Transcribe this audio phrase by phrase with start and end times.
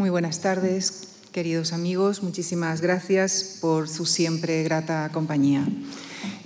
[0.00, 2.22] Muy buenas tardes, queridos amigos.
[2.22, 5.62] Muchísimas gracias por su siempre grata compañía.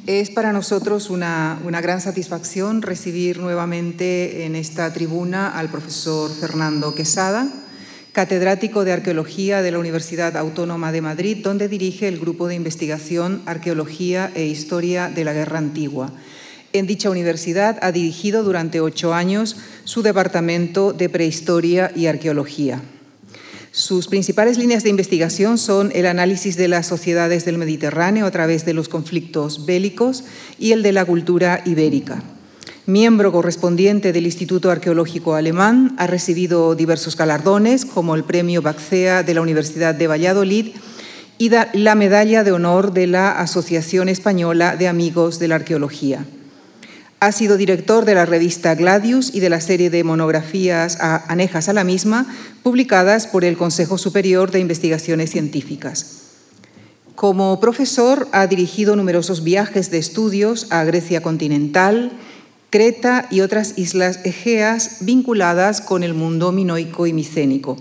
[0.09, 7.49] Es para nosotros una, gran satisfacción recibir nuevamente en esta tribuna al profesor Fernando Quesada,
[8.11, 13.41] catedrático de Arqueología de la Universidad Autónoma de Madrid, donde dirige el grupo de investigación
[13.47, 16.11] Arqueología e Historia de la Guerra Antigua.
[16.73, 22.83] En dicha universidad ha dirigido durante ocho años su departamento de Prehistoria y Arqueología.
[23.75, 28.65] Sus principales líneas de investigación son el análisis de las sociedades del Mediterráneo a través
[28.65, 30.23] de los conflictos bélicos
[30.61, 32.23] y el de la cultura ibérica.
[32.87, 39.35] Miembro correspondiente del Instituto Arqueológico Alemán, ha recibido diversos galardones como el Premio Baxea de
[39.35, 40.69] la Universidad de Valladolid
[41.39, 46.25] y la Medalla de Honor de la Asociación Española de Amigos de la Arqueología.
[47.25, 51.73] Ha sido director de la revista Gladius y de la serie de monografías anejas a
[51.73, 52.27] la misma,
[52.63, 56.19] publicadas por el Consejo Superior de Investigaciones Científicas.
[57.15, 62.13] Como profesor, ha dirigido numerosos viajes de estudios a Grecia continental,
[62.69, 67.79] Creta y otras islas egeas vinculadas con el mundo minoico y micénico.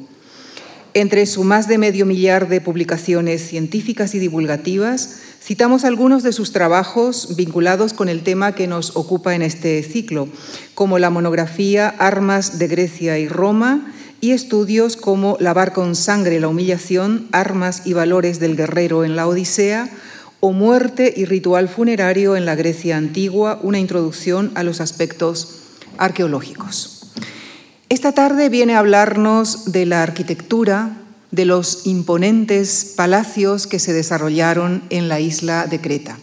[0.93, 6.53] Entre su más de medio millar de publicaciones científicas y divulgativas, Citamos algunos de sus
[6.53, 10.29] trabajos vinculados con el tema que nos ocupa en este ciclo,
[10.73, 16.47] como la monografía Armas de Grecia y Roma y estudios como Lavar con sangre la
[16.47, 19.89] humillación, armas y valores del guerrero en la Odisea
[20.39, 25.59] o Muerte y ritual funerario en la Grecia antigua, una introducción a los aspectos
[25.97, 27.11] arqueológicos.
[27.89, 31.02] Esta tarde viene a hablarnos de la arquitectura,
[31.33, 36.19] de los imponentes palacios que se desarrollaron en la isla de Creta.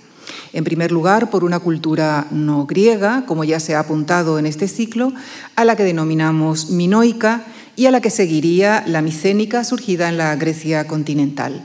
[0.53, 4.69] En primer lugar, por una cultura no griega, como ya se ha apuntado en este
[4.69, 5.13] ciclo,
[5.57, 7.45] a la que denominamos minoica
[7.75, 11.65] y a la que seguiría la micénica surgida en la Grecia continental.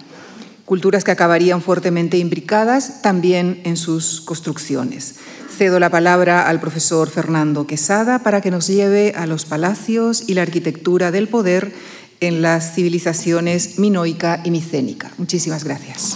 [0.65, 5.17] Culturas que acabarían fuertemente imbricadas también en sus construcciones.
[5.55, 10.33] Cedo la palabra al profesor Fernando Quesada para que nos lleve a los palacios y
[10.33, 11.71] la arquitectura del poder
[12.19, 15.11] en las civilizaciones minoica y micénica.
[15.17, 16.13] Muchísimas gracias.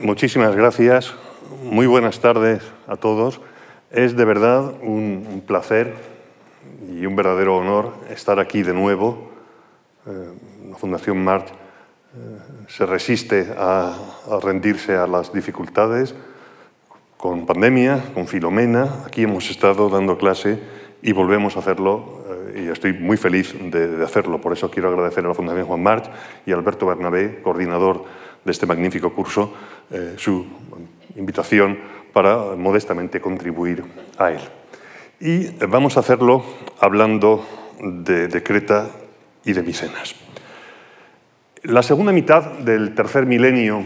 [0.00, 1.14] Muchísimas gracias.
[1.62, 3.40] Muy buenas tardes a todos.
[3.90, 5.94] Es de verdad un, placer
[6.90, 9.30] y un verdadero honor estar aquí de nuevo.
[10.06, 10.32] Eh,
[10.70, 13.96] la Fundación March eh, se resiste a
[14.42, 16.14] rendirse a las dificultades
[17.26, 20.60] con pandemia, con Filomena, aquí hemos estado dando clase
[21.02, 22.22] y volvemos a hacerlo
[22.54, 24.40] eh, y estoy muy feliz de, hacerlo.
[24.40, 26.04] Por eso quiero agradecer a la Fundación Juan March
[26.46, 28.04] y a Alberto Bernabé, coordinador
[28.44, 29.52] de este magnífico curso,
[29.90, 30.46] eh, su
[31.16, 31.76] invitación
[32.12, 33.82] para modestamente contribuir
[34.18, 34.40] a él.
[35.18, 36.44] Y vamos a hacerlo
[36.78, 37.44] hablando
[37.80, 38.86] de, de Creta
[39.44, 40.14] y de Micenas.
[41.64, 43.82] La segunda mitad del tercer milenio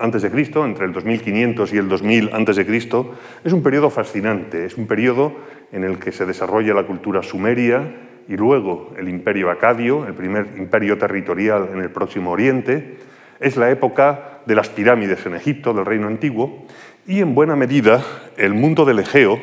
[0.00, 3.90] antes de Cristo, entre el 2500 y el 2000 antes de Cristo, es un periodo
[3.90, 5.32] fascinante, es un periodo
[5.72, 7.82] en el que se desarrolla la cultura sumeria
[8.26, 12.98] y luego el imperio acadio, el primer imperio territorial en el próximo Oriente,
[13.38, 16.66] es la época de las pirámides en Egipto, del reino antiguo,
[17.06, 18.02] y en buena medida
[18.36, 19.38] el mundo del Egeo,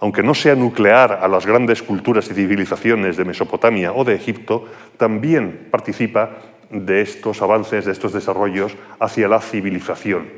[0.00, 4.64] aunque no sea nuclear a las grandes culturas y civilizaciones de Mesopotamia o de Egipto,
[4.96, 6.30] también participa
[6.70, 10.28] de estos avances, de estos desarrollos hacia la civilización.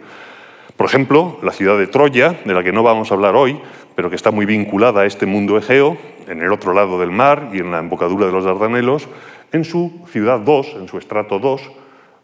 [0.77, 3.61] Por ejemplo, la ciudad de Troya, de la que no vamos a hablar hoy,
[3.95, 7.51] pero que está muy vinculada a este mundo egeo, en el otro lado del mar
[7.53, 9.09] y en la embocadura de los Dardanelos,
[9.53, 11.71] en su ciudad 2, en su estrato 2,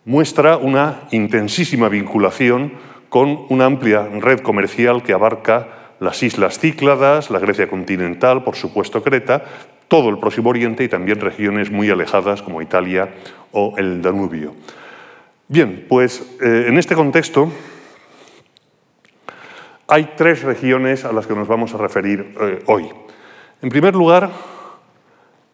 [0.04, 2.72] muestra una intensísima vinculación
[3.08, 9.02] con una amplia red comercial que abarca las islas Cícladas, la Grecia continental, por supuesto
[9.02, 9.44] Creta,
[9.88, 13.14] todo el Próximo Oriente y también regiones muy alejadas como Italia
[13.52, 14.54] o el Danubio.
[15.48, 17.50] Bien, pues eh, en este contexto
[19.86, 22.90] hay tres regiones a las que nos vamos a referir eh, hoy.
[23.62, 24.30] En primer lugar,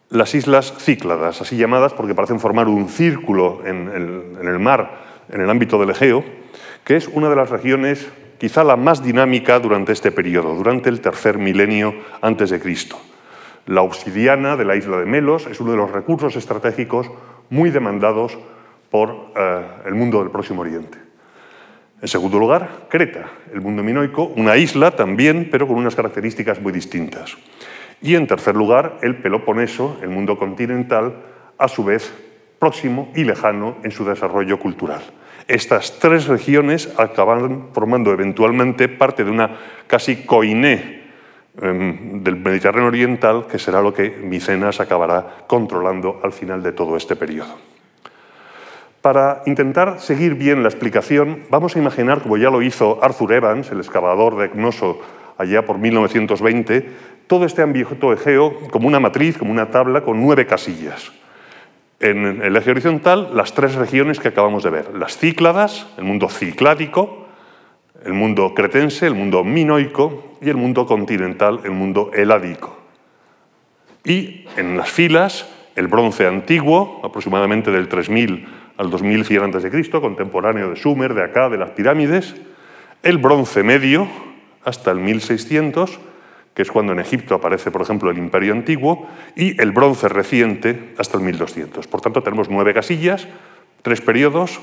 [0.09, 5.23] las islas Cícladas, así llamadas porque parecen formar un círculo en el, en el mar,
[5.29, 6.25] en el ámbito del Egeo,
[6.83, 8.07] que es una de las regiones
[8.37, 12.99] quizá la más dinámica durante este periodo, durante el tercer milenio antes de Cristo.
[13.65, 17.09] La obsidiana de la isla de Melos es uno de los recursos estratégicos
[17.49, 18.37] muy demandados
[18.91, 20.99] por eh, el mundo del Próximo Oriente.
[22.01, 26.71] En segundo lugar, Creta, el mundo minoico, una isla también, pero con unas características muy
[26.71, 27.35] distintas.
[28.01, 31.15] Y en tercer lugar, el Peloponeso, el mundo continental,
[31.57, 32.13] a su vez
[32.59, 35.01] próximo y lejano en su desarrollo cultural.
[35.47, 39.57] Estas tres regiones acaban formando eventualmente parte de una
[39.87, 41.04] casi coiné
[41.57, 47.15] del Mediterráneo Oriental, que será lo que Micenas acabará controlando al final de todo este
[47.15, 47.55] periodo.
[49.01, 53.71] Para intentar seguir bien la explicación, vamos a imaginar, como ya lo hizo Arthur Evans,
[53.71, 54.99] el excavador de Cnoso
[55.37, 56.89] allá por 1920,
[57.27, 61.11] todo este ámbito egeo como una matriz, como una tabla con nueve casillas.
[61.99, 66.27] En el eje horizontal, las tres regiones que acabamos de ver, las Cícladas, el mundo
[66.27, 67.24] cicládico,
[68.03, 72.77] el mundo cretense, el mundo minoico y el mundo continental, el mundo heládico.
[74.03, 78.47] Y en las filas, el bronce antiguo, aproximadamente del 3000
[78.77, 82.35] al 2100 a.C., contemporáneo de Sumer, de acá, de las pirámides,
[83.03, 84.07] el bronce medio
[84.63, 85.99] hasta el 1600,
[86.53, 90.93] que es cuando en Egipto aparece, por ejemplo, el Imperio Antiguo, y el bronce reciente
[90.97, 91.87] hasta el 1200.
[91.87, 93.27] Por tanto, tenemos nueve casillas,
[93.81, 94.59] tres periodos.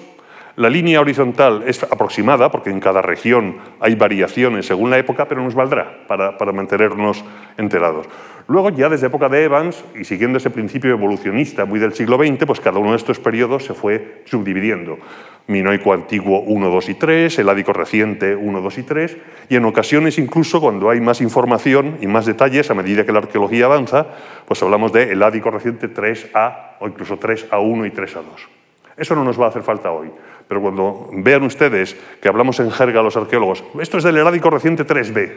[0.56, 5.42] La línea horizontal es aproximada, porque en cada región hay variaciones según la época, pero
[5.42, 7.24] nos valdrá para, para mantenernos
[7.56, 8.06] enterados.
[8.48, 12.44] Luego, ya desde época de Evans, y siguiendo ese principio evolucionista muy del siglo XX,
[12.44, 14.98] pues cada uno de estos periodos se fue subdividiendo.
[15.46, 19.16] Minoico antiguo 1, 2 y 3, Heládico reciente 1, 2 y 3,
[19.48, 23.20] y en ocasiones incluso cuando hay más información y más detalles a medida que la
[23.20, 24.06] arqueología avanza,
[24.46, 28.62] pues hablamos de Heládico reciente 3A o incluso 3A1 y 3A2.
[28.96, 30.10] Eso no nos va a hacer falta hoy,
[30.52, 34.86] pero cuando vean ustedes que hablamos en jerga los arqueólogos, esto es del Heládico reciente
[34.86, 35.32] 3B,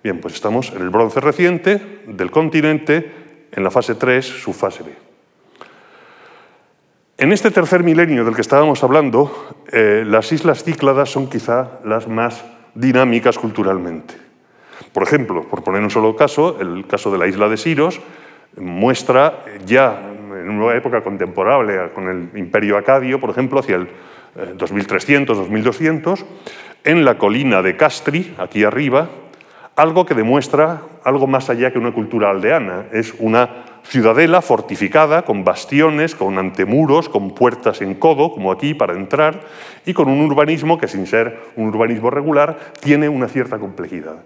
[0.00, 3.10] Bien, pues estamos en el bronce reciente del continente,
[3.50, 4.92] en la fase 3, su fase B.
[7.18, 12.06] En este tercer milenio del que estábamos hablando, eh, las islas Cícladas son quizá las
[12.06, 12.44] más
[12.76, 14.14] dinámicas culturalmente.
[14.92, 18.00] Por ejemplo, por poner un solo caso, el caso de la isla de Siros
[18.56, 20.12] muestra ya
[20.44, 23.88] en una época contemporánea con el imperio acadio, por ejemplo, hacia el
[24.34, 26.24] 2300, eh, 2200,
[26.84, 29.08] en la colina de Castri, aquí arriba,
[29.76, 32.86] algo que demuestra algo más allá que una cultura aldeana.
[32.92, 38.94] Es una ciudadela fortificada con bastiones, con antemuros, con puertas en codo, como aquí, para
[38.94, 39.40] entrar,
[39.84, 44.16] y con un urbanismo que, sin ser un urbanismo regular, tiene una cierta complejidad.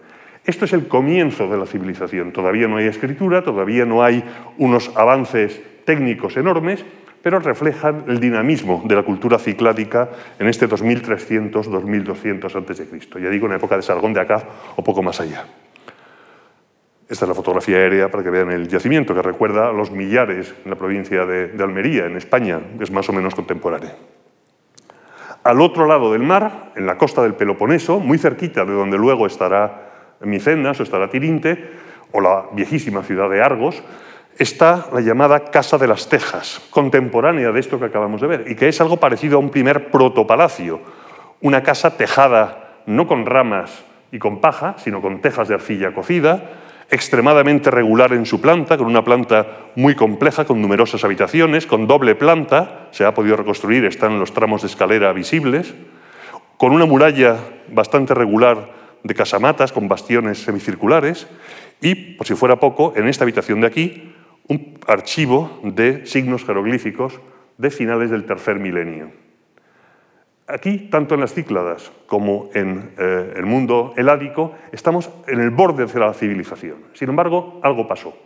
[0.44, 2.32] Esto es el comienzo de la civilización.
[2.32, 4.24] Todavía no hay escritura, todavía no hay
[4.56, 6.84] unos avances técnicos enormes,
[7.22, 12.86] pero reflejan el dinamismo de la cultura cicládica en este 2300, 2200 a.C.
[13.20, 14.42] Ya digo, en la época de Sargón de acá
[14.76, 15.44] o poco más allá.
[17.08, 20.54] Esta es la fotografía aérea para que vean el yacimiento, que recuerda a los millares
[20.64, 23.92] en la provincia de, de Almería, en España, es más o menos contemporáneo.
[25.42, 29.26] Al otro lado del mar, en la costa del Peloponeso, muy cerquita de donde luego
[29.26, 31.70] estará Micenas o estará Tirinte,
[32.12, 33.82] o la viejísima ciudad de Argos,
[34.38, 38.54] está la llamada Casa de las Tejas, contemporánea de esto que acabamos de ver, y
[38.54, 40.80] que es algo parecido a un primer protopalacio,
[41.40, 46.50] una casa tejada no con ramas y con paja, sino con tejas de arcilla cocida,
[46.90, 52.14] extremadamente regular en su planta, con una planta muy compleja, con numerosas habitaciones, con doble
[52.14, 55.74] planta, se ha podido reconstruir, están los tramos de escalera visibles,
[56.56, 57.36] con una muralla
[57.68, 58.70] bastante regular
[59.02, 61.28] de casamatas, con bastiones semicirculares,
[61.80, 64.14] y, por si fuera poco, en esta habitación de aquí,
[64.48, 67.20] un archivo de signos jeroglíficos
[67.58, 69.10] de finales del tercer milenio.
[70.46, 75.84] Aquí, tanto en las Cícladas como en eh, el mundo heládico, estamos en el borde
[75.84, 76.78] de la civilización.
[76.94, 78.16] Sin embargo, algo pasó.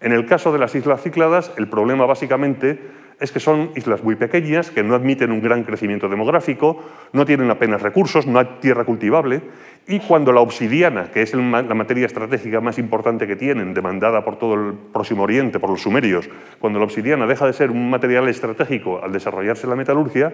[0.00, 2.80] En el caso de las islas Cícladas, el problema básicamente
[3.20, 6.82] es que son islas muy pequeñas, que no admiten un gran crecimiento demográfico,
[7.12, 9.42] no tienen apenas recursos, no hay tierra cultivable,
[9.86, 14.38] y cuando la obsidiana, que es la materia estratégica más importante que tienen, demandada por
[14.38, 18.28] todo el Próximo Oriente, por los sumerios, cuando la obsidiana deja de ser un material
[18.28, 20.32] estratégico al desarrollarse la metalurgia,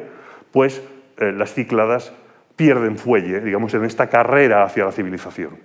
[0.52, 0.82] pues
[1.18, 2.12] eh, las cícladas
[2.56, 5.58] pierden fuelle, digamos, en esta carrera hacia la civilización.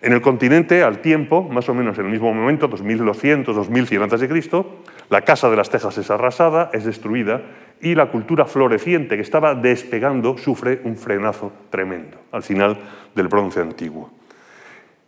[0.00, 4.64] En el continente, al tiempo, más o menos en el mismo momento, 2200, 2100 a.C.,
[5.08, 7.42] la casa de las Tejas es arrasada, es destruida
[7.80, 12.78] y la cultura floreciente que estaba despegando sufre un frenazo tremendo al final
[13.14, 14.10] del bronce antiguo.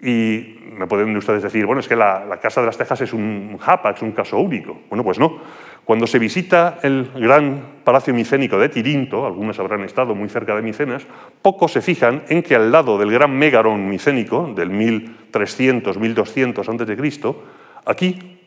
[0.01, 3.59] Y me pueden ustedes decir, bueno, es que la, Casa de las Tejas es un
[3.95, 4.79] es un caso único.
[4.91, 5.39] Bueno, pues no.
[5.85, 10.63] Cuando se visita el gran palacio micénico de Tirinto, algunos habrán estado muy cerca de
[10.63, 11.07] Micenas,
[11.43, 17.35] pocos se fijan en que al lado del gran megarón micénico del 1300-1200 a.C.,
[17.85, 18.41] aquí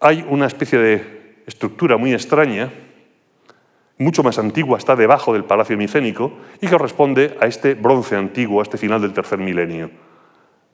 [0.00, 2.72] hay una especie de estructura muy extraña,
[3.96, 8.64] mucho más antigua, está debajo del palacio micénico y corresponde a este bronce antiguo, a
[8.64, 9.90] este final del tercer milenio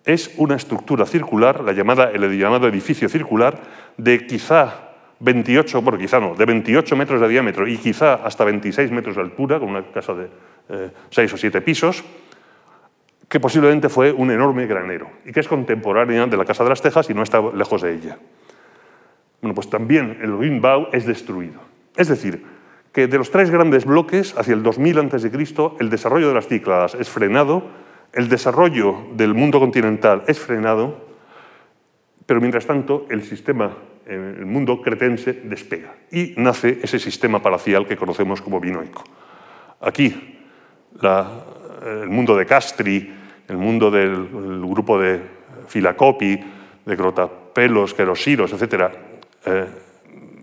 [0.04, 3.61] es una estructura circular, la llamada, el llamado edificio circular,
[3.97, 4.90] de quizá
[5.21, 9.23] 28, bueno, quizá no, de 28 metros de diámetro y quizá hasta 26 metros de
[9.23, 10.29] altura, con una casa de
[11.11, 12.03] 6 eh, o 7 pisos,
[13.29, 16.83] que posiblemente fue un enorme granero y que es contemporánea de la Casa de las
[16.83, 18.19] Tejas y no está lejos de ella.
[19.41, 21.61] Bueno, pues también el Rinbau es destruido.
[21.97, 22.45] Es decir,
[22.93, 25.31] que de los tres grandes bloques, hacia el 2000 a.C.,
[25.79, 27.62] el desarrollo de las Cícladas es frenado,
[28.12, 31.07] el desarrollo del mundo continental es frenado,
[32.27, 33.77] pero mientras tanto el sistema,
[34.11, 39.05] el mundo cretense despega y nace ese sistema palacial que conocemos como binoico.
[39.81, 40.38] Aquí,
[41.00, 43.14] el mundo de Castri,
[43.47, 44.26] el mundo del
[44.67, 45.21] grupo de
[45.69, 46.40] Filacopi,
[46.85, 48.93] de Grotapelos, Querosiros, etc.,
[49.47, 49.67] eh,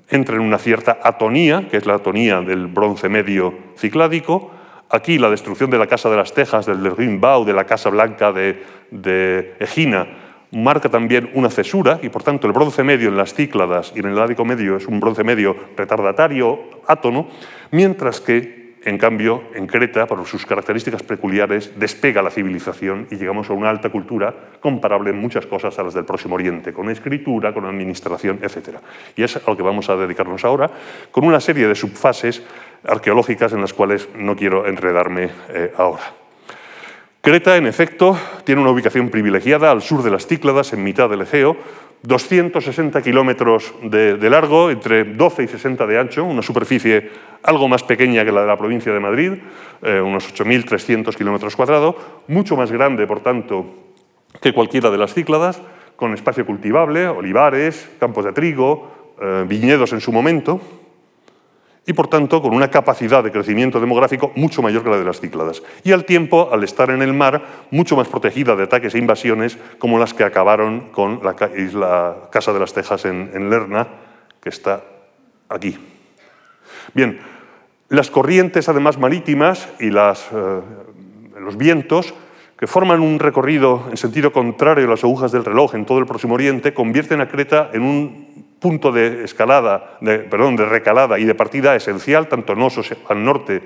[0.10, 4.52] entra en una cierta atonía, que es la atonía del bronce medio cicládico.
[4.90, 8.32] Aquí la destrucción de la Casa de las Tejas, del Rinbau, de la Casa Blanca
[8.32, 10.08] de, de Egina,
[10.52, 14.08] marca también una cesura y por tanto el bronce medio en las Cícladas y en
[14.08, 17.28] el Ádico medio es un bronce medio retardatario, átono,
[17.72, 23.50] mientras que en cambio, en Creta, por sus características peculiares, despega la civilización y llegamos
[23.50, 27.54] a una alta cultura comparable en muchas cosas a las del Próximo Oriente, con escritura,
[27.54, 28.78] con administración, etc.
[29.18, 30.72] Y es a lo que vamos a dedicarnos ahora,
[31.12, 32.44] con una serie de subfases
[32.86, 36.27] arqueológicas en las cuales no quiero enredarme eh, ahora.
[37.28, 41.24] Creta, en efecto, tiene una ubicación privilegiada al sur de las Cícladas, en mitad del
[41.24, 41.58] Egeo,
[42.04, 47.12] 260 kilómetros de, largo, entre 12 y 60 de ancho, una superficie
[47.44, 49.34] algo más pequeña que la de la provincia de Madrid,
[49.82, 51.96] eh, unos 8.300 kilómetros cuadrados,
[52.30, 53.66] mucho más grande, por tanto,
[54.42, 55.62] que cualquiera de las Cícladas,
[55.98, 60.62] con espacio cultivable, olivares, campos de trigo, eh, viñedos en su momento
[61.88, 65.22] y por tanto con una capacidad de crecimiento demográfico mucho mayor que la de las
[65.22, 65.64] Cícladas.
[65.86, 67.42] Y al tiempo, al estar en el mar,
[67.72, 72.52] mucho más protegida de ataques e invasiones como las que acabaron con la isla Casa
[72.52, 73.88] de las Tejas en, Lerna,
[74.42, 74.84] que está
[75.48, 75.78] aquí.
[76.94, 77.22] Bien,
[77.88, 80.62] las corrientes además marítimas y eh,
[81.40, 82.14] los vientos
[82.60, 86.06] que forman un recorrido en sentido contrario a las agujas del reloj en todo el
[86.06, 91.36] Próximo Oriente, convierten a Creta en un punto de escalada, perdón, de recalada y de
[91.36, 93.62] partida esencial, tanto Nosos al norte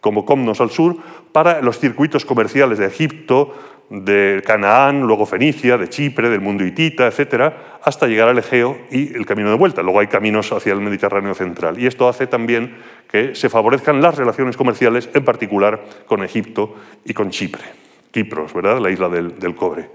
[0.00, 0.96] como Comnos al sur,
[1.30, 3.54] para los circuitos comerciales de Egipto,
[3.88, 9.14] de Canaán, luego Fenicia, de Chipre, del mundo hitita, etcétera, hasta llegar al Egeo y
[9.14, 9.82] el camino de vuelta.
[9.82, 11.78] Luego hay caminos hacia el Mediterráneo central.
[11.78, 12.78] Y esto hace también
[13.10, 17.62] que se favorezcan las relaciones comerciales, en particular con Egipto y con Chipre.
[18.10, 18.78] Kipros, ¿verdad?
[18.78, 19.90] La isla del cobre.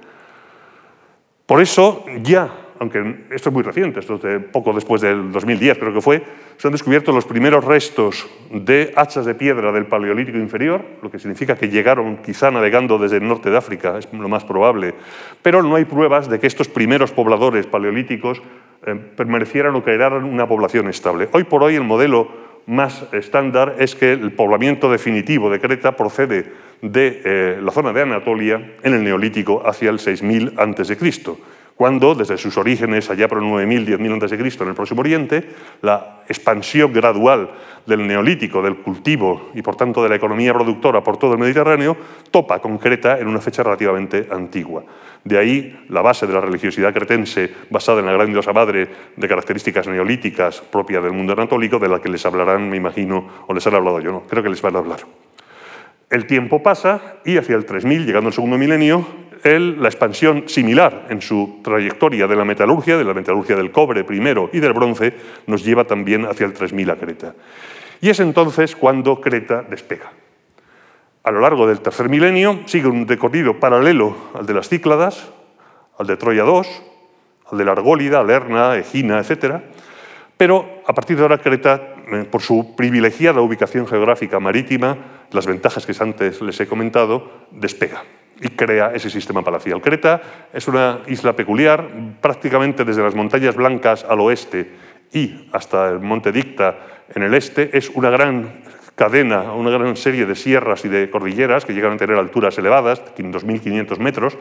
[1.48, 5.94] Por eso, ya aunque esto es muy reciente, esto es poco después del 2010 creo
[5.94, 6.24] que fue,
[6.58, 11.20] se han descubierto los primeros restos de hachas de piedra del Paleolítico inferior, lo que
[11.20, 14.94] significa que llegaron quizá navegando desde el norte de África, es lo más probable,
[15.42, 18.42] pero no hay pruebas de que estos primeros pobladores paleolíticos
[18.86, 21.30] eh, permanecieran o crearan una población estable.
[21.32, 26.52] Hoy por hoy el modelo más estándar es que el poblamiento definitivo de Creta procede
[26.82, 30.98] de eh, la zona de Anatolia en el Neolítico hacia el 6000 a.C
[31.78, 35.48] cuando, desde sus orígenes, allá por el 9000, 10.000 a.C., en el Próximo Oriente,
[35.84, 37.52] la expansión gradual
[37.86, 41.96] del neolítico, del cultivo y, por tanto, de la economía productora por todo el Mediterráneo,
[42.32, 44.84] topa con Creta en una fecha relativamente antigua.
[45.24, 49.28] De ahí la base de la religiosidad cretense, basada en la gran diosa madre de
[49.28, 53.68] características neolíticas propias del mundo anatólico, de la que les hablarán, me imagino, o les
[53.68, 55.02] han hablado yo, no, creo que les van a hablar.
[56.10, 59.06] El tiempo pasa y hacia el 3000, llegando al segundo milenio,
[59.44, 64.50] la expansión similar en su trayectoria de la metalurgia, de la metalurgia del cobre primero
[64.52, 65.14] y del bronce,
[65.48, 67.36] nos lleva también hacia el 3000 a Creta.
[68.02, 70.12] Y es entonces cuando Creta despega.
[71.24, 75.30] A lo largo del tercer milenio sigue un recorrido paralelo al de las Cícladas,
[75.98, 76.62] al de Troya II,
[77.52, 79.62] al de la Argólida, Lerna, Egina, etc.
[80.38, 85.86] Pero a partir de ahora Creta, eh, por su privilegiada ubicación geográfica marítima, las ventajas
[85.86, 88.04] que antes les he comentado, despega
[88.42, 89.82] y crea ese sistema palacial.
[89.82, 90.22] Creta
[90.54, 91.88] es una isla peculiar,
[92.22, 94.70] prácticamente desde las montañas blancas al oeste
[95.12, 96.78] y hasta el monte Dicta
[97.14, 98.62] en el este, es una gran
[98.96, 103.02] cadena, una gran serie de sierras y de cordilleras que llegan a tener alturas elevadas,
[103.16, 104.38] 2.500 metros,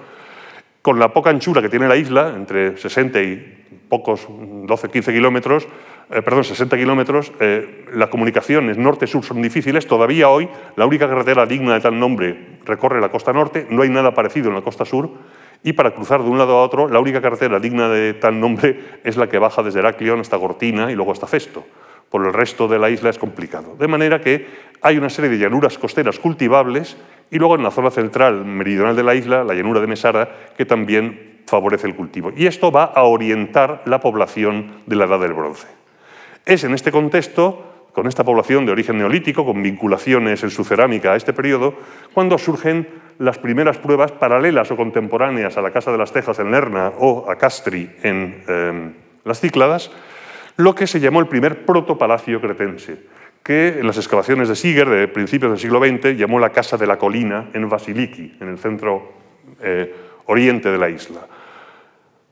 [0.82, 5.68] con la poca anchura que tiene la isla, entre 60 y pocos, 12-15 kilómetros,
[6.10, 9.86] eh, perdón, 60 kilómetros, eh, las comunicaciones norte-sur son difíciles.
[9.86, 13.88] Todavía hoy la única carretera digna de tal nombre recorre la costa norte, no hay
[13.88, 15.10] nada parecido en la costa sur.
[15.62, 18.78] Y para cruzar de un lado a otro, la única carretera digna de tal nombre
[19.02, 21.64] es la que baja desde Heraclión hasta Gortina y luego hasta Festo.
[22.08, 23.74] Por el resto de la isla es complicado.
[23.76, 24.46] De manera que
[24.82, 26.96] hay una serie de llanuras costeras cultivables
[27.32, 30.66] y luego en la zona central meridional de la isla, la llanura de Mesara, que
[30.66, 32.32] también favorece el cultivo.
[32.36, 35.66] Y esto va a orientar la población de la Edad del Bronce.
[36.46, 41.12] Es en este contexto, con esta población de origen neolítico, con vinculaciones en su cerámica
[41.12, 41.74] a este periodo,
[42.14, 42.86] cuando surgen
[43.18, 47.28] las primeras pruebas paralelas o contemporáneas a la Casa de las Tejas en Lerna o
[47.28, 48.92] a Castri en em,
[49.24, 49.90] las Cícladas,
[50.56, 53.00] lo que se llamó el primer protopalacio cretense,
[53.42, 56.86] que en las excavaciones de Siger de principios del siglo XX llamó la Casa de
[56.86, 59.14] la Colina en Vasiliki, en el centro
[59.60, 59.92] eh,
[60.26, 61.26] oriente de la isla.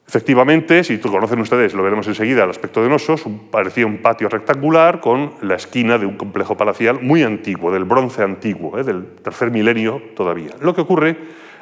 [0.07, 5.01] Efectivamente, si conocen ustedes, lo veremos enseguida, el aspecto de Nosos, parecía un patio rectangular
[5.01, 8.85] con la esquina de un complejo palacial muy antiguo, del bronce antiguo, ¿eh?
[8.85, 10.51] del tercer milenio todavía.
[10.61, 11.17] Lo que ocurre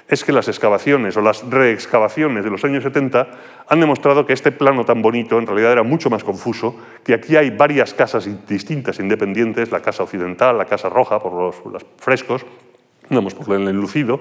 [0.09, 3.29] es que las excavaciones o las reexcavaciones de los años 70
[3.69, 7.37] han demostrado que este plano tan bonito en realidad era mucho más confuso, que aquí
[7.37, 12.45] hay varias casas distintas independientes, la casa occidental, la casa roja por los, frescos,
[13.09, 14.21] vamos por el enlucido,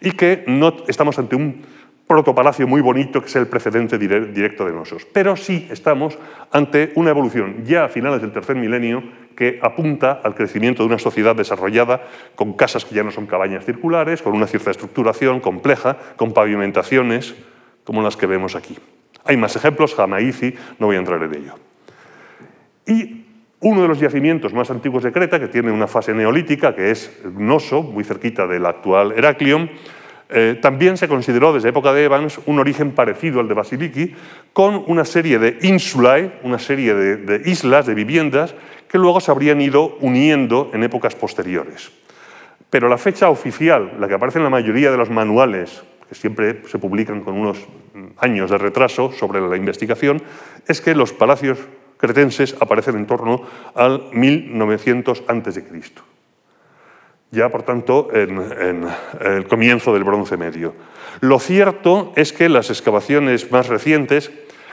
[0.00, 1.62] y que no estamos ante un
[2.10, 5.06] protopalacio muy bonito que es el precedente directo de Nosos.
[5.12, 6.18] Pero sí estamos
[6.50, 9.00] ante una evolución ya a finales del tercer milenio
[9.36, 12.02] que apunta al crecimiento de una sociedad desarrollada
[12.34, 17.36] con casas que ya no son cabañas circulares, con una cierta estructuración compleja, con pavimentaciones
[17.84, 18.76] como las que vemos aquí.
[19.24, 21.54] Hay más ejemplos, Jamaizi, no voy a entrar en ello.
[22.88, 23.24] Y
[23.60, 27.20] uno de los yacimientos más antiguos de Creta, que tiene una fase neolítica, que es
[27.38, 29.70] Noso, muy cerquita del actual Heraclion,
[30.32, 34.14] eh, también se consideró desde época de Evans un origen parecido al de Basiliki,
[34.52, 38.54] con una serie de insulae, una serie de, islas, de viviendas,
[38.88, 41.90] que luego se habrían ido uniendo en épocas posteriores.
[42.70, 46.62] Pero la fecha oficial, la que aparece en la mayoría de los manuales, que siempre
[46.68, 47.58] se publican con unos
[48.18, 50.22] años de retraso sobre la investigación,
[50.66, 51.58] es que los palacios
[51.98, 53.42] cretenses aparecen en torno
[53.74, 55.62] al 1900 a.C
[57.30, 58.86] ya por tanto en,
[59.20, 60.74] el comienzo del bronce medio.
[61.20, 64.30] Lo cierto es que las excavaciones más recientes,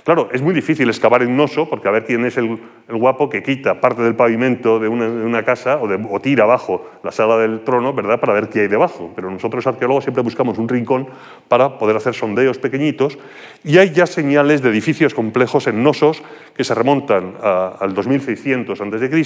[0.08, 3.44] claro, es muy difícil excavar en Noso, porque a ver quién es el, guapo que
[3.44, 8.18] quita parte del pavimento de una, casa o, tira abajo la sala del trono, ¿verdad?,
[8.18, 9.12] para ver qué hay debajo.
[9.18, 11.10] Pero nosotros arqueólogos siempre buscamos un rincón
[11.50, 13.18] para poder hacer sondeos pequeñitos
[13.66, 16.24] y hay ya señales de edificios complejos en Nosos
[16.56, 19.24] que se remontan al 2600 a.C.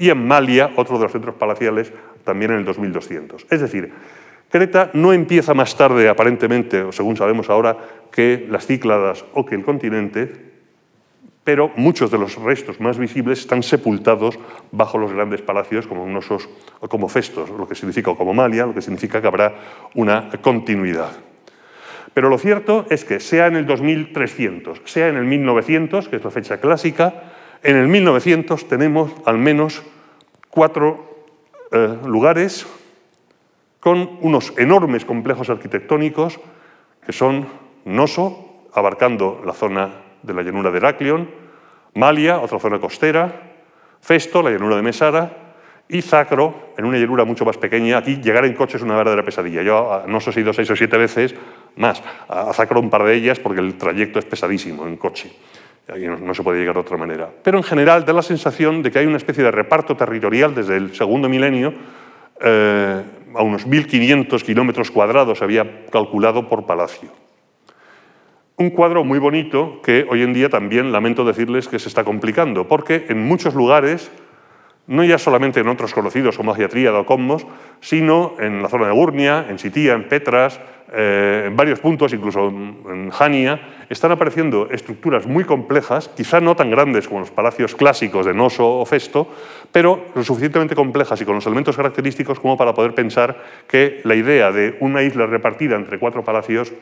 [0.00, 1.92] y en Malia, otro de los centros palaciales,
[2.24, 3.46] también en el 2200.
[3.48, 3.92] Es decir,
[4.48, 7.76] Creta no empieza más tarde, aparentemente, o según sabemos ahora,
[8.10, 10.46] que las Cícladas o que el continente,
[11.44, 14.38] pero muchos de los restos más visibles están sepultados
[14.72, 16.48] bajo los grandes palacios como Nosos
[16.80, 19.54] o como Festos, lo que significa, como Malia, lo que significa que habrá
[19.94, 21.12] una continuidad.
[22.14, 26.24] Pero lo cierto es que sea en el 2300, sea en el 1900, que es
[26.24, 27.22] la fecha clásica,
[27.62, 29.82] en el 1900 tenemos al menos
[30.50, 31.26] cuatro
[31.70, 32.66] eh, lugares
[33.80, 36.40] con unos enormes complejos arquitectónicos
[37.04, 37.46] que son
[37.86, 39.90] Noso, abarcando la zona
[40.22, 41.30] de la llanura de Heraclion,
[41.94, 43.54] Malia, otra zona costera,
[44.00, 45.32] Festo, la llanura de Mesara,
[45.88, 47.98] y Zacro, en una llanura mucho más pequeña.
[47.98, 49.62] Aquí llegar en coche es una verdadera pesadilla.
[49.62, 51.34] Yo a Noso he ido seis o siete veces,
[51.76, 52.02] más.
[52.28, 55.32] A Zacro un par de ellas porque el trayecto es pesadísimo en coche
[55.94, 57.30] no, se puede llegar de otra manera.
[57.42, 60.76] Pero en general da la sensación de que hay una especie de reparto territorial desde
[60.76, 61.72] el segundo milenio,
[62.40, 63.02] eh,
[63.34, 67.10] a unos 1.500 kilómetros cuadrados había calculado por palacio.
[68.58, 72.66] Un cuadro muy bonito que hoy en día también lamento decirles que se está complicando,
[72.66, 74.10] porque en muchos lugares,
[74.86, 77.46] no ya solamente en otros conocidos como Agiatríada o Commos,
[77.80, 80.58] sino en la zona de Gurnia, en Sitía, en Petras,
[80.90, 86.70] eh, en varios puntos, incluso en Jania, están apareciendo estructuras muy complejas, quizá no tan
[86.70, 89.28] grandes como los palacios clásicos de Noso o Festo,
[89.70, 93.36] pero lo suficientemente complejas y con los elementos característicos como para poder pensar
[93.68, 96.72] que la idea de una isla repartida entre cuatro palacios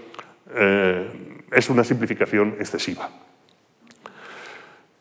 [0.55, 1.09] eh,
[1.55, 3.09] es una simplificación excesiva.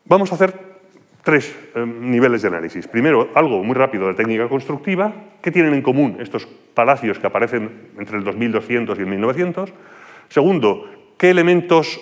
[0.05, 0.53] Vamos a hacer
[1.23, 2.87] tres eh, niveles de análisis.
[2.87, 5.13] Primero, algo muy rápido de técnica constructiva.
[5.41, 9.73] ¿Qué tienen en común estos palacios que aparecen entre el 2200 y el 1900?
[10.29, 11.99] Segundo, ¿qué elementos,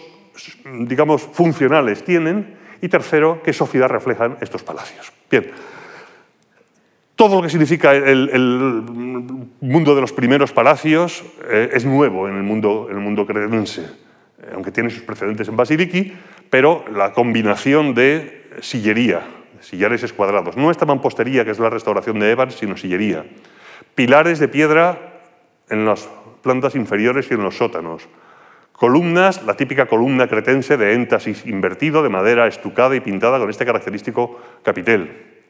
[0.66, 2.56] digamos, funcionales tienen?
[2.82, 5.14] Y tercero, ¿qué sociedad reflejan estos palacios?
[5.30, 5.52] Bien,
[7.16, 8.84] todo lo que significa el,
[9.62, 13.86] mundo de los primeros palacios eh, es nuevo en el mundo, en el mundo cretense,
[14.54, 16.14] aunque tiene sus precedentes en Basiliki,
[16.50, 19.22] pero la combinación de sillería,
[19.60, 20.58] sillares escuadrados.
[20.58, 23.26] No esta mampostería, que es la restauración de Evans, sino sillería.
[23.96, 24.98] Pilares de piedra
[25.70, 26.10] en las
[26.42, 28.08] plantas inferiores y en los sótanos.
[28.74, 33.66] Columnas, la típica columna cretense de éntasis invertido, de madera estucada y pintada con este
[33.66, 35.44] característico capitel.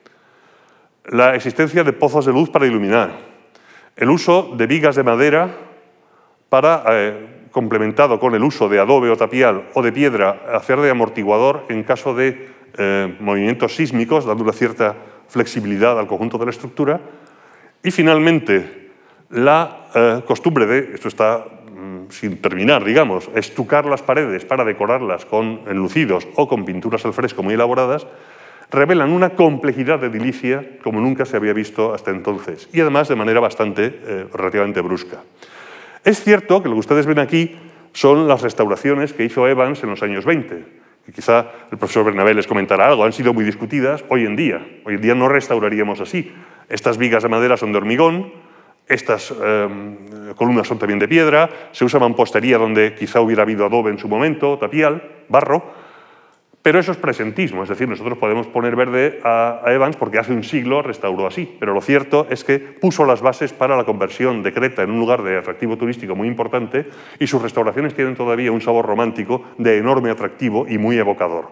[1.06, 3.12] La existencia de pozos de luz para iluminar.
[3.96, 5.50] El uso de vigas de madera
[6.50, 10.90] para, eh, complementado con el uso de adobe o tapial o de piedra, hacer de
[10.90, 14.96] amortiguador en caso de eh, movimientos sísmicos, dando una cierta
[15.28, 17.00] flexibilidad al conjunto de la estructura.
[17.84, 18.92] Y finalmente,
[19.30, 25.26] la eh, costumbre de, esto está mm, sin terminar, digamos, estucar las paredes para decorarlas
[25.26, 28.08] con enlucidos o con pinturas al fresco muy elaboradas,
[28.72, 33.16] revelan una complejidad de edilicia como nunca se había visto hasta entonces, y además de
[33.16, 35.24] manera bastante, eh, relativamente brusca.
[36.04, 37.56] Es cierto que lo que ustedes ven aquí
[37.94, 40.66] son las restauraciones que hizo Evans en los años 20,
[41.08, 44.66] y quizá el profesor Bernabé les comentará algo, han sido muy discutidas hoy en día.
[44.86, 46.32] Hoy en día no restauraríamos así.
[46.70, 48.32] Estas vigas de madera son de hormigón,
[48.88, 53.92] estas em, columnas son también de piedra, se usa mampostería donde quizá hubiera habido adobe
[53.92, 55.64] en su momento, tapial, barro,
[56.62, 60.44] pero eso es presentismo, es decir, nosotros podemos poner verde a, Evans porque hace un
[60.44, 64.54] siglo restauró así, pero lo cierto es que puso las bases para la conversión de
[64.54, 66.88] Creta en un lugar de atractivo turístico muy importante
[67.20, 71.50] y sus restauraciones tienen todavía un sabor romántico de enorme atractivo y muy evocador.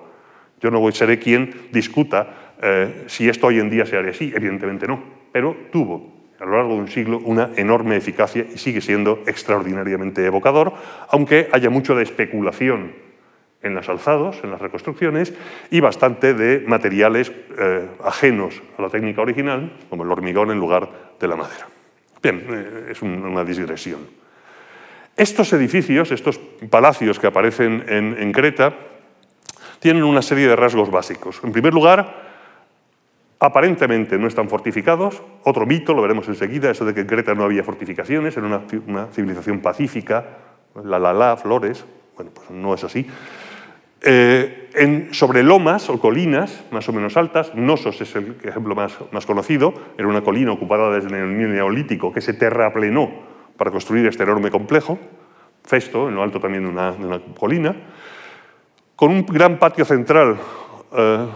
[0.62, 4.32] Yo no voy, seré quien discuta eh, si esto hoy en día se haría así,
[4.36, 8.80] evidentemente no, pero tuvo a lo largo de un siglo una enorme eficacia y sigue
[8.80, 10.74] siendo extraordinariamente evocador,
[11.10, 13.09] aunque haya mucho de especulación
[13.62, 15.34] en los alzados, en las reconstrucciones,
[15.70, 20.90] y bastante de materiales eh, ajenos a la técnica original, como el hormigón en lugar
[21.20, 21.68] de la madera.
[22.22, 24.20] Bien, eh, es una digresión.
[25.20, 28.74] Estos edificios, estos palacios que aparecen en, Creta,
[29.80, 31.42] tienen una serie de rasgos básicos.
[31.44, 32.24] En primer lugar,
[33.38, 35.22] aparentemente no están fortificados.
[35.44, 38.62] Otro mito, lo veremos enseguida, eso de que en Creta no había fortificaciones, era una,
[38.88, 40.26] una civilización pacífica,
[40.86, 41.84] la la la, flores.
[42.16, 43.06] Bueno, pues no es así.
[44.02, 49.26] Eh, sobre lomas o colinas más o menos altas, Nosos es el ejemplo más, más
[49.26, 53.12] conocido, era una colina ocupada desde el Neolítico que se terraplenó
[53.58, 54.98] para construir este enorme complejo,
[55.64, 57.76] Festo, en lo alto también de una, colina,
[58.96, 60.38] con un gran patio central
[60.96, 61.28] eh,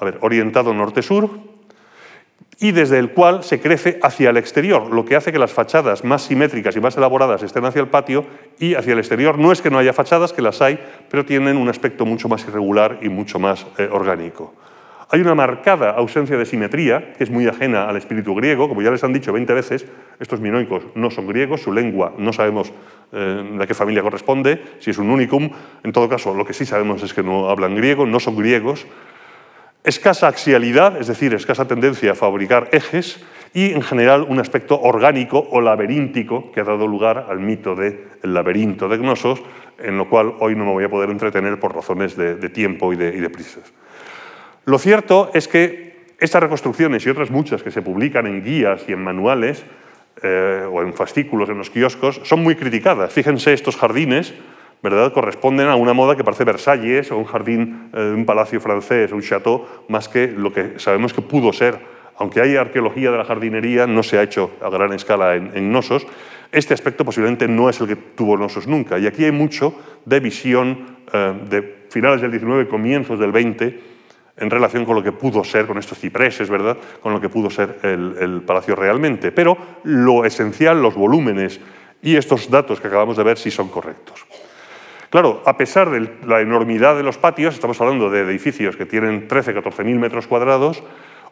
[0.00, 1.51] a ver, orientado norte-sur,
[2.62, 6.04] y desde el cual se crece hacia el exterior, lo que hace que las fachadas
[6.04, 8.24] más simétricas y más elaboradas estén hacia el patio
[8.60, 9.36] y hacia el exterior.
[9.36, 10.78] No es que no haya fachadas, que las hay,
[11.10, 14.54] pero tienen un aspecto mucho más irregular y mucho más eh, orgánico.
[15.10, 18.68] Hay una marcada ausencia de simetría, que es muy ajena al espíritu griego.
[18.68, 19.84] Como ya les han dicho 20 veces,
[20.20, 22.72] estos minoicos no son griegos, su lengua no sabemos
[23.10, 25.50] eh, de qué familia corresponde, si es un unicum.
[25.82, 28.86] En todo caso, lo que sí sabemos es que no hablan griego, no son griegos,
[29.84, 33.20] escasa axialidad, es decir, escasa tendencia a fabricar ejes,
[33.54, 38.08] y en general un aspecto orgánico o laberíntico que ha dado lugar al mito del
[38.22, 39.42] laberinto de Gnosos,
[39.78, 42.96] en lo cual hoy no me voy a poder entretener por razones de, tiempo y
[42.96, 43.72] de, prisas.
[44.64, 48.92] Lo cierto es que estas reconstrucciones y otras muchas que se publican en guías y
[48.92, 49.64] en manuales
[50.22, 53.12] eh, o en fascículos en los kioscos son muy criticadas.
[53.12, 54.32] Fíjense estos jardines
[54.82, 55.12] ¿verdad?
[55.12, 59.12] corresponden a una moda que parece Versalles o un jardín de eh, un palacio francés,
[59.12, 61.78] un château, más que lo que sabemos que pudo ser.
[62.16, 65.72] Aunque hay arqueología de la jardinería, no se ha hecho a gran escala en, en
[65.72, 66.06] Nosos.
[66.50, 68.98] Este aspecto posiblemente no es el que tuvo Nosos nunca.
[68.98, 73.80] Y aquí hay mucho de visión eh, de finales del 19, comienzos del 20,
[74.36, 76.76] en relación con lo que pudo ser, con estos cipreses, ¿verdad?
[77.00, 79.30] Con lo que pudo ser el, el palacio realmente.
[79.30, 81.60] Pero lo esencial, los volúmenes
[82.02, 84.26] y estos datos que acabamos de ver sí son correctos.
[85.12, 89.28] Claro, a pesar de la enormidad de los patios, estamos hablando de edificios que tienen
[89.28, 90.82] 13, 14 mil metros cuadrados,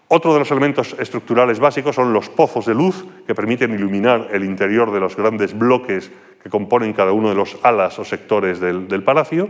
[0.08, 4.44] otro de los elementos estructurales básicos son los pozos de luz que permiten iluminar el
[4.44, 6.12] interior de los grandes bloques
[6.42, 9.48] que componen cada uno de los alas o sectores del, palacio.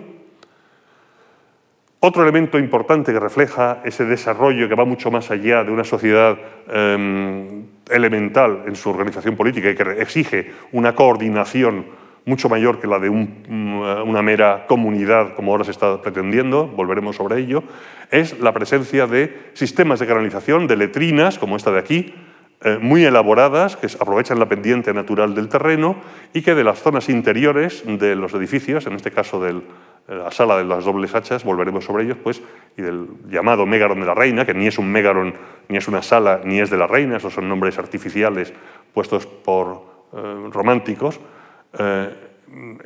[1.99, 6.39] Otro elemento importante que refleja ese desarrollo que va mucho más allá de una sociedad
[6.69, 11.99] em, elemental en su organización política y que exige una coordinación
[12.31, 17.17] mucho mayor que la de mm, una mera comunidad, como ahora se está pretendiendo, volveremos
[17.17, 17.65] sobre ello,
[18.11, 22.15] es la presencia de sistemas de canalización, de letrinas, como esta de aquí,
[22.63, 25.97] eh, muy elaboradas, que aprovechan la pendiente natural del terreno
[26.33, 29.61] y que de las zonas interiores de los edificios, en este caso de
[30.07, 32.43] la sala de las dobles hachas, volveremos sobre ellos, pues,
[32.77, 35.35] y del llamado Mégaron de la Reina, que ni es un Mégaron,
[35.69, 38.53] ni es una sala, ni es de la Reina, esos son nombres artificiales
[38.93, 41.40] puestos por eh, románticos, eh,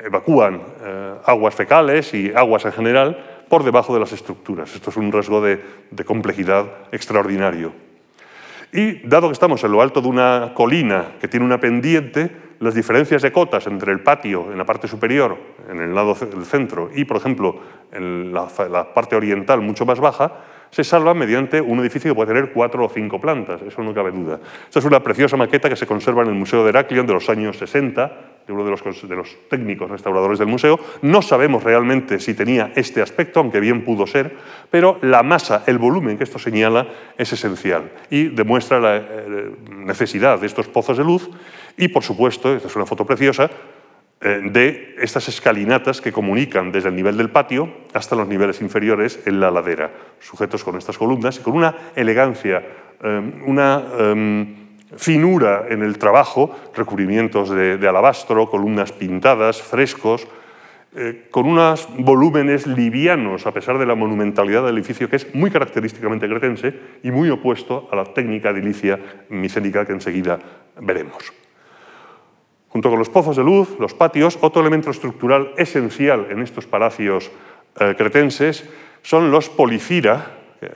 [0.03, 4.73] evacúan eh, aguas fecales y aguas en general por debajo de las estructuras.
[4.75, 5.61] Esto es un rasgo de,
[6.05, 7.73] complejidad extraordinario.
[8.71, 12.73] Y dado que estamos en lo alto de una colina que tiene una pendiente, las
[12.73, 15.37] diferencias de cotas entre el patio en la parte superior,
[15.69, 17.59] en el lado del centro, y, por ejemplo,
[17.91, 18.47] en la,
[18.93, 20.33] parte oriental mucho más baja,
[20.71, 24.11] se salva mediante un edificio que puede tener cuatro o cinco plantas, eso no cabe
[24.11, 24.39] duda.
[24.65, 27.29] Esta es una preciosa maqueta que se conserva en el Museo de Heraclion de los
[27.29, 30.79] años 60, de uno de los, técnicos restauradores del museo.
[31.01, 34.35] No sabemos realmente si tenía este aspecto, aunque bien pudo ser,
[34.69, 40.39] pero la masa, el volumen que esto señala es esencial y demuestra la eh, necesidad
[40.39, 41.29] de estos pozos de luz
[41.77, 43.49] y, por supuesto, esta es una foto preciosa,
[44.21, 49.19] eh, de estas escalinatas que comunican desde el nivel del patio hasta los niveles inferiores
[49.25, 52.63] en la ladera, sujetos con estas columnas y con una elegancia,
[53.03, 54.64] eh, una em,
[54.97, 60.27] finura en el trabajo, recubrimientos de, alabastro, columnas pintadas, frescos,
[60.95, 65.51] eh, con unos volúmenes livianos, a pesar de la monumentalidad del edificio, que es muy
[65.51, 70.39] característicamente cretense y muy opuesto a la técnica edilicia micénica que enseguida
[70.79, 71.33] veremos.
[72.69, 77.31] Junto con los pozos de luz, los patios, otro elemento estructural esencial en estos palacios
[77.79, 78.69] eh, cretenses
[79.01, 80.31] son los policira,
[80.61, 80.71] eh,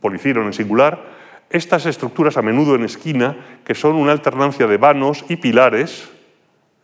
[0.00, 1.15] policiron en singular,
[1.50, 6.08] estas estructuras a menudo en esquina, que son una alternancia de vanos y pilares,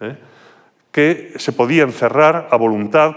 [0.00, 0.16] eh,
[0.90, 3.16] que se podían cerrar a voluntad,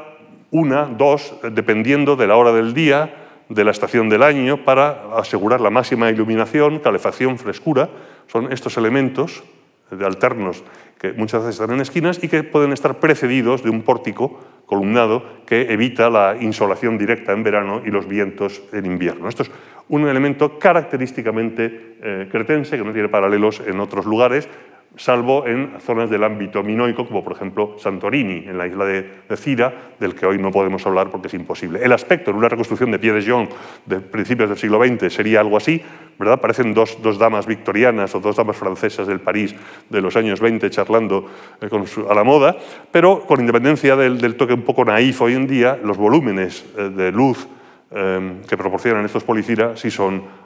[0.51, 3.13] una, dos, dependiendo de la hora del día,
[3.49, 7.89] de la estación del año, para asegurar la máxima iluminación, calefacción, frescura.
[8.27, 9.43] Son estos elementos
[9.91, 10.63] de alternos
[10.97, 15.23] que muchas veces están en esquinas y que pueden estar precedidos de un pórtico columnado
[15.45, 19.29] que evita la insolación directa en verano y los vientos en invierno.
[19.29, 19.51] Esto es
[19.89, 24.50] un elemento característicamente eh, cretense que no tiene paralelos en otros lugares
[24.98, 29.74] salvo en zonas del ámbito minoico, como por ejemplo Santorini, en la isla de, Cira,
[30.00, 31.80] del que hoy no podemos hablar porque es imposible.
[31.84, 33.48] El aspecto en una reconstrucción de Pie de
[33.86, 35.82] de principios del siglo XX sería algo así,
[36.17, 36.39] ¿verdad?
[36.39, 39.56] Parecen dos, damas victorianas o dos damas francesas del París
[39.89, 41.30] de los años 20 charlando
[41.62, 41.69] eh,
[42.10, 42.56] a la moda,
[42.91, 47.12] pero con independencia del, toque un poco naif hoy en día, los volúmenes eh, de
[47.12, 47.48] luz
[47.91, 50.45] eh, que proporcionan estos policiras sí son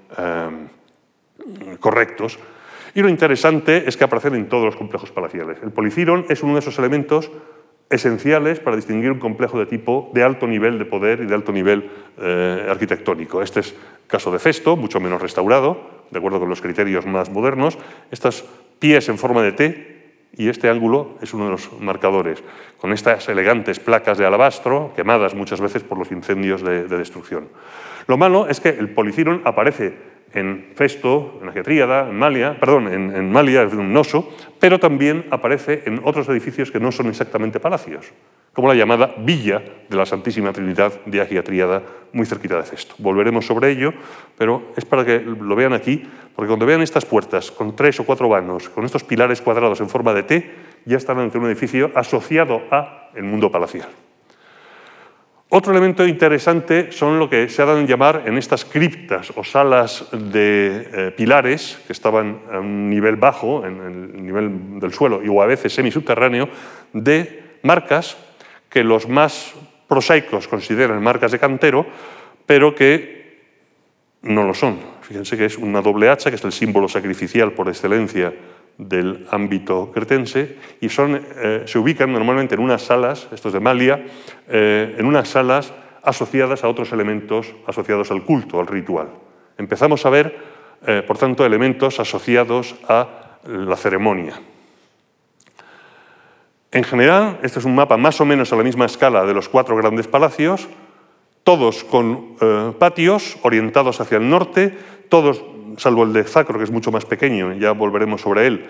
[1.79, 2.39] correctos
[2.95, 5.57] y lo interesante es que aparecen en todos los complejos palaciales.
[5.61, 7.31] El policiron es uno de esos elementos
[7.89, 11.51] esenciales para distinguir un complejo de tipo de alto nivel de poder y de alto
[11.51, 13.41] nivel eh, arquitectónico.
[13.41, 13.75] Este es
[14.07, 17.77] caso de Festo, mucho menos restaurado, de acuerdo con los criterios más modernos.
[18.11, 18.45] Estos
[18.79, 19.98] pies en forma de T
[20.35, 22.43] y este ángulo es uno de los marcadores,
[22.77, 27.49] con estas elegantes placas de alabastro, quemadas muchas veces por los incendios de, de destrucción.
[28.07, 29.93] Lo malo es que el policiron aparece
[30.33, 35.25] en Festo, en la Getríada, en Malia, perdón, en, en Malia, en Noso, pero también
[35.31, 38.11] aparece en otros edificios que no son exactamente palacios,
[38.59, 42.93] como la llamada Villa de la Santísima Trinidad de Agia Tríada, muy cerquita de Festo.
[42.97, 43.93] Volveremos sobre ello,
[44.37, 46.03] pero es para que lo vean aquí,
[46.35, 49.87] porque cuando vean estas puertas con tres o cuatro vanos, con estos pilares cuadrados en
[49.87, 50.51] forma de T,
[50.83, 53.87] ya están ante un edificio asociado a el mundo palacial.
[55.47, 59.45] Otro elemento interesante son lo que se ha dado en llamar en estas criptas o
[59.45, 65.23] salas de eh, pilares que estaban a un nivel bajo, en el nivel del suelo,
[65.23, 66.49] y o a veces semisubterráneo,
[66.91, 68.17] de marcas
[68.69, 69.53] que los más
[69.87, 71.85] prosaicos consideran marcas de cantero,
[72.45, 73.19] pero que
[74.21, 74.79] no lo son.
[75.01, 78.33] Fíjense que es una doble hacha, que es el símbolo sacrificial por excelencia
[78.77, 84.05] del ámbito cretense y son, eh, se ubican normalmente en unas salas, estos de Malia,
[84.47, 89.09] eh, en unas salas asociadas a otros elementos asociados al culto, al ritual.
[89.57, 90.37] Empezamos a ver,
[90.87, 94.39] eh, por tanto, elementos asociados a la ceremonia.
[96.71, 99.49] En general, este es un mapa más o menos a la misma escala de los
[99.49, 100.67] cuatro grandes palacios,
[101.43, 102.35] todos con
[102.77, 104.77] patios orientados hacia el norte,
[105.09, 105.43] todos
[105.77, 108.69] salvo el de Zacro, que es mucho más pequeño, ya volveremos sobre él,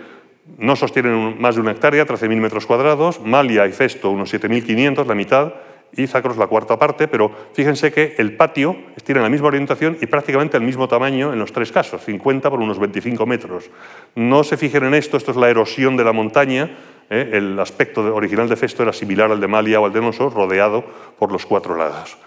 [0.58, 5.16] no sostienen más de una hectárea, 13.000 metros cuadrados, Malia y Festo unos 7.500, la
[5.16, 5.54] mitad,
[5.96, 10.06] y Zacros la cuarta parte, pero fíjense que el patio tiene la misma orientación y
[10.06, 13.72] prácticamente el mismo tamaño en los tres casos, 50 por unos 25 metros.
[14.16, 16.78] No se fijen en esto, esto es la erosión de la montaña,
[17.10, 17.30] ¿eh?
[17.34, 20.84] el aspecto original de Festo era similar al de Malia o al de Noso, rodeado
[21.18, 22.18] por los cuatro lados.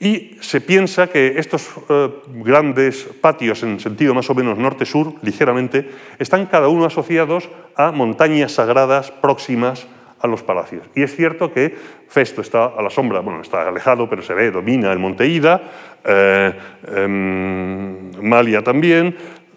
[0.00, 5.90] Y se piensa que estos eh, grandes patios en sentido más o menos norte-sur, ligeramente,
[6.20, 9.88] están cada uno asociados a montañas sagradas próximas
[10.20, 10.86] a los palacios.
[10.94, 11.76] Y es cierto que
[12.08, 15.62] Festo está a la sombra, bueno, está alejado, pero se ve, domina el monte Ida,
[16.04, 16.52] eh,
[16.94, 19.16] em, Malia también,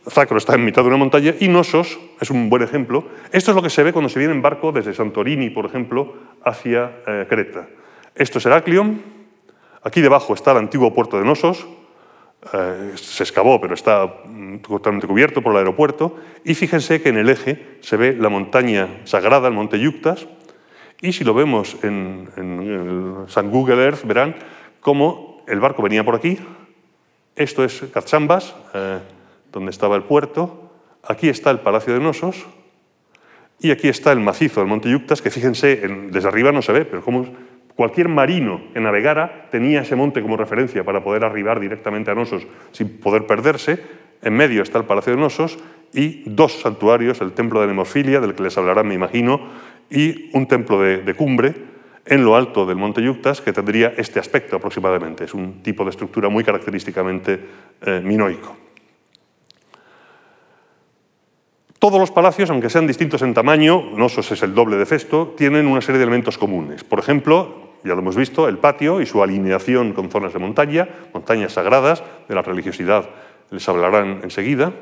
[0.09, 3.05] Zacro está en mitad de una montaña y Nosos es un buen ejemplo.
[3.31, 6.15] Esto es lo que se ve cuando se viene en barco desde Santorini, por ejemplo,
[6.43, 7.67] hacia eh, Creta.
[8.15, 9.01] Esto es Heraclion,
[9.83, 11.65] Aquí debajo está el antiguo puerto de Nosos,
[12.53, 16.17] eh, se excavó, pero está mm, totalmente cubierto por el aeropuerto.
[16.43, 20.27] Y fíjense que en el eje se ve la montaña sagrada, el monte Yuctas.
[21.01, 24.35] Y si lo vemos en, en San Google Earth, verán
[24.81, 26.37] cómo el barco venía por aquí.
[27.35, 28.99] Esto es Cachambas, eh,
[29.51, 30.71] donde estaba el puerto.
[31.03, 32.45] Aquí está el Palacio de Nosos.
[33.59, 35.75] Y aquí está el macizo del Monte Yuctas, que fíjense,
[36.09, 37.27] desde arriba no se ve, pero como
[37.75, 42.47] cualquier marino que navegara tenía ese monte como referencia para poder arribar directamente a Nosos
[42.71, 43.79] sin poder perderse.
[44.23, 45.59] En medio está el Palacio de Nosos
[45.93, 49.41] y dos santuarios, el Templo de Nemofilia, del que les hablarán, me imagino,
[49.89, 51.53] y un templo de, cumbre
[52.05, 55.25] en lo alto del Monte Yuctas, que tendría este aspecto aproximadamente.
[55.25, 57.39] Es un tipo de estructura muy característicamente
[57.81, 58.70] eh, minoico.
[61.81, 65.65] Todos los palacios, aunque sean distintos en tamaño, Nosos es el doble de Festo, tienen
[65.65, 66.83] una serie de elementos comunes.
[66.83, 70.87] Por ejemplo, ya lo hemos visto, el patio y su alineación con zonas de montaña,
[71.11, 73.09] montañas sagradas de la religiosidad,
[73.49, 74.73] les hablarán enseguida.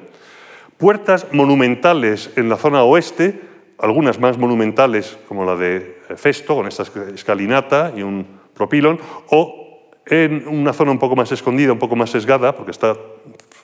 [0.78, 3.44] Puertas monumentales en la zona oeste,
[3.78, 6.84] algunas más monumentales como la de Festo, con esta
[7.16, 12.10] escalinata y un propilón, o en una zona un poco más escondida, un poco más
[12.10, 12.98] sesgada, porque está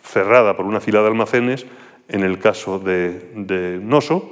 [0.03, 1.65] cerrada por una fila de almacenes,
[2.07, 4.31] en el caso de, Noso.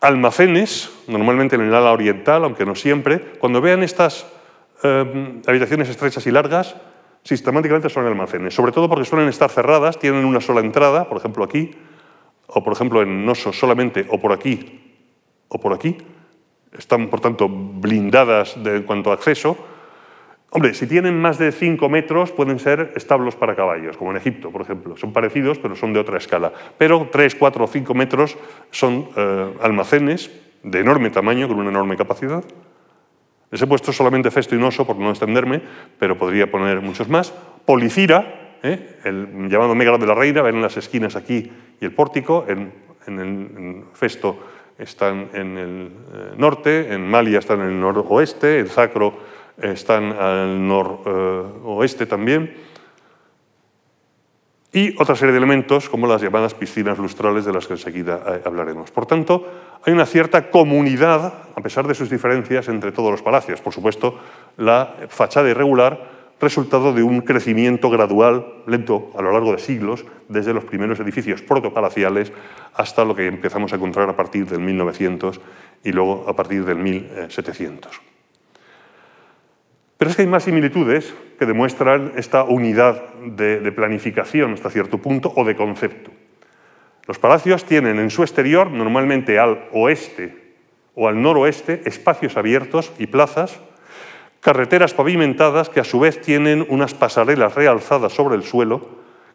[0.00, 3.20] Almacenes, normalmente en el ala oriental, aunque no siempre.
[3.38, 4.26] Cuando vean estas
[4.82, 6.74] eh, habitaciones estrechas y largas,
[7.22, 11.44] sistemáticamente son almacenes, sobre todo porque suelen estar cerradas, tienen una sola entrada, por ejemplo
[11.44, 11.72] aquí,
[12.46, 14.80] o por ejemplo en Noso solamente, o por aquí,
[15.48, 15.98] o por aquí.
[16.72, 19.56] Están, por tanto, blindadas en cuanto a acceso,
[20.52, 24.50] Hombre, si tienen más de 5 metros pueden ser establos para caballos, como en Egipto,
[24.50, 24.96] por ejemplo.
[24.96, 26.52] Son parecidos, pero son de otra escala.
[26.76, 28.36] Pero 3, 4 o 5 metros
[28.72, 30.30] son eh, almacenes
[30.64, 32.42] de enorme tamaño, con una enorme capacidad.
[33.50, 35.62] Les he puesto solamente Festo y Noso por no extenderme,
[35.98, 37.32] pero podría poner muchos más.
[37.64, 38.98] Policira, ¿eh?
[39.04, 42.44] el llamado Megalo de la Reina, ven las esquinas aquí y el pórtico.
[42.48, 44.38] En, el Festo
[44.78, 49.29] están en el eh, norte, en Malia están en el noroeste, en Sacro
[49.62, 52.54] están al noroeste también,
[54.72, 58.42] y otra serie de elementos como las llamadas piscinas lustrales de las que enseguida eh,
[58.44, 58.90] hablaremos.
[58.92, 59.44] Por tanto,
[59.84, 63.60] hay una cierta comunidad, a pesar de sus diferencias, entre todos los palacios.
[63.60, 64.18] Por supuesto,
[64.56, 70.54] la fachada irregular, resultado de un crecimiento gradual, lento, a lo largo de siglos, desde
[70.54, 72.32] los primeros edificios protopalaciales
[72.74, 75.40] hasta lo que empezamos a encontrar a partir del 1900
[75.82, 78.09] y luego a partir del 1700.
[80.00, 85.30] Pero es que hay más similitudes que demuestran esta unidad de, planificación hasta cierto punto
[85.36, 86.10] o de concepto.
[87.06, 90.54] Los palacios tienen en su exterior, normalmente al oeste
[90.94, 93.60] o al noroeste, espacios abiertos y plazas,
[94.40, 98.88] carreteras pavimentadas que a su vez tienen unas pasarelas realzadas sobre el suelo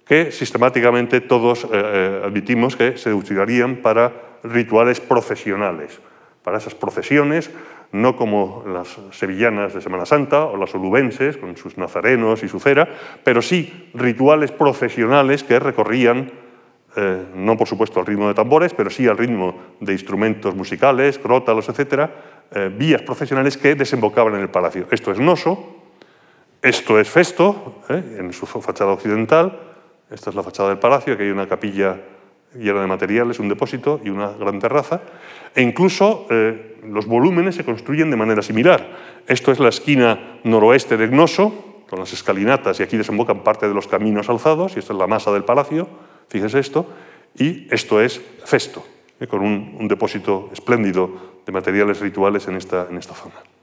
[0.04, 5.99] que sistemáticamente todos eh, eh, admitimos que se utilizarían para rituales procesionales,
[6.41, 7.51] para esas procesiones
[7.91, 12.60] no como las sevillanas de Semana Santa o las olubenses con sus nazarenos y su
[12.60, 12.88] cera,
[13.24, 16.32] pero sí rituales procesionales que recorrían,
[16.95, 21.19] eh, no por supuesto al ritmo de tambores, pero sí al ritmo de instrumentos musicales,
[21.19, 22.10] crótalos, etc.,
[22.52, 24.88] eh, vías procesionales que desembocaban en el palacio.
[24.91, 25.84] Esto es Noso,
[26.62, 29.60] esto es Festo, eh, en su fachada occidental,
[30.10, 31.98] esta es la fachada del palacio, aquí hay una capilla
[32.58, 35.02] llena de materiales, un depósito y una gran terraza,
[35.54, 39.24] e incluso eh, los volúmenes se construyen de manera similar.
[39.28, 43.74] Esto es la esquina noroeste de Gnoso, con las escalinatas, y aquí desembocan parte de
[43.74, 45.88] los caminos alzados, y esta es la masa del palacio,
[46.30, 46.88] fíjense esto,
[47.38, 48.86] y esto es Festo,
[49.20, 53.55] eh, con un, depósito espléndido de materiales rituales en esta, en esta zona.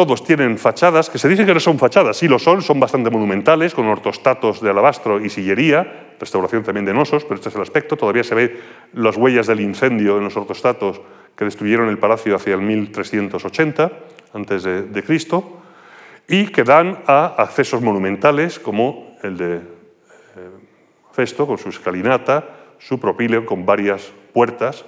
[0.00, 3.10] Todos tienen fachadas, que se dice que no son fachadas, sí lo son, son bastante
[3.10, 7.60] monumentales, con ortostatos de alabastro y sillería, restauración también de nosos, pero este es el
[7.60, 7.98] aspecto.
[7.98, 8.60] Todavía se ve
[8.94, 11.02] las huellas del incendio en los ortostatos
[11.36, 13.92] que destruyeron el palacio hacia el 1380
[14.32, 15.58] antes de, Cristo,
[16.26, 19.60] y que dan a accesos monumentales como el de eh,
[21.12, 24.82] Festo, con su escalinata, su propíleo con varias puertas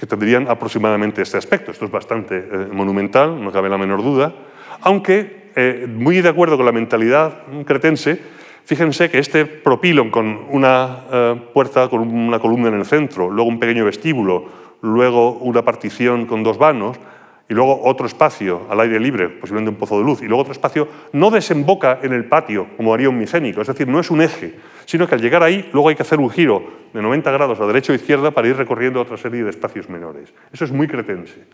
[0.00, 1.72] que tendrían aproximadamente este aspecto.
[1.72, 4.32] Esto es bastante eh, monumental, no cabe la menor duda,
[4.80, 8.18] aunque eh, muy de acuerdo con la mentalidad cretense,
[8.64, 13.50] fíjense que este propilon con una eh, puerta con una columna en el centro, luego
[13.50, 14.46] un pequeño vestíbulo,
[14.80, 16.96] luego una partición con dos vanos,
[17.50, 20.52] y luego otro espacio al aire libre, posiblemente un pozo de luz, y luego otro
[20.52, 24.22] espacio, no desemboca en el patio como haría un micénico, es decir, no es un
[24.22, 24.54] eje,
[24.90, 27.66] sino que al llegar ahí luego hay que hacer un giro de 90 grados a
[27.66, 30.34] derecha o izquierda para ir recorriendo otra serie de espacios menores.
[30.52, 31.44] Eso es muy cretense.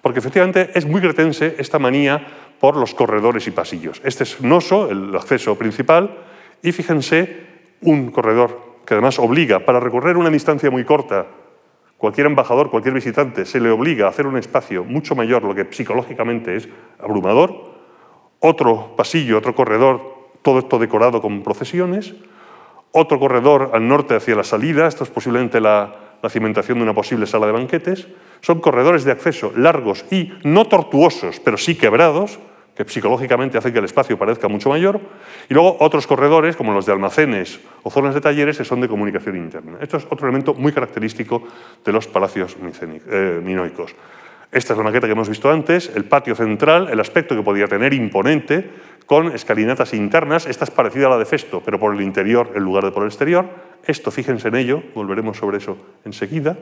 [0.00, 2.26] Porque efectivamente es muy cretense esta manía
[2.58, 4.00] por los corredores y pasillos.
[4.04, 6.16] Este es Noso, el acceso principal,
[6.62, 7.44] y fíjense
[7.82, 11.26] un corredor que además obliga para recorrer una distancia muy corta
[11.98, 15.68] cualquier embajador, cualquier visitante, se le obliga a hacer un espacio mucho mayor, lo que
[15.70, 17.52] psicológicamente es abrumador,
[18.40, 22.14] otro pasillo, otro corredor, todo esto decorado con procesiones,
[22.92, 25.94] otro corredor al norte hacia la salida, esto es posiblemente la,
[26.28, 28.06] cimentación de una posible sala de banquetes.
[28.42, 32.38] Son corredores de acceso largos y no tortuosos, pero sí quebrados,
[32.76, 35.00] que psicológicamente hacen que el espacio parezca mucho mayor.
[35.48, 38.88] Y luego otros corredores, como los de almacenes o zonas de talleres, que son de
[38.88, 39.78] comunicación interna.
[39.80, 41.42] Esto es otro elemento muy característico
[41.84, 43.94] de los palacios eh, minoicos.
[44.52, 47.66] Esta es la maqueta que hemos visto antes, el patio central, el aspecto que podía
[47.66, 48.70] tener imponente,
[49.06, 50.46] con escalinatas internas.
[50.46, 53.02] Esta es parecida a la de Festo, pero por el interior en lugar de por
[53.02, 53.46] el exterior.
[53.84, 56.56] Esto, fíjense en ello, volveremos sobre eso enseguida.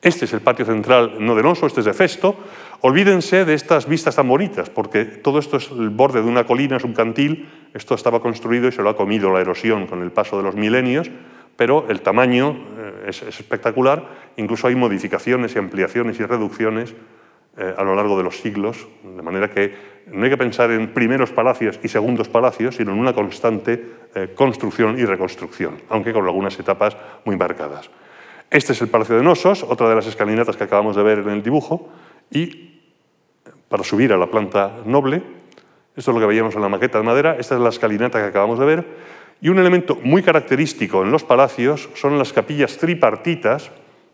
[0.00, 2.36] Este es el patio central no de Noso, este es de Festo.
[2.82, 6.76] Olvídense de estas vistas tan bonitas, porque todo esto es el borde de una colina,
[6.76, 7.48] es un cantil.
[7.74, 10.54] Esto estaba construido y se lo ha comido la erosión con el paso de los
[10.54, 11.10] milenios,
[11.56, 14.06] pero el tamaño eh, es, espectacular.
[14.36, 16.94] Incluso hay modificaciones y ampliaciones y reducciones
[17.58, 19.74] eh, a lo largo de los siglos, de manera que
[20.12, 23.84] no hay que pensar en primeros palacios y segundos palacios, sino en una constante
[24.14, 27.90] eh, construcción y reconstrucción, aunque con algunas etapas muy marcadas.
[28.48, 31.30] Este es el Palacio de Nosos, otra de las escalinatas que acabamos de ver en
[31.30, 31.88] el dibujo,
[32.30, 32.80] y
[33.68, 35.20] para subir a la planta noble,
[35.96, 38.26] esto es lo que veíamos en la maqueta de madera, esta es la escalinata que
[38.28, 38.86] acabamos de ver,
[39.40, 43.70] y un elemento muy característico en los palacios son las capillas tripartitas,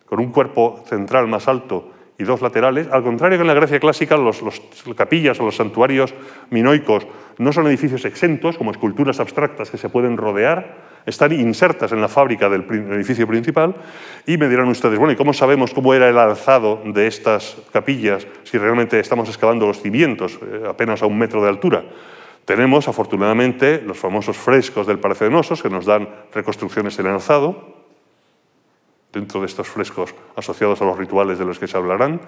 [0.07, 2.89] con un cuerpo central más alto y dos laterales.
[2.91, 4.61] Al contrario que en la Grecia clásica, los, los,
[4.97, 6.15] capillas o los santuarios
[6.51, 7.07] minoicos
[7.39, 12.09] no son edificios exentos, como esculturas abstractas que se pueden rodear, están insertas en la
[12.09, 13.75] fábrica del edificio principal
[14.27, 18.27] y me dirán ustedes, bueno, ¿y cómo sabemos cómo era el alzado de estas capillas
[18.45, 21.85] si realmente estamos excavando los cimientos eh, apenas a un metro de altura?
[22.45, 27.13] Tenemos, afortunadamente, los famosos frescos del Palacio de Nosos que nos dan reconstrucciones en el
[27.13, 27.74] alzado,
[29.15, 32.21] dentro de estos frescos asociados a los rituales de los que se hablarán,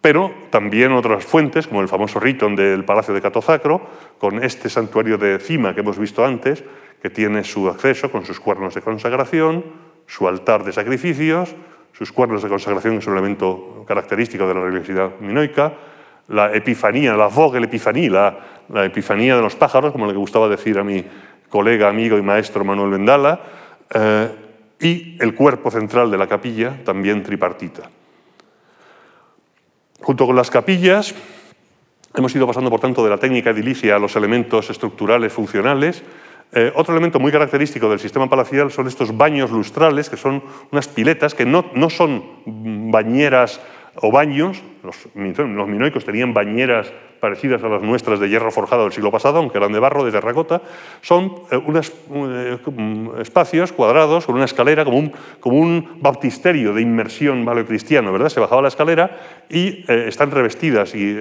[0.00, 3.80] pero también otras fuentes, como el famoso Riton del Palacio de Catozacro,
[4.18, 6.64] con este santuario de cima que hemos visto antes,
[7.02, 9.64] que tiene su acceso con sus cuernos de consagración,
[10.06, 11.54] su altar de sacrificios,
[11.92, 15.74] sus cuernos de consagración, que es un elemento característico de la religiosidad minoica,
[16.28, 17.26] la epifanía, la
[17.62, 21.04] epifanía, la, la, epifanía de los pájaros, como le gustaba decir a mi
[21.48, 23.40] colega, amigo y maestro Manuel Vendala,
[23.92, 24.28] eh,
[24.80, 27.90] y el cuerpo central de la capilla, también tripartita.
[30.00, 31.14] Junto con las capillas,
[32.14, 36.02] hemos ido pasando, por tanto, de la técnica edilicia a los elementos estructurales funcionales,
[36.52, 40.88] eh, otro elemento muy característico del sistema palacial son estos baños lustrales, que son unas
[40.88, 42.24] piletas que no, no son
[42.90, 43.60] bañeras
[43.94, 44.60] o baños.
[44.82, 49.38] Los, los, minoicos tenían bañeras parecidas a las nuestras de hierro forjado del siglo pasado,
[49.38, 50.62] aunque eran de barro, de terracota.
[51.02, 52.58] Son eh, unos eh,
[53.20, 58.28] espacios cuadrados con una escalera, como un, como un baptisterio de inmersión valeocristiano, ¿verdad?
[58.28, 59.18] Se bajaba la escalera
[59.48, 61.16] y están revestidas y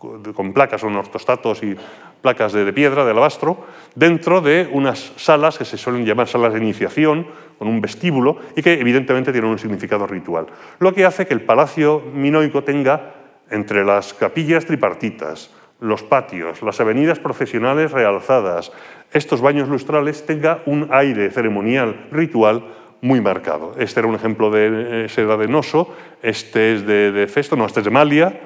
[0.00, 1.76] con placas, son ortostatos y
[2.22, 6.60] placas de, piedra, de alabastro, dentro de unas salas que se suelen llamar salas de
[6.60, 7.26] iniciación,
[7.58, 10.46] con un vestíbulo, y que evidentemente tienen un significado ritual.
[10.78, 13.14] Lo que hace que el palacio minoico tenga,
[13.50, 18.72] entre las capillas tripartitas, los patios, las avenidas procesionales realzadas,
[19.12, 22.64] estos baños lustrales, tenga un aire ceremonial, ritual,
[23.02, 23.74] muy marcado.
[23.78, 27.80] Este era un ejemplo de seda de Noso, este es de, de Festo, no, este
[27.80, 28.40] es de Malia,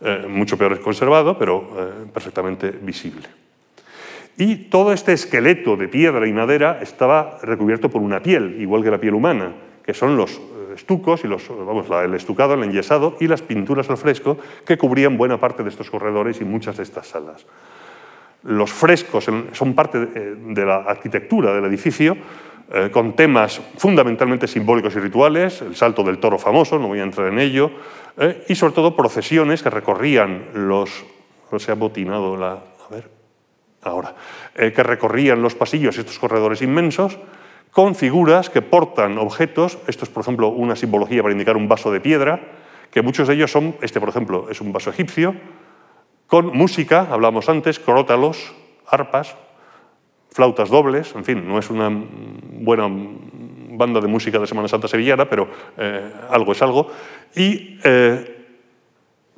[0.00, 3.26] eh, mucho peor conservado, pero eh, perfectamente visible.
[4.36, 8.90] Y todo este esqueleto de piedra y madera estaba recubierto por una piel, igual que
[8.90, 10.40] la piel humana, que son los eh,
[10.74, 15.16] estucos y los, vamos, el estucado, el enyesado y las pinturas al fresco que cubrían
[15.16, 17.46] buena parte de estos corredores y muchas de estas salas.
[18.42, 22.14] Los frescos son parte de la arquitectura del edificio,
[22.92, 27.28] con temas fundamentalmente simbólicos y rituales, el salto del toro famoso, no voy a entrar
[27.28, 27.70] en ello,
[28.16, 31.04] eh, y sobre todo procesiones que recorrían los...
[31.52, 32.52] No ha botinado la...
[32.52, 33.08] A ver,
[33.82, 34.14] ahora.
[34.56, 37.18] Eh, que recorrían los pasillos, estos corredores inmensos,
[37.74, 39.78] con figuras que portan objetos.
[39.88, 42.40] Esto es, por ejemplo, una simbología para indicar un vaso de piedra,
[42.92, 45.34] que muchos de ellos son, este por ejemplo, es un vaso egipcio,
[46.28, 48.54] con música, hablamos antes, crótalos,
[48.86, 49.34] arpas,
[50.30, 52.88] flautas dobles, en fin, no es una buena
[53.70, 56.92] banda de música de Semana Santa sevillana, pero eh, algo es algo.
[57.34, 58.43] Y, eh,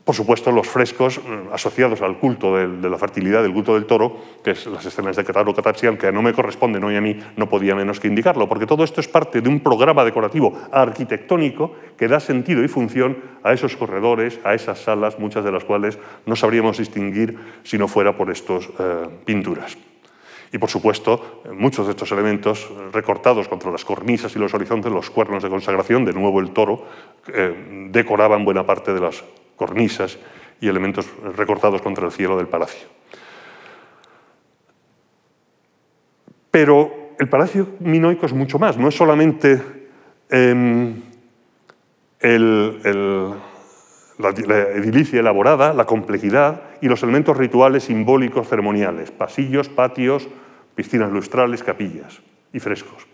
[0.07, 4.16] por supuesto, los frescos mm, asociados al culto de, la fertilidad, del culto del toro,
[4.44, 7.48] que es las escenas de Cataro Cataxian, que no me corresponden hoy a mí, no
[7.48, 12.07] podía menos que indicarlo, porque todo esto es parte de un programa decorativo arquitectónico que
[12.07, 16.36] da sentido y función a esos corredores, a esas salas, muchas de las cuales no
[16.36, 19.76] sabríamos distinguir si no fuera por estas eh, pinturas.
[20.52, 25.11] Y, por supuesto, muchos de estos elementos recortados contra las cornisas y los horizontes, los
[25.11, 26.86] cuernos de consagración, de nuevo el toro,
[27.26, 29.24] eh, decoraban buena parte de las
[29.57, 30.18] cornisas
[30.61, 32.88] y elementos recortados contra el cielo del palacio.
[36.50, 39.61] Pero el palacio minoico es mucho más, no es solamente
[40.30, 41.02] em,
[44.18, 44.30] la,
[44.74, 50.28] edilicia elaborada, la complejidad y los elementos rituales simbólicos ceremoniales, pasillos, patios,
[50.74, 52.20] piscinas lustrales, capillas
[52.52, 53.07] y frescos.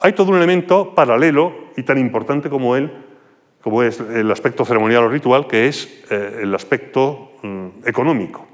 [0.00, 2.92] Hay todo un elemento paralelo y tan importante como él,
[3.68, 8.46] como es el aspecto ceremonial o ritual, que es eh, el aspecto mm, económico.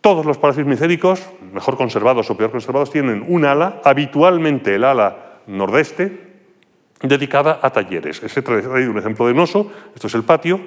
[0.00, 1.20] Todos los palacios micéricos,
[1.52, 6.28] mejor conservados o peor conservados, tienen un ala, habitualmente el ala nordeste,
[7.02, 8.22] dedicada a talleres.
[8.22, 10.60] Ese traído un ejemplo de Noso, esto es el patio,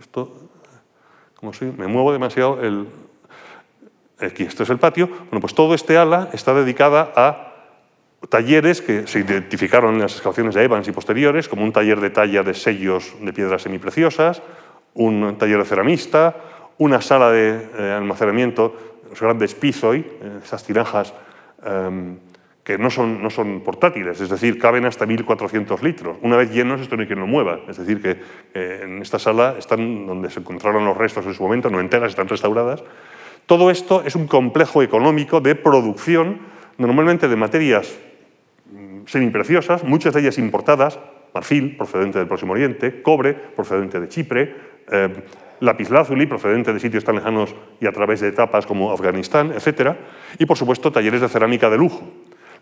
[0.00, 0.50] esto,
[1.36, 2.88] como si me muevo demasiado, el,
[4.18, 7.53] aquí esto es el patio, bueno, pues todo este ala está dedicada a
[8.28, 12.10] talleres que se identificaron en las excavaciones de Evans y posteriores, como un taller de
[12.10, 14.42] talla de sellos de piedras semipreciosas,
[14.94, 16.36] un taller de ceramista,
[16.78, 18.74] una sala de eh, almacenamiento,
[19.10, 21.14] los grandes pizoi, eh, esas tinajas
[21.64, 22.18] em,
[22.64, 26.16] que no son, no son portátiles, es decir, caben hasta 1.400 litros.
[26.22, 27.60] Una vez llenos, esto no hay quien lo mueva.
[27.68, 28.16] Es decir, que
[28.54, 32.10] eh, en esta sala están donde se encontraron los restos en su momento, no enteras,
[32.10, 32.82] están restauradas.
[33.46, 36.38] Todo esto es un complejo económico de producción,
[36.78, 37.98] normalmente de materias
[39.06, 40.98] semipreciosas, muchas de ellas importadas,
[41.32, 44.54] marfil, procedente del Próximo Oriente, cobre, procedente de Chipre,
[44.90, 45.08] eh,
[45.60, 49.96] lapislázuli, procedente de sitios tan lejanos y a través de etapas como Afganistán, etc.
[50.38, 52.02] Y, por supuesto, talleres de cerámica de lujo.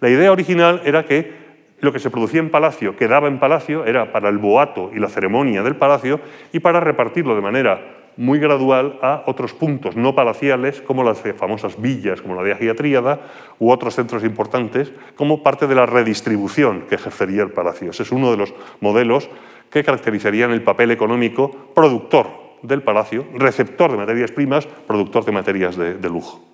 [0.01, 1.43] La idea original era que
[1.81, 5.09] lo que se producía en palacio quedaba en palacio, era para el boato y la
[5.09, 6.21] ceremonia del palacio
[6.53, 11.81] y para repartirlo de manera muy gradual a otros puntos no palaciales, como las famosas
[11.81, 13.21] villas, como la de Agia Tríada,
[13.59, 17.91] u otros centros importantes, como parte de la redistribución que ejercería el palacio.
[17.91, 19.29] Ese es uno de los modelos
[19.71, 22.29] que caracterizarían el papel económico productor
[22.63, 26.53] del palacio, receptor de materias primas, productor de materias de, de lujo.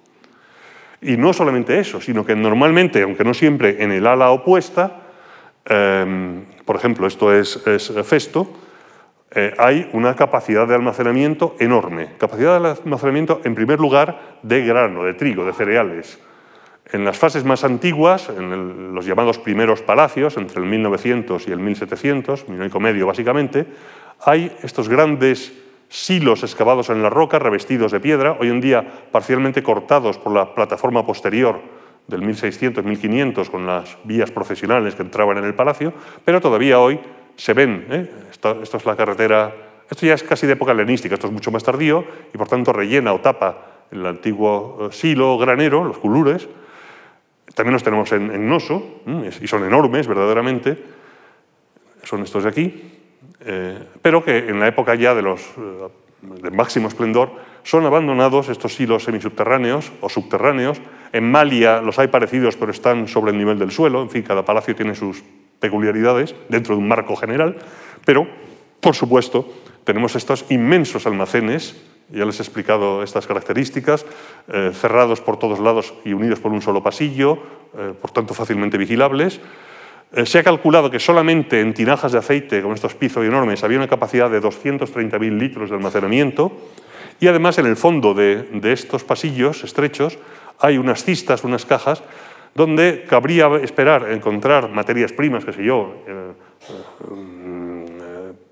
[1.01, 5.03] Y no solamente eso, sino que normalmente, aunque no siempre en el ala opuesta,
[5.65, 7.63] em, por ejemplo, esto es,
[8.05, 8.49] Festo,
[9.31, 12.15] eh, hay una capacidad de almacenamiento enorme.
[12.19, 16.19] Capacidad de almacenamiento, en primer lugar, de grano, de trigo, de cereales.
[16.91, 21.59] En las fases más antiguas, en los llamados primeros palacios, entre el 1900 y el
[21.59, 23.67] 1700, minoico medio básicamente,
[24.25, 25.53] hay estos grandes
[25.91, 30.55] silos excavados en la roca, revestidos de piedra, hoy en día parcialmente cortados por la
[30.55, 31.61] plataforma posterior
[32.07, 35.93] del 1600-1500 con las vías procesionales que entraban en el palacio,
[36.25, 36.99] pero todavía hoy
[37.37, 37.87] se ven.
[37.91, 38.11] ¿eh?
[38.39, 39.55] Esto, es la carretera,
[39.91, 42.73] esto ya es casi de época helenística, esto es mucho más tardío y por tanto
[42.73, 46.49] rellena o tapa el antiguo eh, silo granero, los culures.
[47.55, 49.01] También los tenemos en, en Noso
[49.41, 50.79] y son enormes verdaderamente.
[52.05, 52.99] Son estos de aquí.
[53.41, 55.89] Eh, pero que en la época ya de los eh,
[56.43, 57.31] de máximo esplendor
[57.63, 60.81] son abandonados estos silos semisubterráneos o subterráneos.
[61.13, 64.03] En Malia los hay parecidos, pero están sobre el nivel del suelo.
[64.03, 65.23] En fin, cada palacio tiene sus
[65.61, 67.57] peculiaridades dentro de un marco general.
[68.09, 68.27] Pero,
[68.81, 69.45] por supuesto,
[69.85, 71.77] tenemos estos inmensos almacenes,
[72.09, 74.07] ya les he explicado estas características,
[74.49, 77.37] eh, cerrados por todos lados y unidos por un solo pasillo,
[78.01, 79.41] por tanto fácilmente vigilables.
[80.13, 83.77] Eh, se ha calculado que solamente en tinajas de aceite, con estos pizos enormes, había
[83.77, 86.53] una capacidad de 230.000 litros de almacenamiento
[87.21, 90.19] y además en el fondo de, estos pasillos estrechos
[90.61, 92.03] hay unas cistas, unas cajas,
[92.55, 96.33] donde cabría esperar encontrar materias primas, qué sé yo, eh,
[96.71, 97.78] eh,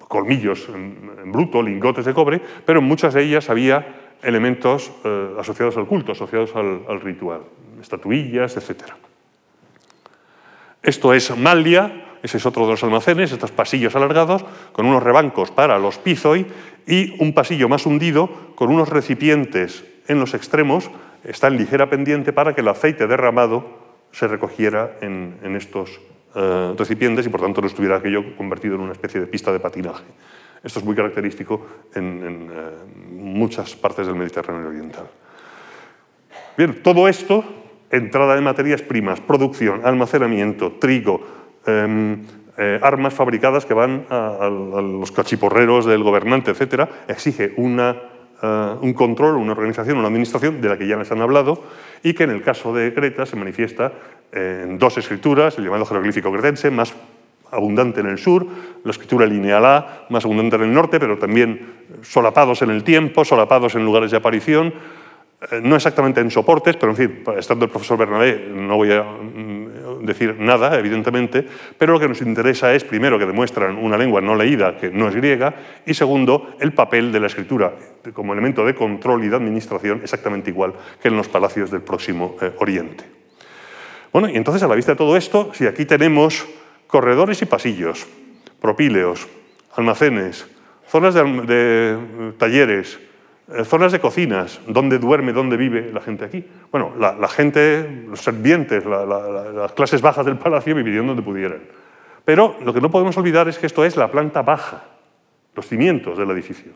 [0.09, 4.92] colmillos en, bruto, lingotes de cobre, pero en muchas de ellas había elementos
[5.38, 7.42] asociados al culto, asociados al, al ritual,
[7.80, 8.96] estatuillas, etcétera.
[10.82, 15.50] Esto es Maldia, ese es otro de los almacenes, estos pasillos alargados, con unos rebancos
[15.50, 16.46] para los pizoi
[16.86, 20.90] y un pasillo más hundido con unos recipientes en los extremos,
[21.24, 23.64] está en ligera pendiente para que el aceite derramado
[24.12, 26.00] se recogiera en, estos
[26.39, 29.59] eh, recipientes y por tanto no estuviera aquello convertido en una especie de pista de
[29.59, 30.05] patinaje.
[30.62, 32.70] Esto es muy característico en, eh,
[33.11, 35.07] muchas partes del Mediterráneo oriental.
[36.59, 37.43] Bien, todo esto
[37.91, 41.22] entrada de materias primas, producción, almacenamiento, trigo,
[41.64, 42.20] em,
[42.59, 47.97] eh, armas fabricadas que van a, los cachiporreros del gobernante, etc., exige una,
[48.82, 51.64] un control, una organización, una administración de la que ya les han hablado
[52.03, 53.93] y que en el caso de Creta se manifiesta
[54.33, 56.95] en dos escrituras, el llamado jeroglífico cretense, más
[57.51, 58.47] abundante en el sur,
[58.85, 63.24] la escritura lineal A, más abundante en el norte, pero también solapados en el tiempo,
[63.24, 64.74] solapados en lugares de aparición,
[65.51, 69.03] eh, no exactamente en soportes, pero en fin, estando el profesor Bernabé no voy a
[69.03, 71.47] mm, decir nada, evidentemente,
[71.77, 75.09] pero lo que nos interesa es, primero, que demuestran una lengua no leída que no
[75.09, 75.55] es griega,
[75.85, 77.74] y segundo, el papel de la escritura
[78.14, 80.72] como elemento de control y de administración exactamente igual
[81.03, 83.26] que en los palacios del próximo eh, Oriente.
[84.16, 86.46] Bueno, y entonces a la vista de todo esto, si aquí tenemos
[86.86, 88.06] corredores y pasillos,
[88.62, 89.28] propíleos,
[89.74, 90.48] almacenes,
[90.88, 92.98] zonas de, talleres,
[93.52, 96.42] eh, zonas de cocinas, dónde duerme, dónde vive la gente aquí.
[96.72, 101.60] Bueno, la, gente, los servientes, las clases bajas del palacio vivirían donde pudieran.
[102.24, 104.84] Pero lo que no podemos olvidar es que esto es la planta baja,
[105.54, 106.72] los cimientos del edificio.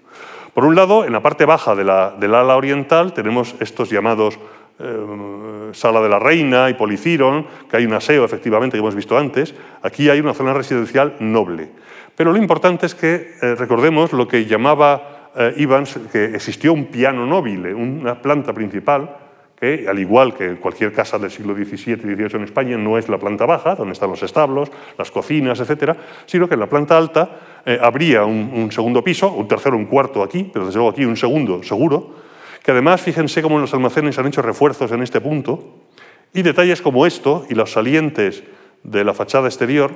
[0.53, 4.39] Por un lado, en la parte baja de del ala oriental tenemos estos llamados
[4.81, 9.17] eh, Sala de la Reina y Policirón, que hay un aseo efectivamente que hemos visto
[9.17, 9.55] antes.
[9.83, 11.71] Aquí hay una zona residencial noble.
[12.17, 15.67] Pero lo importante es que eh, recordemos lo que llamaba eh,
[16.11, 19.17] que existió un piano nobile, una planta principal,
[19.61, 23.09] que, al igual que cualquier casa del siglo XVII y XVIII en España, no es
[23.09, 26.97] la planta baja, donde están los establos, las cocinas, etcétera, sino que en la planta
[26.97, 27.31] alta
[27.67, 31.17] eh, habría un, segundo piso, un tercero, un cuarto aquí, pero desde luego aquí un
[31.17, 32.15] segundo seguro,
[32.63, 35.81] que además, fíjense cómo los almacenes han hecho refuerzos en este punto,
[36.33, 38.43] y detalles como esto y los salientes
[38.83, 39.91] de la fachada exterior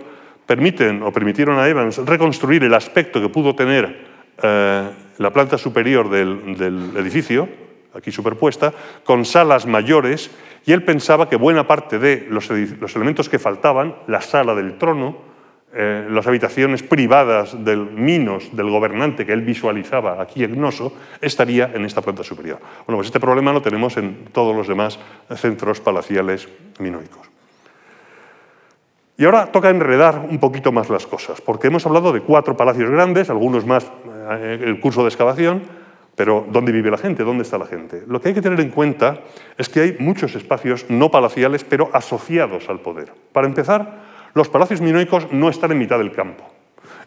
[0.47, 4.07] permiten o permitieron a Evans reconstruir el aspecto que pudo tener
[4.43, 7.49] eh, la planta superior del edificio,
[7.95, 8.73] aquí superpuesta,
[9.05, 10.31] con salas mayores,
[10.67, 15.34] y él pensaba que buena parte de los, elementos que faltaban, la sala del trono,
[15.77, 21.71] eh, las habitaciones privadas del Minos, del gobernante que él visualizaba aquí en Gnoso, estaría
[21.75, 22.61] en esta planta superior.
[22.87, 24.99] Bueno, pues este problema lo tenemos en todos los demás
[25.37, 26.49] centros palaciales
[26.79, 27.29] minoicos.
[29.17, 32.91] Y ahora toca enredar un poquito más las cosas, porque hemos hablado de cuatro palacios
[32.91, 33.91] grandes, algunos más
[34.41, 35.63] eh, el curso de excavación,
[36.17, 37.25] pero ¿dónde vive la gente?
[37.25, 38.03] ¿Dónde está la gente?
[38.07, 39.21] Lo que hay que tener en cuenta
[39.59, 43.13] es que hay muchos espacios no palaciales, pero asociados al poder.
[43.33, 46.45] Para empezar, los palacios minoicos no están en mitad del campo.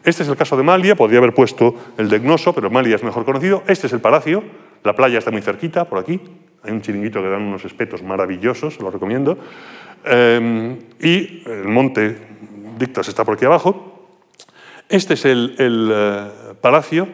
[0.04, 3.04] Este es el caso de Malia, podría haber puesto el de Gnoso, pero Malia es
[3.04, 3.64] mejor conocido.
[3.68, 4.44] Este es el palacio,
[4.84, 6.20] la playa está muy cerquita, por aquí.
[6.64, 9.38] Hay un chiringuito que dan unos espetos maravillosos, lo recomiendo.
[10.06, 12.18] Em, y el monte
[12.78, 14.10] Dictas está por aquí abajo.
[14.88, 16.28] Este es el, eh,
[16.62, 17.08] palacio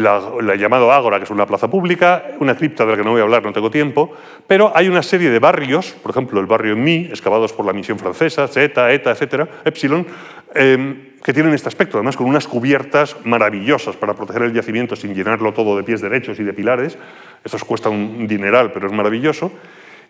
[0.00, 3.20] la, llamado Ágora, que es una plaza pública, una cripta de la que no voy
[3.20, 4.12] a hablar, no tengo tiempo,
[4.46, 7.98] pero hay una serie de barrios, por ejemplo, el barrio Mi, excavados por la misión
[7.98, 10.06] francesa, Zeta, Eta, etcétera, Epsilon,
[10.54, 15.14] em, que tienen este aspecto, además con unas cubiertas maravillosas para proteger el yacimiento sin
[15.14, 16.98] llenarlo todo de pies derechos y de pilares.
[17.42, 19.50] Eso cuesta un dineral, pero es maravilloso.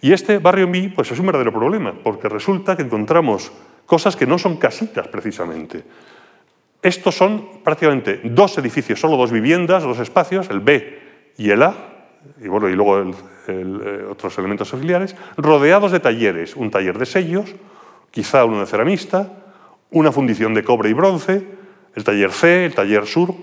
[0.00, 3.52] Y este barrio Mi pues es un verdadero problema, porque resulta que encontramos
[3.86, 5.84] cosas que no son casitas precisamente.
[6.84, 11.74] Estos son prácticamente dos edificios, solo dos viviendas, dos espacios, el B y el A,
[12.38, 13.10] y, bueno, y luego
[13.48, 17.54] eh, otros elementos auxiliares, rodeados de talleres, un taller de sellos,
[18.10, 19.32] quizá uno de ceramista,
[19.92, 21.42] una fundición de cobre y bronce,
[21.94, 23.34] el taller C, el taller Sur,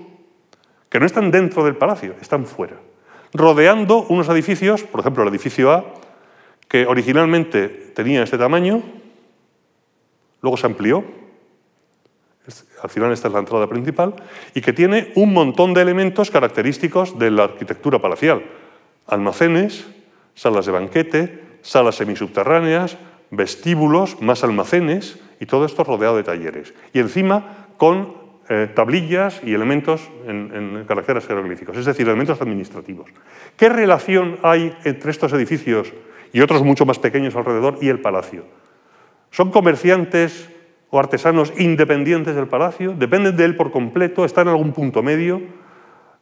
[0.88, 2.76] que no están dentro del palacio, están fuera,
[3.34, 5.94] rodeando unos edificios, por ejemplo el edificio A,
[6.68, 8.84] que originalmente tenía este tamaño,
[10.42, 11.21] luego se amplió,
[12.82, 14.14] al final esta es la entrada principal,
[14.54, 18.42] y que tiene un montón de elementos característicos de la arquitectura palacial.
[19.06, 19.86] Almacenes,
[20.34, 22.98] salas de banquete, salas semisubterráneas,
[23.30, 26.74] vestíbulos, más almacenes, y todo esto rodeado de talleres.
[26.92, 28.14] Y encima con
[28.48, 33.08] eh, tablillas y elementos en, en, caracteres jeroglíficos, es decir, elementos administrativos.
[33.56, 35.92] ¿Qué relación hay entre estos edificios
[36.32, 38.44] y otros mucho más pequeños alrededor y el palacio?
[39.30, 40.50] ¿Son comerciantes
[40.92, 45.40] o artesanos independientes del palacio, dependen de él por completo, están en algún punto medio.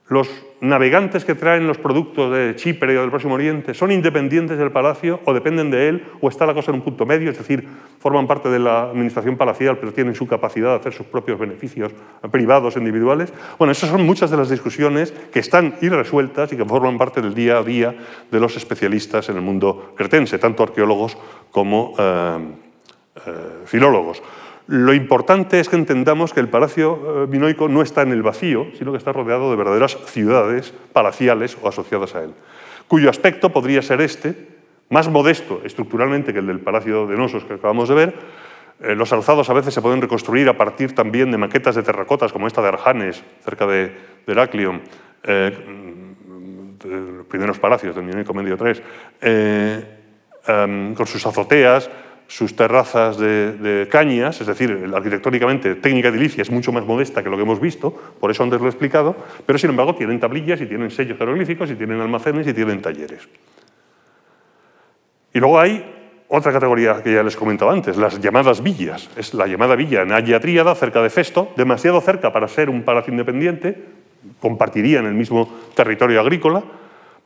[0.06, 0.28] Los
[0.60, 5.18] navegantes que traen los productos de Chipre o del Próximo Oriente son independientes del palacio
[5.24, 7.66] o dependen de él o está la cosa en un punto medio, es decir,
[7.98, 11.92] forman parte de la administración palacial pero tienen su capacidad de hacer sus propios beneficios
[12.30, 13.32] privados, individuales.
[13.58, 17.34] Bueno, esas son muchas de las discusiones que están irresueltas y que forman parte del
[17.34, 17.96] día a día
[18.30, 21.18] de los especialistas en el mundo cretense, tanto arqueólogos
[21.50, 22.38] como eh,
[23.26, 23.30] eh,
[23.64, 24.22] filólogos.
[24.70, 28.68] Lo importante es que entendamos que el Palacio eh, Minoico no está en el vacío,
[28.78, 32.30] sino que está rodeado de verdaderas ciudades palaciales o asociadas a él,
[32.86, 34.46] cuyo aspecto podría ser este,
[34.88, 38.14] más modesto estructuralmente que el del Palacio de Nosos que acabamos de ver.
[38.80, 42.32] Eh, los alzados a veces se pueden reconstruir a partir también de maquetas de terracotas,
[42.32, 43.92] como esta de Arjanes, cerca de,
[44.24, 44.82] Heraclion,
[45.24, 45.50] eh,
[46.84, 48.80] de los primeros palacios del Minoico Medio III,
[50.46, 51.90] em, con sus azoteas,
[52.30, 57.36] sus terrazas de, cañas, es decir, arquitectónicamente técnica edilicia es mucho más modesta que lo
[57.36, 60.66] que hemos visto, por eso antes lo he explicado, pero sin embargo tienen tablillas y
[60.66, 63.28] tienen sellos jeroglíficos y tienen almacenes y tienen talleres.
[65.34, 65.84] Y luego hay
[66.28, 69.10] otra categoría que ya les comentaba antes, las llamadas villas.
[69.16, 72.84] Es la llamada villa en Haya Tríada, cerca de Festo, demasiado cerca para ser un
[72.84, 73.86] palacio independiente,
[74.38, 76.62] compartirían el mismo territorio agrícola,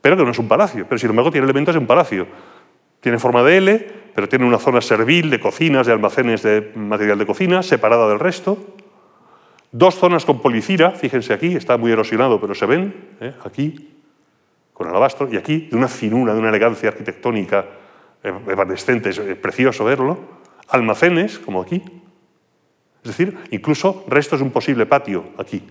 [0.01, 2.25] pero que no es un palacio, pero sin embargo tiene elementos de un palacio.
[3.01, 7.19] Tiene forma de L, pero tiene una zona servil de cocinas, de almacenes de material
[7.19, 8.57] de cocina, separada del resto.
[9.73, 13.33] Dos zonas con policira, fíjense aquí, está muy erosionado, pero se ven, ¿eh?
[13.43, 13.93] aquí,
[14.71, 17.65] con alabastro, y aquí, de una finura, de una elegancia arquitectónica
[18.23, 20.17] evanescente, es precioso verlo.
[20.69, 21.83] Almacenes, como aquí.
[23.03, 25.61] Es decir, incluso restos de un posible patio aquí.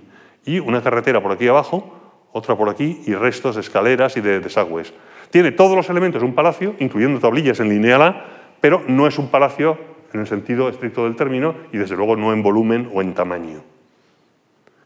[0.44, 4.40] Y una carretera por aquí abajo, otra por aquí, y restos de escaleras y de
[4.40, 4.92] desagües.
[5.30, 8.33] Tiene todos los elementos de un palacio, incluyendo tablillas en lineal A,
[8.64, 9.76] pero no es un palacio
[10.14, 13.62] en el sentido estricto del término y desde luego no en volumen o en tamaño.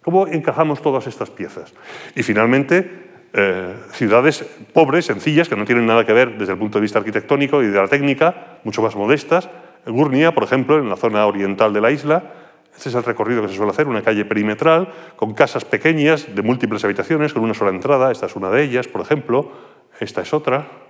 [0.03, 1.73] ¿Cómo encajamos todas estas piezas?
[2.17, 2.91] Y finalmente,
[3.33, 6.99] eh, ciudades pobres, sencillas, que no tienen nada que ver desde el punto de vista
[6.99, 9.49] arquitectónico y de la técnica, mucho más modestas.
[9.87, 12.33] Gurnia, por ejemplo, en la zona oriental de la isla,
[12.77, 16.43] este es el recorrido que se suele hacer, una calle perimetral con casas pequeñas de
[16.43, 18.11] múltiples habitaciones, con una sola entrada.
[18.11, 19.53] Esta es una de ellas, por ejemplo.
[20.01, 20.88] Esta es otra.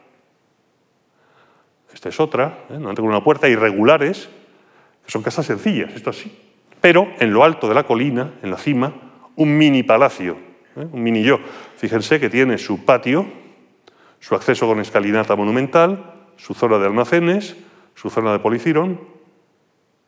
[1.98, 2.78] Esta es otra, ¿eh?
[2.78, 4.28] no tengo una puerta, irregulares,
[5.04, 6.32] que son casas sencillas, esto así.
[6.80, 8.94] Pero en lo alto de la colina, en la cima,
[9.34, 10.36] un mini palacio,
[10.76, 10.86] ¿eh?
[10.92, 11.40] un mini yo.
[11.76, 13.26] Fíjense que tiene su patio,
[14.20, 17.56] su acceso con escalinata monumental, su zona de almacenes,
[17.96, 19.00] su zona de policirón.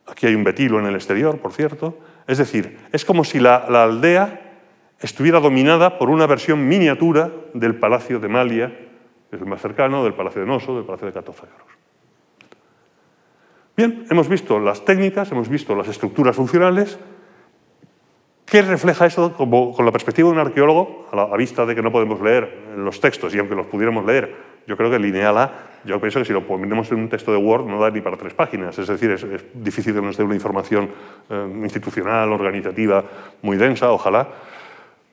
[0.07, 1.99] Aquí hay un betilo en el exterior, por cierto.
[2.29, 4.61] Es decir, es como si la, la aldea
[5.01, 8.90] estuviera dominada por una versión miniatura del Palacio de Malia,
[9.31, 11.59] es el más cercano, del Palacio de Noso, del Palacio de Catófagros.
[13.77, 16.99] Bien, hemos visto las técnicas, hemos visto las estructuras funcionales.
[18.45, 21.93] ¿Qué refleja eso con la perspectiva de un arqueólogo, a la vista de que no
[21.93, 24.35] podemos leer los textos, y aunque los pudiéramos leer,
[24.67, 25.53] yo creo que lineal A,
[25.85, 28.17] yo pienso que si lo ponemos en un texto de Word no da ni para
[28.17, 29.25] tres páginas, es decir, es,
[29.55, 30.91] difícil que nos dé una información
[31.31, 33.05] eh, institucional, organizativa,
[33.43, 34.29] muy densa, ojalá.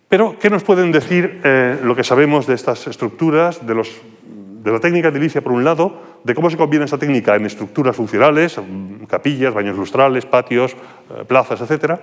[0.10, 5.10] Pero, ¿qué nos pueden decir eh, lo que sabemos de estas estructuras, de, la técnica
[5.10, 8.58] edilicia por un lado, de cómo se combina esta técnica en estructuras funcionales,
[9.10, 12.00] capillas, baños lustrales, patios, eh, plazas, etcétera,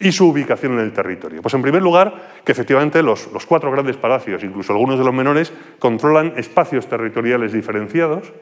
[0.00, 1.42] y su ubicación en el territorio?
[1.42, 5.14] Pues en primer lugar, que efectivamente los, los cuatro grandes palacios, incluso algunos de los
[5.14, 8.32] menores, controlan espacios territoriales diferenciados,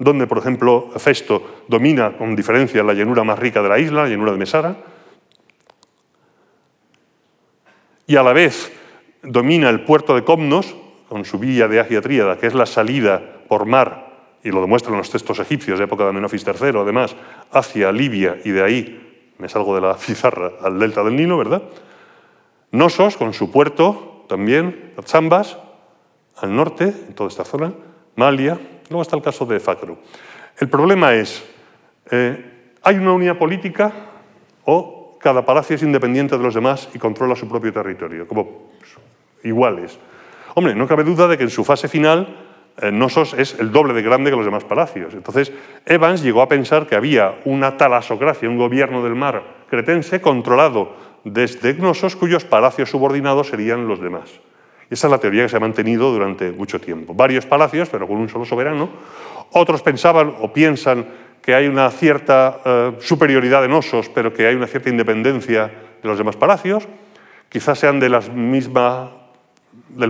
[0.00, 4.08] donde, por ejemplo, Festo domina con diferencia la llanura más rica de la isla, la
[4.08, 4.76] llanura de Mesara,
[8.06, 8.72] y a la vez
[9.22, 10.74] domina el puerto de Comnos,
[11.08, 14.04] con su villa de Agia Tríada, que es la salida por mar,
[14.42, 17.16] y lo demuestran los textos egipcios de época de Amenofis III, además,
[17.50, 21.62] hacia Libia y de ahí, me salgo de la pizarra, al delta del Nilo, ¿verdad?
[22.70, 25.58] Nosos, con su puerto también, Zambas,
[26.36, 27.72] al norte, en toda esta zona,
[28.16, 28.58] Malia,
[28.90, 29.98] luego está el caso de Facro.
[30.58, 31.44] El problema es,
[32.10, 33.92] eh, ¿hay una unidad política
[34.64, 34.93] o
[35.24, 38.70] cada palacio es independiente de los demás y controla su propio territorio, como
[39.42, 39.98] iguales.
[40.54, 42.36] Hombre, no cabe duda de que en su fase final
[42.76, 43.06] eh,
[43.38, 45.14] es el doble de grande que los demás palacios.
[45.14, 45.50] Entonces,
[45.86, 50.92] Evans llegó a pensar que había una talasocracia, un gobierno del mar cretense controlado
[51.24, 54.28] desde Gnosos, cuyos palacios subordinados serían los demás.
[54.90, 57.14] Esa es la teoría que se ha mantenido durante mucho tiempo.
[57.14, 58.90] Varios palacios, pero con un solo soberano.
[59.52, 61.06] Otros pensaban o piensan
[61.44, 65.70] que hay una cierta eh, superioridad de Nosos, pero que hay una cierta independencia
[66.02, 66.88] de los demás palacios.
[67.50, 68.16] Quizás sean del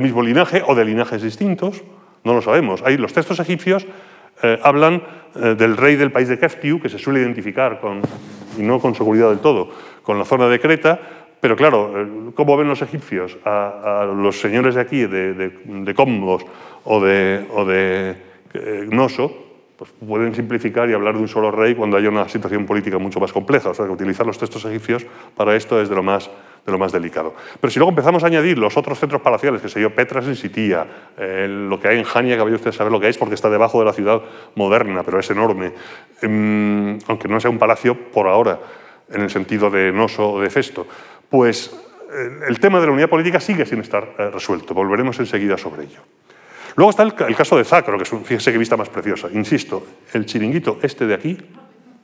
[0.00, 1.82] mismo linaje o de linajes distintos,
[2.22, 2.82] no lo sabemos.
[2.82, 3.84] Hay, los textos egipcios
[4.42, 5.02] eh, hablan
[5.34, 8.00] eh, del rey del país de Keftiu, que se suele identificar con,
[8.56, 9.70] y no con seguridad del todo,
[10.04, 11.00] con la zona de Creta,
[11.40, 15.94] pero claro, ¿cómo ven los egipcios a, los señores de aquí, de, de, de
[16.84, 18.16] o de, o de
[18.86, 19.43] Gnoso?
[19.84, 23.20] Pues pueden simplificar y hablar de un solo rey cuando hay una situación política mucho
[23.20, 23.68] más compleja.
[23.68, 25.04] O sea, que utilizar los textos egipcios
[25.36, 26.30] para esto es de lo más,
[26.64, 27.34] de lo más delicado.
[27.60, 30.36] Pero si luego empezamos a añadir los otros centros palaciales, que sé yo, Petras en
[30.36, 30.86] Sitía,
[31.18, 33.50] eh, lo que hay en Jania, que vaya usted saber lo que es, porque está
[33.50, 34.22] debajo de la ciudad
[34.54, 35.72] moderna, pero es enorme,
[36.22, 38.58] em, aunque no sea un palacio por ahora,
[39.10, 40.86] en el sentido de Noso o de Festo,
[41.28, 41.76] pues
[42.10, 44.72] eh, el tema de la unidad política sigue sin estar eh, resuelto.
[44.72, 46.00] Volveremos enseguida sobre ello.
[46.76, 49.28] Luego está el, caso de Zacro, que es un, fíjese qué vista más preciosa.
[49.32, 51.38] Insisto, el chiringuito este de aquí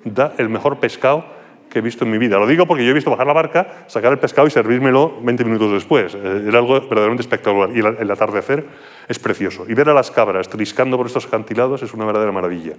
[0.04, 1.24] da el mejor pescado
[1.68, 2.38] que he visto en mi vida.
[2.38, 5.44] Lo digo porque yo he visto bajar la barca, sacar el pescado y servírmelo 20
[5.44, 6.14] minutos después.
[6.14, 7.70] Eh, era algo verdaderamente espectacular.
[7.74, 8.64] Y el atardecer
[9.08, 9.64] es precioso.
[9.68, 12.74] Y ver a las cabras triscando por estos acantilados es una verdadera maravilla.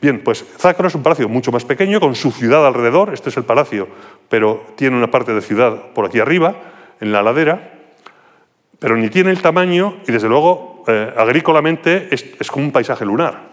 [0.00, 3.12] Bien, pues Zacro es un palacio mucho más pequeño, con su ciudad alrededor.
[3.12, 3.88] Este es el palacio,
[4.28, 6.54] pero tiene una parte de ciudad por aquí arriba,
[7.00, 7.72] en la ladera.
[8.78, 13.48] Pero ni tiene el tamaño y, desde luego, eh, agrícolamente es, como un paisaje lunar.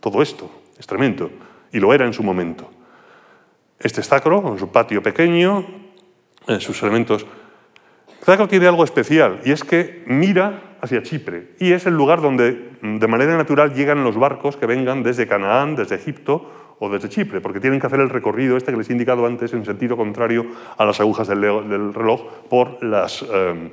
[0.00, 1.30] Todo esto es tremendo.
[1.72, 2.70] Y lo era en su momento.
[3.78, 5.66] Este Zacro, con su patio pequeño,
[6.46, 7.26] eh, sus elementos.
[8.22, 12.76] Zacro tiene algo especial y es que mira hacia Chipre y es el lugar donde
[12.80, 17.08] mm, de manera natural llegan los barcos que vengan desde Canaán, desde Egipto o desde
[17.08, 19.96] Chipre, porque tienen que hacer el recorrido este que les he indicado antes en sentido
[19.96, 23.70] contrario a las agujas del, reloj por las em,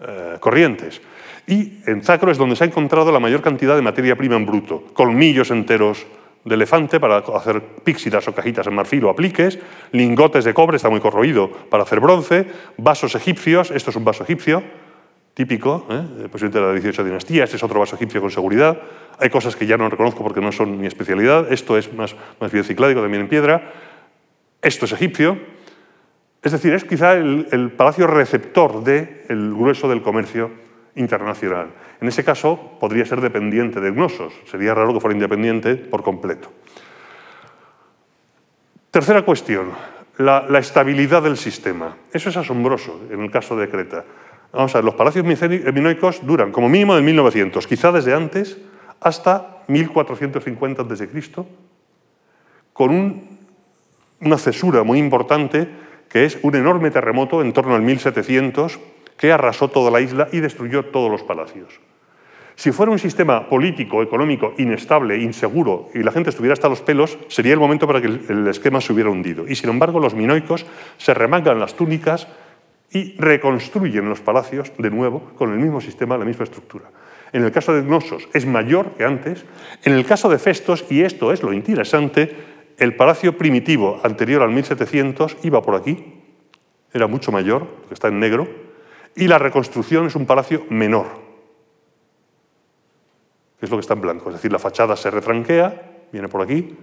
[0.00, 1.00] eh, corrientes.
[1.46, 4.46] Y en Zacro es donde se ha encontrado la mayor cantidad de materia prima en
[4.46, 6.06] bruto, colmillos enteros
[6.44, 9.58] de elefante para hacer píxidas o cajitas en marfil o apliques,
[9.92, 12.46] lingotes de cobre, está muy corroído, para hacer bronce,
[12.78, 14.62] vasos egipcios, esto es un vaso egipcio,
[15.34, 16.28] típico, ¿eh?
[16.30, 18.78] presidente de la 18 dinastía, este es otro vaso egipcio con seguridad,
[19.18, 22.52] hay cosas que ya no reconozco porque no son mi especialidad, esto es más, más
[22.52, 23.72] bien cicládico, también en piedra,
[24.62, 25.38] esto es egipcio,
[26.42, 30.65] es decir, es quizá el, palacio receptor del grueso del comercio
[30.96, 31.70] internacional.
[32.00, 34.32] En ese caso, podría ser dependiente de Gnosos.
[34.50, 36.50] Sería raro que fuera independiente por completo.
[38.90, 39.72] Tercera cuestión,
[40.18, 41.96] la, estabilidad del sistema.
[42.12, 44.04] Eso es asombroso en el caso de Creta.
[44.52, 48.56] Vamos a ver, los palacios minoicos duran como mínimo de 1900, quizá desde antes,
[49.00, 51.08] hasta 1450 a.C.,
[52.72, 53.22] con
[54.20, 55.68] una cesura muy importante
[56.08, 58.78] que es un enorme terremoto en torno al 1700
[59.16, 61.80] que arrasó toda la isla y destruyó todos los palacios.
[62.54, 67.18] Si fuera un sistema político, económico, inestable, inseguro y la gente estuviera hasta los pelos,
[67.28, 69.46] sería el momento para que el esquema se hubiera hundido.
[69.46, 70.64] Y sin embargo, los minoicos
[70.96, 72.26] se remangan las túnicas
[72.90, 76.90] y reconstruyen los palacios de nuevo con el mismo sistema, la misma estructura.
[77.32, 79.44] En el caso de Gnosos es mayor que antes.
[79.84, 82.34] En el caso de Festos, y esto es lo interesante,
[82.78, 86.22] el palacio primitivo anterior al 1700 iba por aquí,
[86.92, 88.48] era mucho mayor, está en negro,
[89.16, 91.06] y la reconstrucción es un palacio menor,
[93.58, 94.28] que es lo que está en blanco.
[94.28, 96.76] Es decir, la fachada se retranquea, viene por aquí,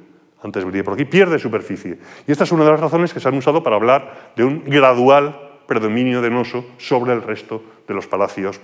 [0.44, 2.00] antes venía por aquí, pierde superficie.
[2.28, 4.64] Y esta es una de las razones que se han usado para hablar de un
[4.66, 8.60] gradual predominio de Noso sobre el resto de los palacios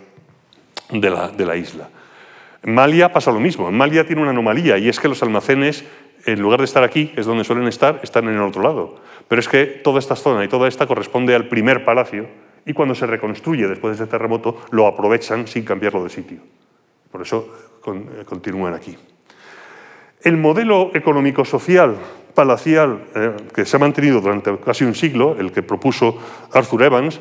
[0.90, 1.90] de la, de la isla.
[2.64, 3.70] En Malia pasa lo mismo.
[3.70, 5.86] En Malia tiene una anomalía y es que los almacenes,
[6.26, 8.98] en lugar de estar aquí, que es donde suelen estar, están en el otro lado.
[9.28, 12.28] Pero es que toda esta zona y toda esta corresponde al primer palacio
[12.66, 16.40] y cuando se reconstruye después de ese terremoto lo aprovechan sin cambiarlo de sitio.
[17.12, 17.50] Por eso
[17.88, 18.96] eh, continúan aquí.
[20.22, 21.96] El modelo económico-social
[22.36, 26.18] palacial eh, que se ha mantenido durante casi un siglo, el que propuso
[26.54, 27.20] Arthur Evans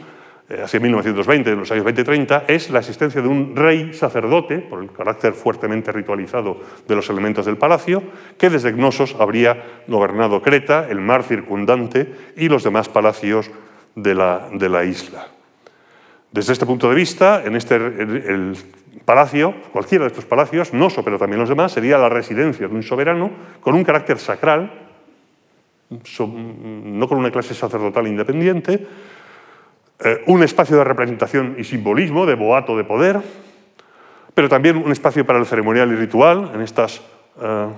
[0.48, 4.82] eh, hacia 1920, en los años 20-30, es la existencia de un rey sacerdote, por
[4.82, 8.02] el carácter fuertemente ritualizado de los elementos del palacio,
[8.38, 13.50] que desde Gnosos habría gobernado Creta, el mar circundante y los demás palacios
[13.94, 15.26] de la, de la isla.
[16.30, 18.56] Desde este punto de vista, en este, el,
[19.04, 22.82] palacio, cualquiera de estos palacios, Noso, pero también los demás, sería la residencia de un
[22.82, 23.30] soberano
[23.60, 24.70] con un carácter sacral,
[25.88, 28.86] no con una clase sacerdotal independiente,
[30.04, 33.20] eh, un espacio de representación y simbolismo, de boato de poder,
[34.34, 37.00] pero también un espacio para el ceremonial y ritual en estas
[37.40, 37.68] eh,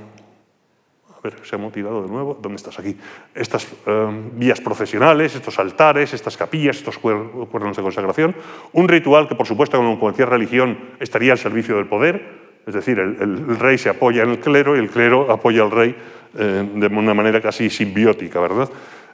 [1.23, 2.97] a ver, se ha mutilado de nuevo, ¿dónde estás aquí?
[3.35, 8.35] Estas em, vías procesionales, estos altares, estas capillas, estos cuernos de consagración,
[8.73, 12.99] un ritual que por supuesto como cualquier religión estaría al servicio del poder, es decir,
[12.99, 15.95] el, rey se apoya en el clero y el clero apoya al rey
[16.39, 18.71] eh, de una manera casi simbiótica, ¿verdad?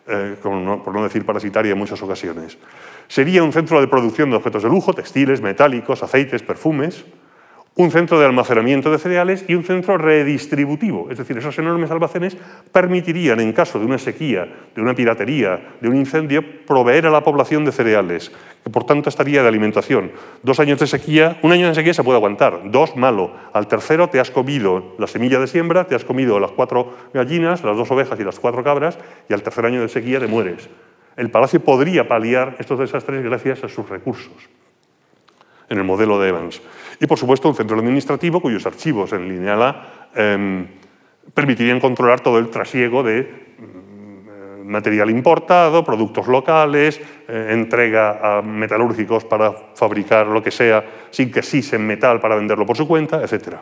[0.07, 2.57] Eh, por no decir parasitaria en muchas ocasiones.
[3.09, 7.05] Sería un centro de producción de objetos de lujo, textiles, metálicos, aceites, perfumes,
[7.79, 11.11] un centro de almacenamiento de cereales y un centro redistributivo.
[11.11, 12.35] Es decir, esos enormes almacenes
[12.73, 17.23] permitirían, en caso de una sequía, de una piratería, de un incendio, proveer a la
[17.23, 18.33] población de cereales,
[18.65, 20.11] que por tanto estaría de alimentación.
[20.43, 23.33] Dos años de sequía, un año de sequía se puede aguantar, dos malo.
[23.53, 27.63] Al tercero te has comido la semilla de siembra, te has comido las cuatro gallinas,
[27.63, 28.99] las dos ovejas y las cuatro cabras,
[29.29, 30.71] y al tercer año de sequía te mueres.
[31.19, 34.49] El palacio podría paliar estos desastres gracias a sus recursos
[35.69, 36.61] en el modelo de Evans.
[37.01, 40.67] Y, por supuesto, un centro administrativo cuyos archivos en lineal A em,
[41.35, 43.23] permitirían controlar todo el trasiego de
[43.59, 51.31] mm, material importado, productos locales, eh, entrega a metalúrgicos para fabricar lo que sea sin
[51.31, 51.43] que
[51.73, 53.57] en metal para venderlo por su cuenta, etc.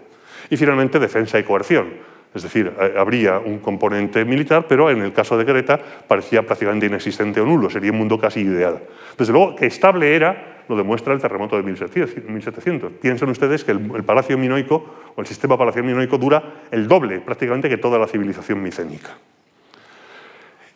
[0.50, 2.14] Y finalmente defensa y coerción.
[2.34, 6.86] Es decir, eh, habría un componente militar, pero en el caso de Creta parecía prácticamente
[6.86, 8.82] inexistente o nulo, sería un mundo casi ideal.
[9.16, 12.92] Desde luego que estable era lo demuestra el terremoto de 1700.
[13.00, 17.68] Piensen ustedes que el, palacio minoico o el sistema palacial minoico dura el doble prácticamente
[17.68, 19.10] que toda la civilización micénica.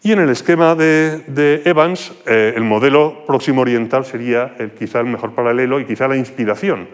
[0.02, 5.34] Y en el esquema de, Evans, eh, el modelo próximo oriental sería quizá el mejor
[5.34, 6.88] paralelo y quizá la inspiración.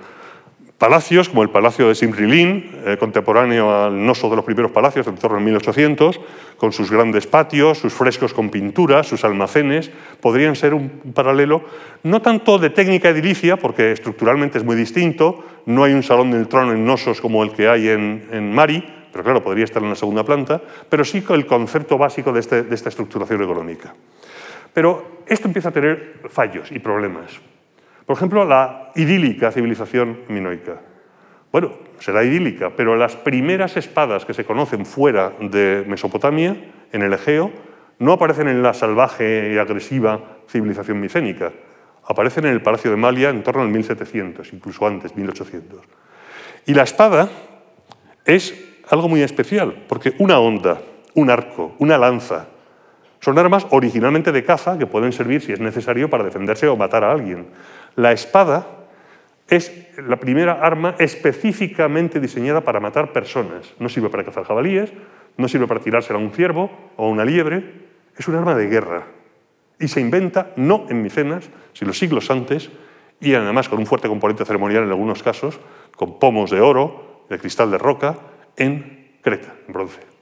[0.78, 5.14] Palacios, como el Palacio de Simrilín, eh, contemporáneo al noso de los primeros palacios, en
[5.14, 6.20] torno al 1800,
[6.56, 11.62] con sus grandes patios, sus frescos con pinturas, sus almacenes, podrían ser un paralelo,
[12.02, 16.48] no tanto de técnica edilicia, porque estructuralmente es muy distinto, no hay un salón del
[16.48, 19.94] trono en Nosos como el que hay en, Mari, pero claro, podría estar en la
[19.94, 23.94] segunda planta, pero sí el concepto básico de, este, de esta estructuración económica.
[24.72, 27.53] Pero esto empieza a tener fallos y problemas.
[28.06, 30.80] Por ejemplo, la idílica civilización minoica.
[31.50, 36.56] Bueno, será idílica, pero las primeras espadas que se conocen fuera de Mesopotamia,
[36.92, 37.52] en el Egeo,
[37.98, 41.52] no aparecen en la salvaje y agresiva civilización micénica.
[42.06, 45.80] Aparecen en el Palacio de Malia en torno al 1700, incluso antes, 1800.
[46.66, 47.28] Y la espada
[48.24, 48.54] es
[48.90, 50.80] algo muy especial, porque una onda,
[51.14, 52.48] un arco, una lanza,
[53.20, 57.04] son armas originalmente de caza que pueden servir, si es necesario, para defenderse o matar
[57.04, 57.46] a alguien.
[57.96, 58.66] La espada
[59.48, 63.74] es la primera arma específicamente diseñada para matar personas.
[63.78, 64.92] No sirve para cazar jabalíes,
[65.36, 67.64] no sirve para tirársela a un ciervo o a una liebre,
[68.16, 69.06] es un arma de guerra.
[69.78, 72.70] Y se inventa no en Micenas, sino siglos antes,
[73.20, 75.60] y además con un fuerte componente ceremonial en algunos casos,
[75.96, 78.16] con pomos de oro, de cristal de roca,
[78.56, 80.13] en Creta, en bronce.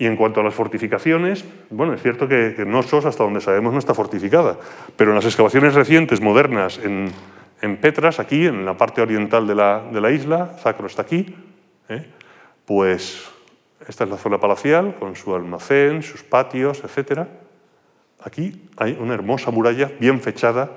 [0.00, 3.78] Y en cuanto a las fortificaciones, bueno, es cierto que, Nosos, hasta donde sabemos, no
[3.78, 4.56] está fortificada,
[4.96, 7.12] pero en las excavaciones recientes, modernas, en,
[7.76, 11.36] Petras, aquí, en la parte oriental de la, isla, Zacro está aquí,
[11.90, 12.06] ¿eh?
[12.64, 13.28] pues
[13.86, 17.26] esta es la zona palacial, con su almacén, sus patios, etc.
[18.24, 20.70] Aquí hay una hermosa muralla bien fechada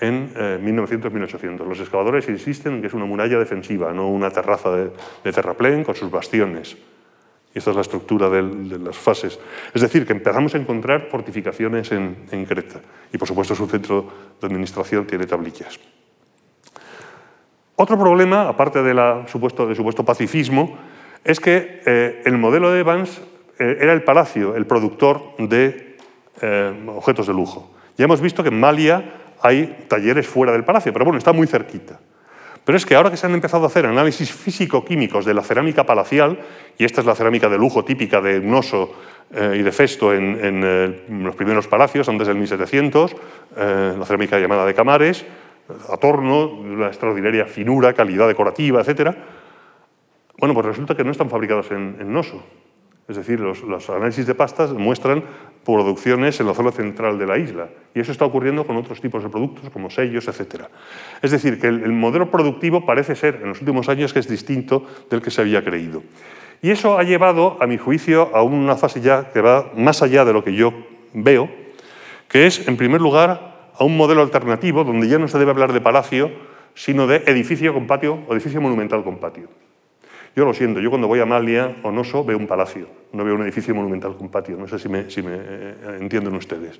[0.00, 1.60] en 1900-1800.
[1.60, 4.90] Eh, Los excavadores insisten en que es una muralla defensiva, no una terraza de,
[5.22, 6.78] de terraplén con sus bastiones.
[7.54, 8.42] Y esta es la estructura de,
[8.78, 9.38] las fases.
[9.74, 12.80] Es decir, que empezamos a encontrar fortificaciones en, Creta.
[13.12, 14.08] Y por supuesto su centro
[14.40, 15.80] de administración tiene tablillas.
[17.74, 20.78] Otro problema, aparte de supuesto, del supuesto pacifismo,
[21.24, 23.20] es que eh, el modelo de Evans
[23.58, 25.96] eh, era el palacio, el productor de
[26.40, 27.70] eh, objetos de lujo.
[27.98, 31.46] Ya hemos visto que en Malia hay talleres fuera del palacio, pero bueno, está muy
[31.46, 31.98] cerquita.
[32.64, 35.84] Pero es que ahora que se han empezado a hacer análisis físico-químicos de la cerámica
[35.84, 36.38] palacial,
[36.78, 38.92] y esta es la cerámica de lujo típica de Gnoso
[39.34, 43.16] eh, y de Festo en, eh, los primeros palacios, antes del 1700,
[43.56, 45.24] eh, la cerámica llamada de Camares,
[45.88, 49.16] Atorno, una extraordinaria finura, calidad decorativa, etc.
[50.36, 52.12] Bueno, pues resulta que no están fabricados en, en.
[53.10, 55.24] Es decir, los, análisis de pastas muestran
[55.64, 57.68] producciones en la zona central de la isla.
[57.92, 60.66] Y eso está ocurriendo con otros tipos de productos, como sellos, etc.
[61.20, 64.86] Es decir, que el, modelo productivo parece ser, en los últimos años, que es distinto
[65.10, 66.04] del que se había creído.
[66.62, 70.24] Y eso ha llevado, a mi juicio, a una fase ya que va más allá
[70.24, 70.72] de lo que yo
[71.12, 71.50] veo,
[72.28, 75.72] que es, en primer lugar, a un modelo alternativo donde ya no se debe hablar
[75.72, 76.30] de palacio,
[76.74, 79.48] sino de edificio con patio o edificio monumental con patio.
[80.36, 83.34] Yo lo siento, yo cuando voy a Malia o Noso veo un palacio, no veo
[83.34, 86.78] un edificio monumental con patio, no sé si me, eh, entienden ustedes.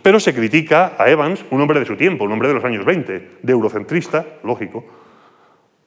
[0.00, 2.84] Pero se critica a Evans, un hombre de su tiempo, un hombre de los años
[2.86, 4.86] 20, de eurocentrista, lógico,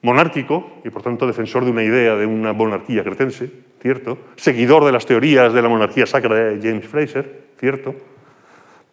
[0.03, 4.91] monárquico y por tanto defensor de una idea de una monarquía cretense, cierto, seguidor de
[4.91, 7.95] las teorías de la monarquía sacra de James Fraser, cierto,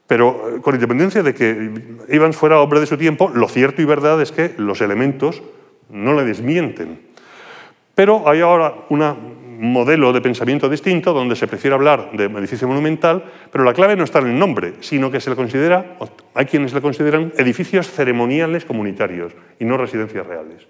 [0.06, 1.70] pero eh, con independencia de que
[2.08, 5.42] Evans fuera hombre de su tiempo, lo cierto y verdad es que los elementos
[5.90, 7.08] no le desmienten.
[7.98, 13.24] Pero hay ahora un modelo de pensamiento distinto donde se prefiere hablar de edificio monumental,
[13.50, 15.96] pero la clave no está en el nombre, sino que se le considera,
[16.32, 20.68] hay quienes le consideran edificios ceremoniales comunitarios y no residencias reales.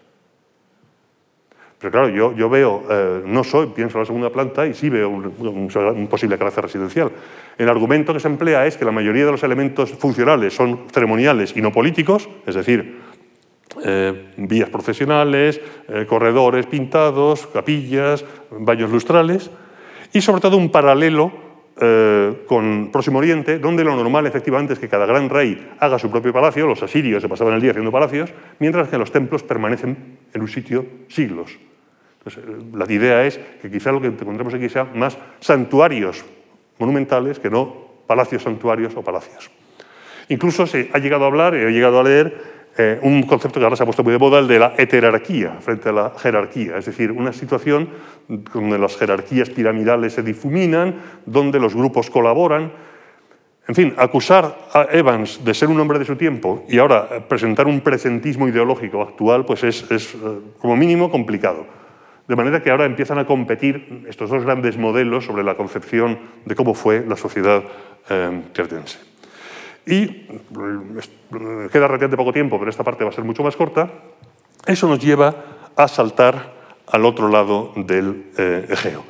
[1.79, 4.89] Pero claro, yo, yo veo, eh, no soy, pienso en la segunda planta y sí
[4.89, 7.13] veo un, un, posible carácter residencial.
[7.59, 11.55] El argumento que se emplea es que la mayoría de los elementos funcionales son ceremoniales
[11.55, 13.08] y no políticos, es decir,
[13.85, 19.51] eh, vías profesionales, eh, corredores pintados, capillas, baños lustrales
[20.13, 21.33] y sobre todo un paralelo
[21.81, 26.11] eh, con Próximo Oriente, donde lo normal efectivamente es que cada gran rey haga su
[26.11, 30.19] propio palacio, los asirios se pasaban el día haciendo palacios, mientras que los templos permanecen
[30.33, 31.57] en un sitio siglos.
[32.75, 36.25] La idea es que quizá lo que encontremos aquí sea más santuarios
[36.79, 39.51] monumentales que no palacios santuarios o palacios.
[40.29, 42.48] Incluso se ha llegado a hablar, he llegado a leer
[42.81, 45.57] eh, un concepto que ahora se ha puesto muy de moda, el de la heterarquía
[45.59, 47.89] frente a la jerarquía, es decir, una situación
[48.29, 50.95] donde las jerarquías piramidales se difuminan,
[51.27, 52.71] donde los grupos colaboran.
[53.67, 57.67] En fin, acusar a Evans de ser un hombre de su tiempo y ahora presentar
[57.67, 59.99] un presentismo ideológico actual, pues es, eh,
[60.61, 61.67] como mínimo complicado.
[62.29, 66.55] De manera que ahora empiezan a competir estos dos grandes modelos sobre la concepción de
[66.55, 67.65] cómo fue la sociedad
[68.09, 69.08] eh.
[69.87, 70.07] Y
[71.71, 73.91] queda relativamente poco tiempo, pero esta parte va a ser mucho más corta.
[74.67, 75.35] Eso nos lleva
[75.77, 76.53] a saltar
[76.87, 79.05] al otro lado del eh, Egeo.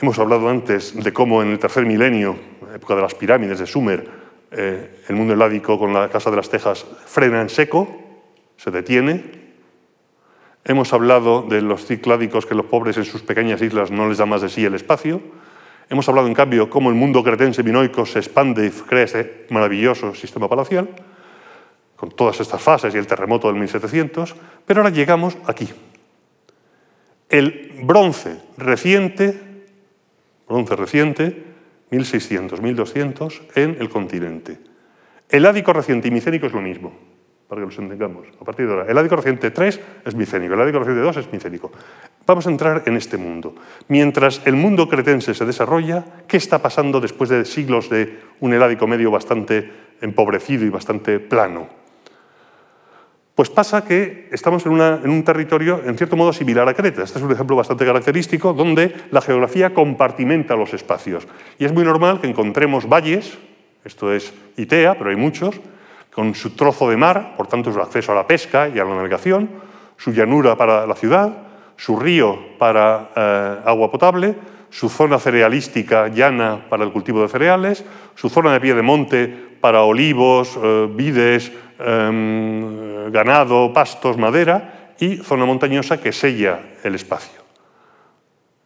[0.00, 2.36] Hemos hablado antes de cómo en el tercer milenio,
[2.74, 4.08] época de las pirámides de Sumer,
[4.50, 7.88] eh, el mundo heládico con la Casa de las Tejas frena en seco,
[8.56, 9.42] se detiene.
[10.64, 14.26] Hemos hablado de los cicládicos que los pobres en sus pequeñas islas no les da
[14.26, 15.20] más de sí el espacio.
[15.92, 20.14] Hemos hablado, en cambio, cómo el mundo cretense minoico se expande y crea ese maravilloso
[20.14, 20.88] sistema palacial,
[21.96, 24.34] con todas estas fases y el terremoto del 1700,
[24.64, 25.68] pero ahora llegamos aquí.
[27.28, 29.38] El bronce reciente,
[30.48, 31.44] bronce reciente,
[31.90, 34.60] 1600, 1200, en el continente.
[35.28, 36.94] El ádico reciente y micénico es lo mismo,
[37.48, 38.28] para que los entendamos.
[38.40, 41.30] A partir de ahora, el ádico reciente 3 es micénico, el ádico reciente 2 es
[41.30, 41.70] micénico.
[42.24, 43.54] Vamos a entrar en este mundo.
[43.88, 48.86] Mientras el mundo cretense se desarrolla, ¿qué está pasando después de siglos de un heládico
[48.86, 49.70] medio bastante
[50.00, 51.66] empobrecido y bastante plano?
[53.34, 57.02] Pues pasa que estamos en, en, un territorio en cierto modo similar a Creta.
[57.02, 61.26] Este es un ejemplo bastante característico donde la geografía compartimenta los espacios.
[61.58, 63.36] Y es muy normal que encontremos valles,
[63.84, 65.60] esto es Itea, pero hay muchos,
[66.14, 68.94] con su trozo de mar, por tanto su acceso a la pesca y a la
[68.94, 69.50] navegación,
[69.96, 74.34] su llanura para la ciudad, su río para eh, agua potable,
[74.70, 79.28] su zona cerealística llana para el cultivo de cereales, su zona de pie de monte
[79.60, 87.41] para olivos, eh, vides, em, ganado, pastos, madera y zona montañosa que sella el espacio.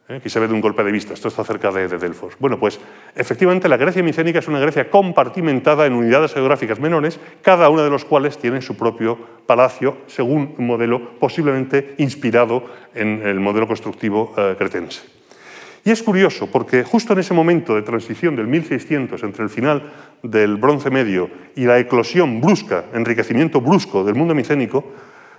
[0.09, 0.15] ¿Eh?
[0.15, 2.35] Aquí se ve de un golpe de vista, esto está cerca de, Delfos.
[2.39, 2.79] Bueno, pues
[3.15, 7.89] efectivamente la Grecia micénica es una Grecia compartimentada en unidades geográficas menores, cada una de
[7.89, 14.33] las cuales tiene su propio palacio, según un modelo posiblemente inspirado en el modelo constructivo
[14.37, 15.01] eh, cretense.
[15.85, 19.83] Y es curioso porque justo en ese momento de transición del 1600 entre el final
[20.21, 24.83] del bronce medio y la eclosión brusca, enriquecimiento brusco del mundo micénico,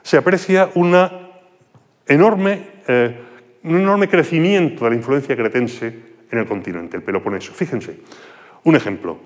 [0.03, 1.13] se aprecia una
[2.07, 3.28] enorme eh,
[3.69, 5.87] un enorme crecimiento de la influencia cretense
[6.31, 7.53] en el continente, el Peloponeso.
[7.53, 8.01] Fíjense,
[8.65, 9.19] un ejemplo.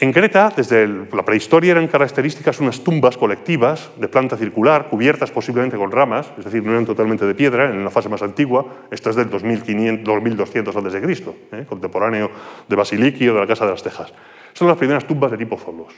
[0.00, 5.76] En Creta, desde la prehistoria, eran características unas tumbas colectivas de planta circular, cubiertas posiblemente
[5.76, 9.10] con ramas, es decir, no eran totalmente de piedra, en la fase más antigua, esto
[9.10, 11.66] es del 2500, 2200 a.C., ¿eh?
[11.68, 12.30] contemporáneo
[12.68, 14.12] de Basiliquio, de la Casa de las Tejas.
[14.54, 15.94] Son las primeras tumbas de tipo zolos,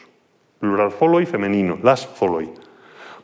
[0.60, 2.50] plural foloi femenino, las foloi.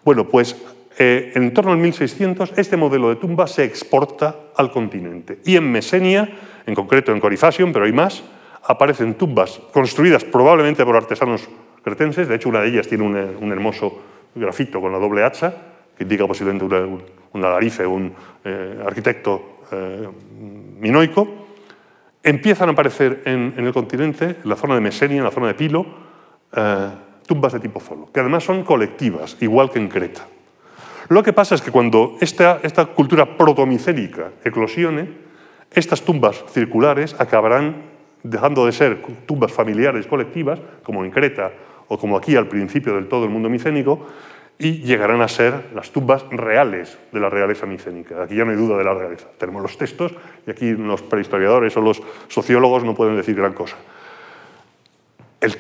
[0.02, 0.56] Bueno, pues
[1.02, 5.38] eh, en torno al 1600, este modelo de tumba se exporta al continente.
[5.46, 6.28] Y en Mesenia,
[6.66, 8.22] en concreto en Corifasium, pero hay más,
[8.64, 11.48] aparecen tumbas construidas probablemente por artesanos
[11.82, 12.28] cretenses.
[12.28, 13.98] De hecho, una de ellas tiene un, hermoso
[14.34, 15.54] grafito con la doble hacha,
[15.96, 18.12] que indica posiblemente un, un alarife, un
[18.44, 20.06] eh, arquitecto eh,
[20.78, 21.46] minoico.
[22.22, 25.54] Empiezan a aparecer en, el continente, en la zona de Mesenia, en la zona de
[25.54, 25.86] Pilo,
[27.26, 30.26] tumbas de tipo Zolo, que además son colectivas, igual que en Creta.
[31.10, 35.08] Lo que pasa es que cuando esta, esta cultura protomicénica eclosione,
[35.74, 37.82] estas tumbas circulares acabarán
[38.22, 41.50] dejando de ser tumbas familiares colectivas, como en Creta
[41.88, 44.06] o como aquí al principio del todo el mundo micénico,
[44.56, 48.22] y llegarán a ser las tumbas reales de la realeza micénica.
[48.22, 49.26] Aquí ya no hay duda de la realeza.
[49.36, 50.14] Tenemos los textos
[50.46, 53.74] y aquí los prehistoriadores o los sociólogos no pueden decir gran cosa.
[55.40, 55.56] El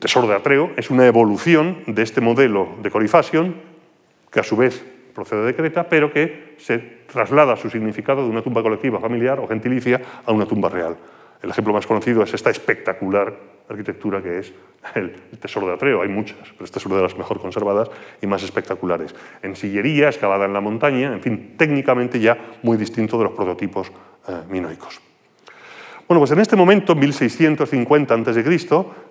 [0.00, 3.67] tesoro de Atreo es una evolución de este modelo de Corifasión
[4.30, 8.42] que a su vez procede de Creta, pero que se traslada su significado de una
[8.42, 10.96] tumba colectiva familiar o gentilicia a una tumba real.
[11.42, 13.34] El ejemplo más conocido es esta espectacular
[13.68, 14.52] arquitectura que es
[14.94, 16.02] el Tesoro de Atreo.
[16.02, 19.14] Hay muchas, pero esta es una de las mejor conservadas y más espectaculares.
[19.42, 23.92] En sillería, excavada en la montaña, en fin, técnicamente ya muy distinto de los prototipos
[24.28, 25.07] eh, minoicos.
[26.08, 28.58] Bueno, pues en este momento, 1650 a.C.,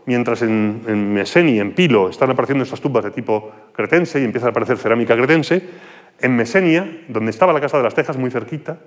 [0.07, 4.47] mientras en, en Mesenia, en Pilo, están apareciendo estas tumbas de tipo cretense y empieza
[4.47, 5.61] a aparecer cerámica cretense,
[6.19, 8.79] en Mesenia, donde estaba la Casa de las Tejas, muy cerquita,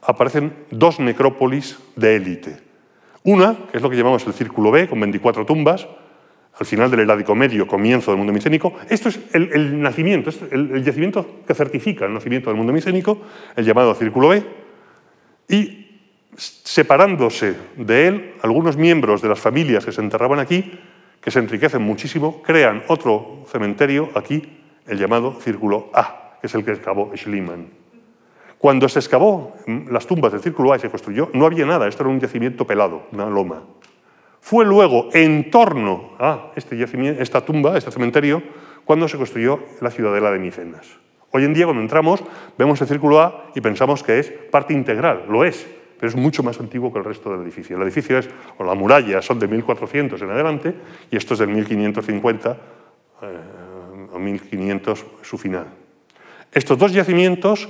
[0.00, 2.56] aparecen dos necrópolis de élite.
[3.24, 5.86] Una, que es lo que llamamos el Círculo B, con 24 tumbas,
[6.58, 8.72] al final del Heládico Medio, comienzo del mundo micénico.
[8.88, 13.20] Esto es el, nacimiento, el, el, yacimiento que certifica el nacimiento del mundo micénico,
[13.54, 14.42] el llamado Círculo B.
[15.46, 15.79] Y
[16.36, 20.78] separándose de él, algunos miembros de las familias que se enterraban aquí,
[21.20, 26.64] que se enriquecen muchísimo, crean otro cementerio aquí, el llamado Círculo A, que es el
[26.64, 27.68] que excavó Schliemann.
[28.58, 29.56] Cuando se excavó
[29.90, 32.66] las tumbas del Círculo A y se construyó, no había nada, esto era un yacimiento
[32.66, 33.62] pelado, una loma.
[34.40, 36.76] Fue luego, en torno a este
[37.20, 38.42] esta tumba, este cementerio,
[38.84, 40.86] cuando se construyó la ciudadela de Micenas.
[41.30, 42.22] Hoy en día, cuando entramos,
[42.58, 45.66] vemos el Círculo A y pensamos que es parte integral, lo es,
[46.00, 47.76] pero es mucho más antiguo que el resto del edificio.
[47.76, 50.74] El edificio es, o la muralla, son de 1400 en adelante,
[51.10, 52.56] y esto es del 1550
[53.20, 55.66] eh, o 1500 su final.
[56.52, 57.68] Estos dos yacimientos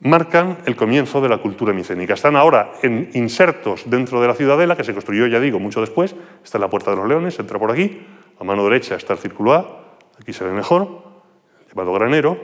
[0.00, 2.14] marcan el comienzo de la cultura micénica.
[2.14, 6.16] Están ahora en insertos dentro de la ciudadela, que se construyó, ya digo, mucho después.
[6.42, 8.00] Está en la Puerta de los Leones, entra por aquí.
[8.40, 11.02] A mano derecha está el círculo A, aquí se ve mejor,
[11.68, 12.38] llamado granero.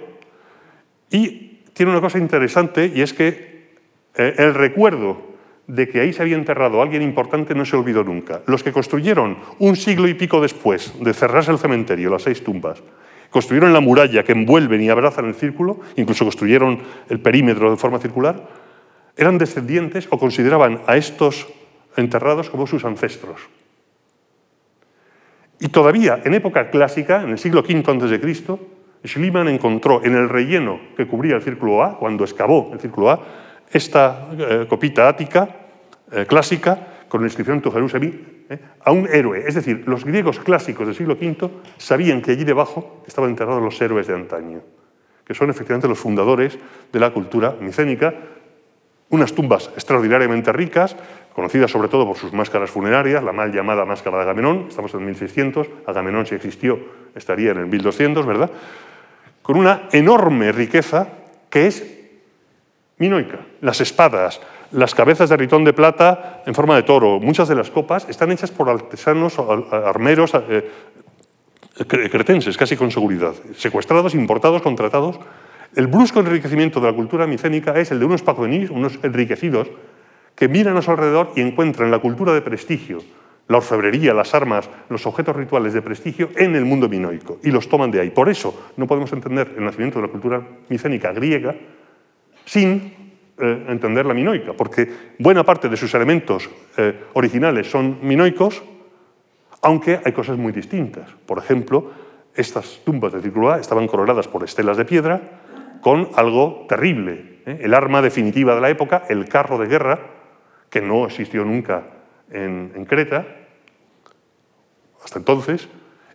[1.09, 3.52] Y tiene una cosa interesante, y es que
[4.15, 5.33] eh, el recuerdo
[5.67, 8.43] de que ahí se había enterrado alguien importante no se olvidó nunca.
[8.47, 12.83] Los que construyeron un siglo y pico después de cerrarse el cementerio, las seis tumbas,
[13.31, 17.99] construyeron la muralla que envuelven y abrazan el círculo, incluso construyeron el perímetro de forma
[17.99, 18.49] circular,
[19.17, 21.49] eran descendientes o consideraban a estos
[21.97, 23.41] enterrados como sus ancestros.
[25.61, 28.59] Y todavía en época clásica, en el siglo V a.C.,
[29.05, 33.21] Schliemann encontró en el relleno que cubría el círculo A, cuando excavó el círculo A,
[33.73, 35.49] esta eh, copita ática
[36.11, 38.59] eh, clásica con la inscripción Tu Jerusalén ¿eh?
[38.85, 39.45] a un héroe.
[39.47, 43.81] Es decir, los griegos clásicos del siglo V sabían que allí debajo estaban enterrados los
[43.81, 44.61] héroes de antaño,
[45.25, 46.59] que son efectivamente los fundadores
[46.93, 48.15] de la cultura micénica.
[49.11, 50.97] Unas tumbas extraordinariamente ricas,
[51.35, 55.05] conocidas sobre todo por sus máscaras funerarias, la mal llamada máscara de Agamenón, estamos en
[55.05, 56.79] 1600, Agamenón si existió
[57.15, 58.51] estaría en el 1200, ¿verdad?
[59.43, 61.09] Con una enorme riqueza
[61.51, 62.02] que es
[63.03, 63.41] minoica.
[63.61, 67.71] Las espadas, las cabezas de ritón de plata en forma de toro, muchas de las
[67.71, 70.71] copas están hechas por artesanos, armeros eh,
[71.87, 75.19] cretenses, casi con seguridad, secuestrados, importados, contratados.
[75.75, 79.69] El brusco enriquecimiento de la cultura micénica es el de unos pagonís, unos enriquecidos,
[80.37, 83.03] que miran a su alrededor y encuentran la cultura de prestigio,
[83.49, 87.69] la orfebrería, las armas, los objetos rituales de prestigio en el mundo minoico y los
[87.69, 88.11] toman de ahí.
[88.11, 91.55] Por eso no podemos entender el nacimiento de la cultura micénica griega
[92.53, 92.93] sin
[93.39, 98.63] eh, entender la minoica, porque buena parte de sus elementos eh, originales son minoicos,
[99.63, 101.09] aunque hay cosas muy distintas.
[101.25, 101.93] Por ejemplo,
[102.35, 105.23] estas tumbas de Círculo A estaban coronadas por estelas de piedra
[105.81, 107.61] con algo terrible, ¿eh?
[107.63, 109.99] el arma definitiva de la época, el carro de guerra,
[110.69, 111.85] que no existió nunca
[112.31, 113.27] en, Creta,
[115.03, 115.71] hasta entonces,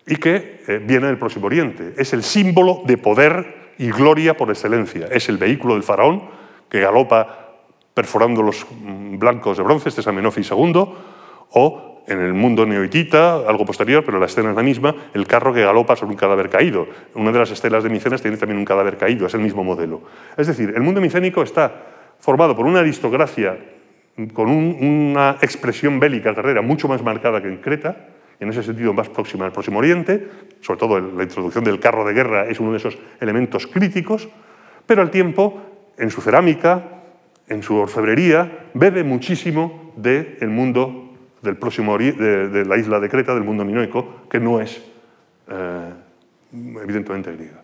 [0.05, 1.93] y que viene del Próximo Oriente.
[1.97, 5.07] Es el símbolo de poder y gloria por excelencia.
[5.11, 6.23] Es el vehículo del faraón
[6.69, 7.47] que galopa
[7.93, 10.85] perforando los blancos de bronce, este es II,
[11.51, 15.53] o en el mundo neoitita, algo posterior, pero la escena es la misma, el carro
[15.53, 16.87] que galopa sobre un cadáver caído.
[17.15, 20.01] Una de las estelas de Micenas tiene también un cadáver caído, es el mismo modelo.
[20.37, 21.73] Es decir, el mundo micénico está
[22.19, 23.57] formado por una aristocracia
[24.33, 27.95] con una expresión bélica guerrera mucho más marcada que en Creta,
[28.39, 30.27] en ese sentido más próxima al Próximo Oriente,
[30.61, 34.29] sobre todo la introducción del carro de guerra es uno de esos elementos críticos,
[34.85, 35.61] pero al tiempo
[35.97, 36.83] en su cerámica,
[37.47, 41.03] en su orfebrería, bebe muchísimo del mundo
[41.41, 44.83] del próximo de, la isla de Creta, del mundo minoico, que no es
[45.47, 45.93] eh,
[46.51, 47.61] evidentemente griega.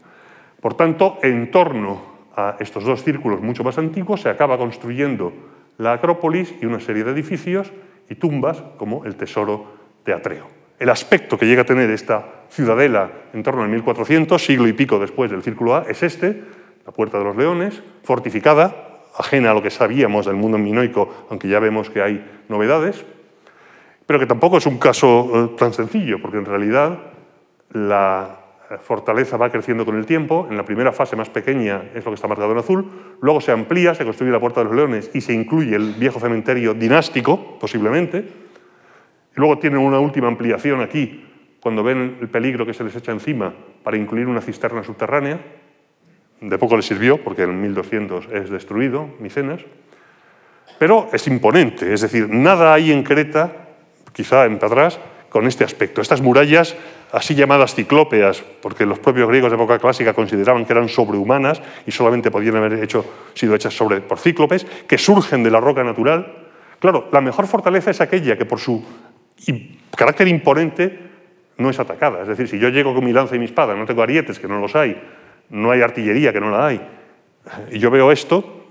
[0.61, 5.33] Por tanto, en torno a estos dos círculos mucho más antiguos se acaba construyendo
[5.77, 7.71] la Acrópolis y una serie de edificios
[8.09, 9.65] y tumbas como el tesoro
[10.05, 10.62] de Atreo.
[10.83, 14.99] El aspecto que llega a tener esta ciudadela en torno al 1400, siglo y pico
[14.99, 16.43] después del Círculo A, es este,
[16.85, 21.47] la Puerta de los Leones, fortificada, ajena a lo que sabíamos del mundo minoico, aunque
[21.47, 23.05] ya vemos que hay novedades,
[24.05, 26.99] pero que tampoco es un caso eh, tan sencillo, porque en realidad
[27.71, 28.39] la
[28.81, 30.47] fortaleza va creciendo con el tiempo.
[30.49, 32.91] En la primera fase más pequeña es lo que está marcado en azul.
[33.21, 36.19] Luego se amplía, se construye la Puerta de los Leones y se incluye el viejo
[36.19, 38.42] cementerio dinástico, posiblemente.
[39.35, 41.25] Y luego tienen una última ampliación aquí,
[41.59, 43.53] cuando ven el peligro que se les echa encima,
[43.83, 45.39] para incluir una cisterna subterránea
[46.49, 49.61] de poco le sirvió porque en 1200 es destruido, Micenas,
[50.77, 53.51] pero es imponente, es decir, nada hay en Creta,
[54.11, 54.99] quizá en Padrás,
[55.29, 56.01] con este aspecto.
[56.01, 56.75] Estas murallas,
[57.11, 61.91] así llamadas ciclópeas, porque los propios griegos de época clásica consideraban que eran sobrehumanas y
[61.91, 66.49] solamente podían haber hecho, sido hechas sobre, por cíclopes, que surgen de la roca natural.
[66.79, 68.83] Claro, la mejor fortaleza es aquella que por su
[69.95, 70.99] carácter imponente
[71.57, 72.21] no es atacada.
[72.21, 74.47] Es decir, si yo llego con mi lanza y mi espada, no tengo arietes, que
[74.47, 75.01] no los hay,
[75.49, 76.81] no hay artillería, que no la hay.
[77.71, 78.63] Y yo veo esto,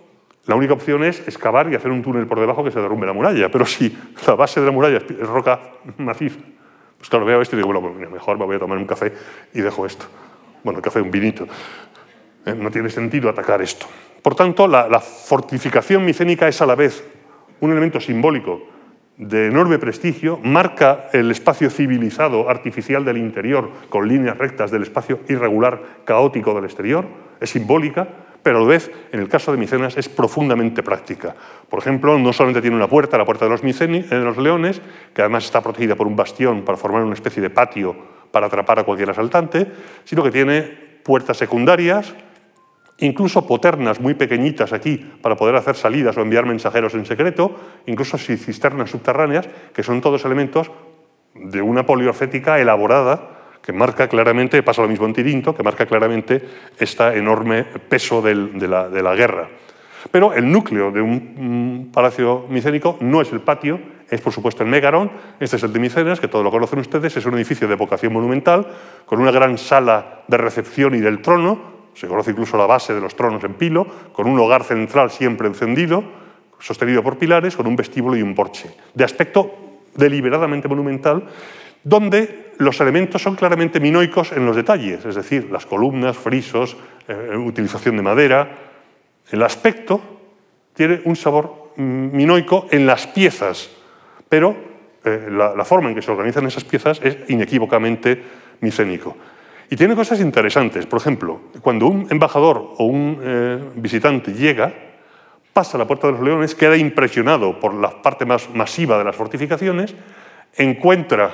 [0.47, 3.13] la única opción es excavar y hacer un túnel por debajo que se derrumbe la
[3.13, 3.51] muralla.
[3.51, 5.61] Pero si la base de la muralla es roca
[5.99, 6.41] maciza,
[6.99, 9.13] pues claro, veo esto y digo, bueno, pues mejor me voy a tomar un café
[9.55, 10.07] y dejo esto.
[10.63, 11.47] Bueno, el café, un vinito.
[12.45, 13.87] Eh, no tiene sentido atacar esto.
[14.21, 17.05] Por tanto, la, la fortificación micénica es a la vez
[17.61, 18.72] un elemento simbólico
[19.19, 25.21] de enorme prestigio, marca el espacio civilizado artificial del interior con líneas rectas del espacio
[25.29, 27.07] irregular caótico del exterior,
[27.41, 28.09] es simbólica,
[28.43, 31.35] pero a la vez, en el caso de Micenas, es profundamente práctica.
[31.69, 34.81] Por ejemplo, no solamente tiene una puerta, la puerta de los, de los leones,
[35.15, 37.95] que además está protegida por un bastión para formar una especie de patio
[38.33, 39.71] para atrapar a cualquier asaltante,
[40.05, 40.63] sino que tiene
[41.03, 42.15] puertas secundarias,
[43.03, 47.55] incluso poternas muy pequeñitas aquí para poder hacer salidas o enviar mensajeros en secreto,
[47.87, 50.71] incluso cisternas subterráneas, que son todos elementos
[51.35, 53.29] de una poliorcética elaborada
[53.61, 56.43] que marca claramente, pasa lo mismo en Tirinto, que marca claramente
[56.79, 59.49] este enorme peso de, la, guerra.
[60.11, 63.81] Pero el núcleo de un palacio micénico no es el patio,
[64.11, 67.17] es por supuesto el Megarón, este es el de Micenas, que todos lo conocen ustedes,
[67.17, 68.67] es un edificio de vocación monumental,
[69.07, 73.01] con una gran sala de recepción y del trono, se conoce incluso la base de
[73.01, 76.03] los tronos en pilo, con un hogar central siempre encendido,
[76.59, 79.51] sostenido por pilares, con un vestíbulo y un porche, de aspecto
[79.95, 81.25] deliberadamente monumental,
[81.85, 86.77] donde los elementos son claramente minoicos en los detalles, es decir, las columnas, frisos,
[87.09, 88.49] eh, utilización de madera.
[89.31, 90.01] El aspecto
[90.75, 93.71] tiene un sabor minoico en las piezas,
[94.29, 94.55] pero
[95.05, 98.23] eh, la, forma en que se organizan esas piezas es inequívocamente
[98.61, 99.17] micénico.
[99.73, 100.85] Y tiene cosas interesantes.
[100.85, 104.71] Por ejemplo, cuando un embajador o un eh, visitante llega,
[105.55, 109.05] pasa a la Puerta de los Leones, queda impresionado por la parte más masiva de
[109.05, 109.95] las fortificaciones,
[110.59, 111.31] encuentra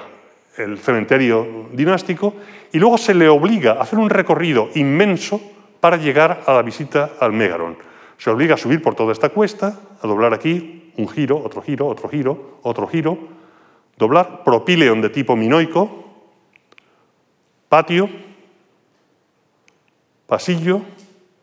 [0.56, 2.36] el cementerio dinástico
[2.70, 5.40] y luego se le obliga a hacer un recorrido inmenso
[5.80, 7.76] para llegar a la visita al Megaron.
[8.18, 11.88] Se obliga a subir por toda esta cuesta, a doblar aquí un giro, otro giro,
[11.88, 13.18] otro giro, otro giro,
[13.96, 16.04] doblar propíleon de tipo minoico,
[17.68, 18.27] patio,
[20.28, 20.82] pasillo,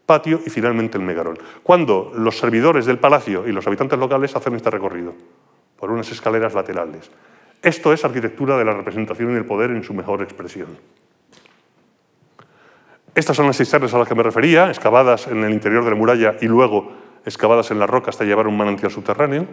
[0.06, 1.38] patio y finalmente el Megaron.
[1.64, 5.14] Cuando los servidores del palacio y los habitantes locales hacen este recorrido
[5.76, 7.10] por unas escaleras laterales.
[7.62, 10.78] Esto es arquitectura de la representación y el poder en su mejor expresión.
[13.16, 15.95] Estas son las cisternas a las que me refería, excavadas en el interior de la
[15.95, 16.91] muralla y luego
[17.26, 19.48] excavadas en la roca hasta llevar un manantial subterráneo.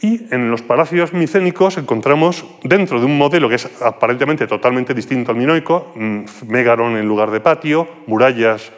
[0.00, 5.32] Y en los palacios micénicos encontramos, dentro de un modelo que es aparentemente totalmente distinto
[5.32, 8.72] al minoico, mm, megaron en lugar de patio, murallas,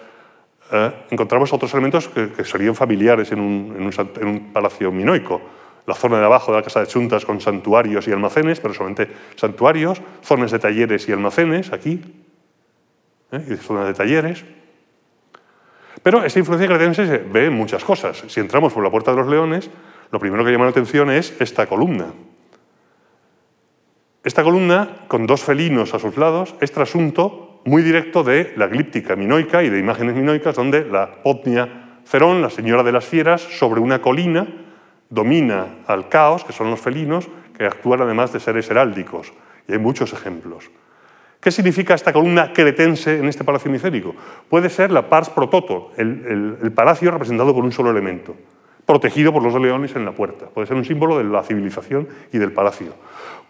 [0.70, 5.40] eh, encontramos otros elementos que, serían familiares en un, en un palacio minoico
[5.89, 9.09] la zona de abajo de la casa de chuntas con santuarios y almacenes, pero solamente
[9.36, 12.03] santuarios, zonas de talleres y almacenes aquí,
[13.32, 13.45] ¿eh?
[13.49, 14.45] y zonas de talleres.
[16.03, 18.23] Pero esta influencia cretense se ve en muchas cosas.
[18.28, 19.70] Si entramos por la Puerta de los Leones,
[20.11, 22.07] lo primero que llama la atención es esta columna.
[24.25, 29.17] Esta columna, con dos felinos a sus lados, es trasunto muy directo de la glíptica
[29.17, 33.81] minoica y de imágenes minoicas, donde la Potnia Cerón, la señora de las fieras, sobre
[33.81, 34.47] una colina,
[35.11, 39.33] domina al caos, que son los felinos, que actúan además de seres heráldicos.
[39.67, 40.71] Y hay muchos ejemplos.
[41.41, 44.15] ¿Qué significa esta columna cretense en este palacio micénico?
[44.49, 48.35] Puede ser la pars pro toto, el, palacio representado por un solo elemento,
[48.89, 50.47] protegido por los leones en la puerta.
[50.47, 52.94] Puede ser un símbolo de la civilización y del palacio.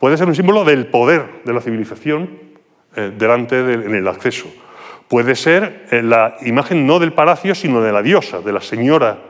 [0.00, 2.28] Puede ser un símbolo del poder de la civilización
[2.96, 4.48] eh, delante del en el acceso.
[5.06, 9.20] Puede ser eh, la imagen no del palacio, sino de la diosa, de la señora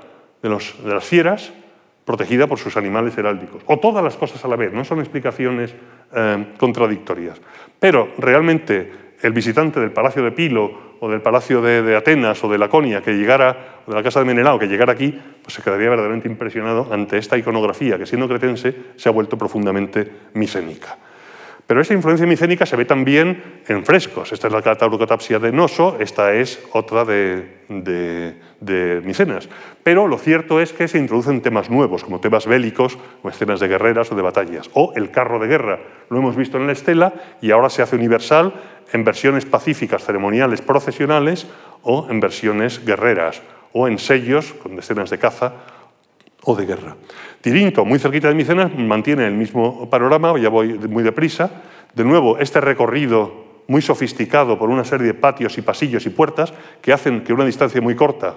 [0.43, 1.52] de, de las fieras,
[2.06, 3.62] protegida por sus animales heráldicos.
[3.66, 5.74] O todas las cosas a la vez, no son explicaciones
[6.14, 7.39] eh, contradictorias.
[7.78, 12.59] Pero realmente el visitante del Palacio de Pilo o del Palacio de, Atenas o de
[12.59, 15.90] Laconia que llegara, o de la Casa de Menelao que llegara aquí, pues se quedaría
[15.90, 20.99] verdaderamente impresionado ante esta iconografía que siendo cretense se ha vuelto profundamente micénica.
[21.69, 24.32] Pero esa influencia micénica se ve también en frescos.
[24.32, 29.51] Esta es la Cataurocatapsia de Noso, esta es otra de, de, Micenas.
[29.82, 33.69] Pero lo cierto es que se introducen temas nuevos, como temas bélicos, o escenas de
[33.69, 34.70] guerreras o de batallas.
[34.73, 35.78] O el carro de guerra,
[36.09, 37.12] lo hemos visto en la estela
[37.43, 38.55] y ahora se hace universal
[38.93, 41.47] en versiones pacíficas, ceremoniales, procesionales
[41.82, 43.43] o en versiones guerreras
[43.73, 45.52] o en sellos con escenas de caza
[46.44, 46.97] o de guerra.
[47.40, 51.51] Tirinto, muy cerquita de Micenas, mantiene el mismo panorama, ya voy muy deprisa.
[51.94, 56.52] De nuevo, este recorrido muy sofisticado por una serie de patios y pasillos y puertas
[56.81, 58.35] que hacen que una distancia muy corta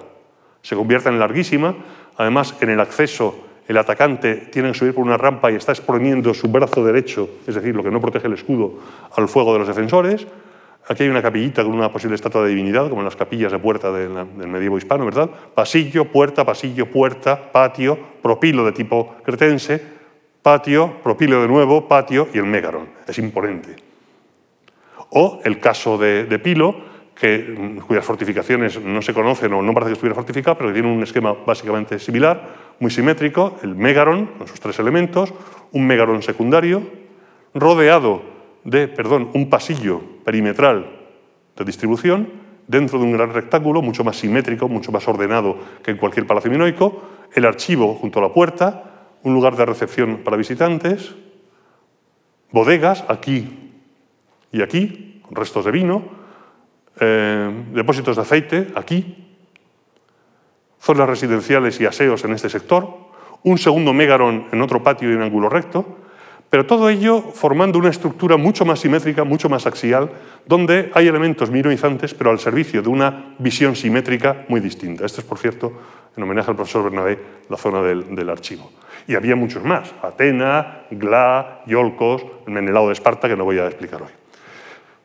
[0.60, 1.74] se convierta en larguísima.
[2.16, 6.34] Además, en el acceso, el atacante tiene que subir por una rampa y está exponiendo
[6.34, 8.74] su brazo derecho, es decir, lo que no protege el escudo,
[9.16, 10.26] al fuego de los defensores.
[10.88, 13.58] Aquí hay una capillita con una posible estatua de divinidad, como en las capillas de
[13.58, 15.30] puerta del medievo hispano, ¿verdad?
[15.54, 19.80] Pasillo, puerta, pasillo, puerta, patio, propilo de tipo cretense,
[20.42, 22.88] patio, propilo de nuevo, patio y el mégaron.
[23.06, 23.76] Es imponente.
[25.10, 26.74] O el caso de, Pilo,
[27.14, 30.92] que, cuyas fortificaciones no se conocen o no parece que estuviera fortificado, pero que tiene
[30.92, 35.32] un esquema básicamente similar, muy simétrico, el mégaron, con sus tres elementos,
[35.70, 36.82] un mégaron secundario,
[37.54, 38.22] rodeado
[38.64, 40.90] de perdón, un pasillo perimetral
[41.56, 42.28] de distribución
[42.66, 46.50] dentro de un gran rectángulo, mucho más simétrico, mucho más ordenado que en cualquier palacio
[46.50, 51.14] minoico, el archivo junto a la puerta, un lugar de recepción para visitantes,
[52.50, 53.70] bodegas aquí
[54.50, 56.02] y aquí, restos de vino,
[56.98, 59.31] eh, depósitos de aceite aquí,
[60.82, 62.88] zonas residenciales y aseos en este sector,
[63.44, 65.86] un segundo mégaron en otro patio y en ángulo recto,
[66.50, 70.10] pero todo ello formando una estructura mucho más simétrica, mucho más axial,
[70.44, 75.06] donde hay elementos minoizantes, pero al servicio de una visión simétrica muy distinta.
[75.06, 75.72] Esto es, por cierto,
[76.16, 77.18] en homenaje al profesor Bernabé,
[77.48, 78.70] la zona del, archivo.
[79.06, 83.66] Y había muchos más, Atena, Gla, Yolcos, el Menelao de Esparta, que no voy a
[83.66, 84.10] explicar hoy.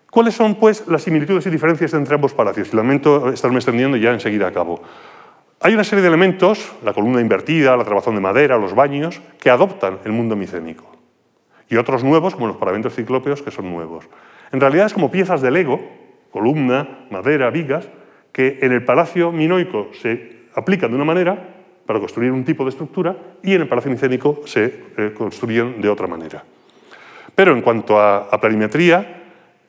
[0.10, 2.74] ¿Cuáles son, pues, las similitudes y diferencias entre ambos palacios?
[2.74, 4.82] Y lamento estarme extendiendo ya enseguida acabo.
[5.60, 9.50] Hay una serie de elementos, la columna invertida, la trabazón de madera, los baños, que
[9.50, 10.98] adoptan el mundo micénico
[11.70, 14.08] y otros nuevos, como los paramentos ciclópeos, que son nuevos.
[14.52, 15.82] En realidad es como piezas de Lego,
[16.32, 17.90] columna, madera, vigas,
[18.32, 21.56] que en el palacio minoico se aplican de una manera
[21.86, 25.90] para construir un tipo de estructura y en el palacio micénico se eh, construyen de
[25.90, 26.44] otra manera.
[27.36, 29.24] Pero en cuanto a, planimetría,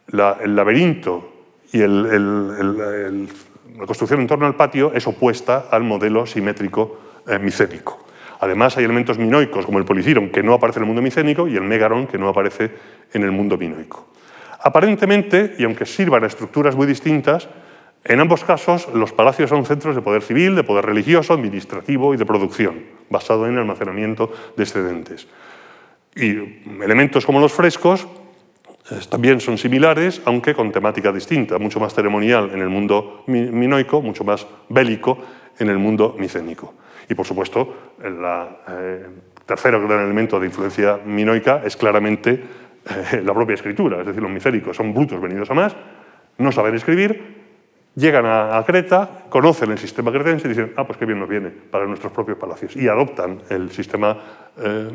[0.08, 1.32] el laberinto
[1.72, 1.82] y
[3.78, 8.06] la construcción en torno al patio es opuesta al modelo simétrico eh, micénico.
[8.40, 11.56] Además, hay elementos minoicos, como el policiron, que no aparece en el mundo micénico, y
[11.56, 12.70] el megaron, que no aparece
[13.12, 14.08] en el mundo minoico.
[14.60, 17.48] Aparentemente, y aunque sirvan a estructuras muy distintas,
[18.04, 22.16] en ambos casos los palacios son centros de poder civil, de poder religioso, administrativo y
[22.16, 25.28] de producción, basado en el almacenamiento de excedentes.
[26.14, 28.06] Y elementos como los frescos
[29.08, 34.24] también son similares, aunque con temática distinta, mucho más ceremonial en el mundo minoico, mucho
[34.24, 35.18] más bélico
[35.58, 36.74] en el mundo micénico.
[37.08, 38.16] Y, por supuesto, el
[38.68, 39.06] eh,
[39.44, 44.30] tercero gran elemento de influencia minoica es claramente eh, la propia escritura, es decir, los
[44.30, 45.76] micéricos son brutos venidos a más,
[46.38, 47.36] no saben escribir,
[47.94, 51.50] llegan a, Creta, conocen el sistema cretense y dicen, ah, pues qué bien nos viene
[51.50, 52.76] para nuestros propios palacios.
[52.76, 54.16] Y adoptan el sistema
[54.56, 54.88] eh,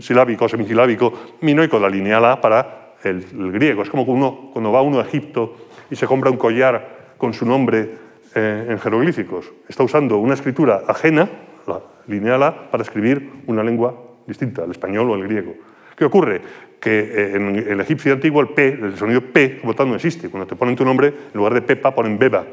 [0.00, 3.82] silábico, semisilábico, minoico de la lineal A para el, griego.
[3.82, 5.56] Es como uno, cuando va uno a Egipto
[5.90, 7.90] y se compra un collar con su nombre
[8.34, 9.52] eh, en jeroglíficos.
[9.68, 11.28] Está usando una escritura ajena,
[11.66, 13.94] la lineal para escribir una lengua
[14.26, 15.54] distinta, el español o el griego.
[15.96, 16.40] ¿Qué ocurre?
[16.80, 20.28] Que eh, en el egipcio antiguo el P, el sonido P, como tal, no existe.
[20.28, 22.44] Cuando te ponen tu nombre, en lugar de Pepa ponen Beba.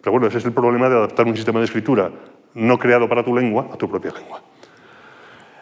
[0.00, 2.10] Pero bueno, ese es el problema de adaptar un sistema de escritura
[2.54, 4.42] no creado para tu lengua a tu propia lengua.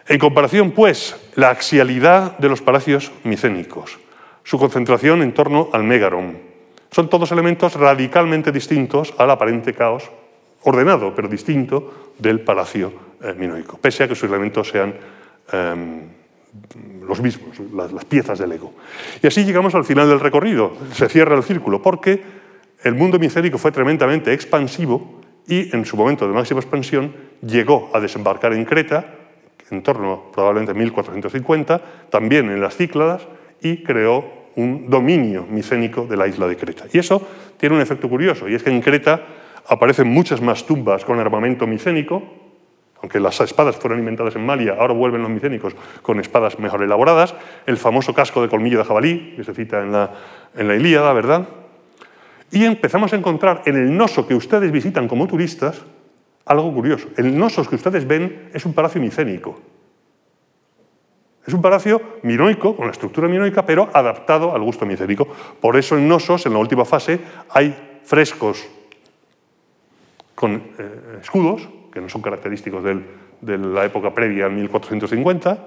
[0.07, 3.99] En comparación, pues, la axialidad de los palacios micénicos,
[4.47, 6.37] su concentración en torno al megaron,
[6.89, 10.09] son todos elementos radicalmente distintos al aparente caos,
[10.63, 14.95] ordenado pero distinto, del palacio eh, minoico, pese a que sus elementos sean
[15.51, 15.99] em,
[17.05, 18.71] los mismos, las, piezas del ego.
[19.21, 22.23] Y así llegamos al final del recorrido, se cierra el círculo, porque
[22.83, 27.99] el mundo micénico fue tremendamente expansivo y en su momento de máxima expansión llegó a
[27.99, 29.13] desembarcar en Creta,
[29.71, 33.27] en torno probablemente a 1450, también en las Cícladas,
[33.61, 34.25] y creó
[34.55, 36.85] un dominio micénico de la isla de Creta.
[36.91, 37.21] Y eso
[37.57, 39.21] tiene un efecto curioso, y es que en Creta
[39.67, 42.23] aparecen muchas más tumbas con armamento micénico,
[43.01, 47.35] aunque las espadas fueron inventadas en Malia, ahora vuelven los micénicos con espadas mejor elaboradas,
[47.67, 50.11] el famoso casco de colmillo de jabalí, que se cita en la,
[50.55, 51.47] en la Ilíada, ¿verdad?
[52.51, 55.83] Y empezamos a encontrar en el noso que ustedes visitan como turistas
[56.45, 57.09] algo curioso.
[57.17, 59.59] El noso que ustedes ven es un palacio micénico.
[61.47, 65.25] Es un palacio minoico, con la estructura minoica, pero adaptado al gusto micénico.
[65.61, 68.67] Por eso en Nosos, en la última fase, hay frescos
[70.35, 75.57] con eh, escudos, que no son característicos de la época previa al 1450,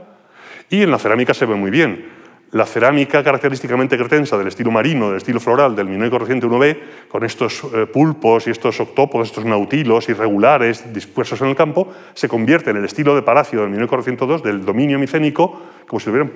[0.69, 2.20] y en la cerámica se ve muy bien.
[2.53, 6.79] La cerámica característicamente cretensa del estilo marino, del estilo floral del minoico reciente 1B,
[7.09, 12.29] con estos eh, pulpos y estos octópodos, estos nautilos irregulares dispuestos en el campo, se
[12.29, 16.07] convierte en el estilo de palacio del minoico reciente 2 del dominio micénico, como si
[16.07, 16.33] lo hubieran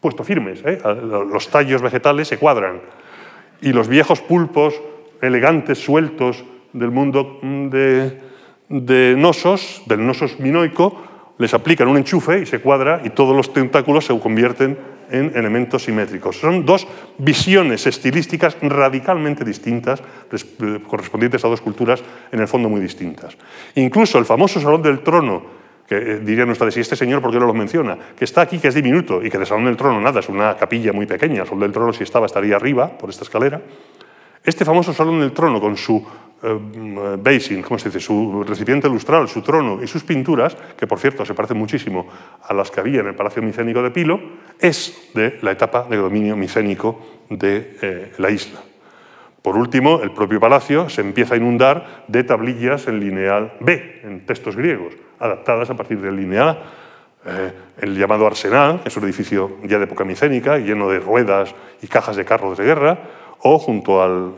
[0.00, 0.60] puesto firmes.
[0.64, 0.80] ¿eh?
[1.30, 2.80] Los tallos vegetales se cuadran.
[3.60, 4.74] Y los viejos pulpos
[5.22, 8.20] elegantes, sueltos del mundo mm, de,
[8.70, 11.00] de nosos, del nosos minoico,
[11.38, 15.84] les aplican un enchufe y se cuadra y todos los tentáculos se convierten en elementos
[15.84, 16.38] simétricos.
[16.38, 16.86] Son dos
[17.18, 20.02] visiones estilísticas radicalmente distintas,
[20.86, 22.02] correspondientes a dos culturas
[22.32, 23.36] en el fondo muy distintas.
[23.74, 27.38] Incluso el famoso Salón del Trono, que eh, dirían ustedes, ¿y este señor por qué
[27.38, 27.98] no lo menciona?
[28.16, 30.56] Que está aquí, que es diminuto, y que el Salón del Trono nada, es una
[30.56, 33.60] capilla muy pequeña, el Salón del Trono si estaba estaría arriba, por esta escalera.
[34.44, 36.06] Este famoso Salón del Trono, con su
[36.40, 38.00] basin, ¿cómo se dice?
[38.00, 42.06] Su recipiente lustral, su trono y sus pinturas, que por cierto se parecen muchísimo
[42.42, 44.20] a las que había en el Palacio Micénico de Pilo,
[44.58, 48.60] es de la etapa de dominio micénico de eh, la isla.
[49.42, 54.26] Por último, el propio palacio se empieza a inundar de tablillas en lineal B, en
[54.26, 56.58] textos griegos, adaptadas a partir del lineal A.
[57.26, 61.86] Eh, el llamado arsenal, es un edificio ya de época micénica, lleno de ruedas y
[61.86, 62.98] cajas de carros de guerra,
[63.40, 64.34] o junto al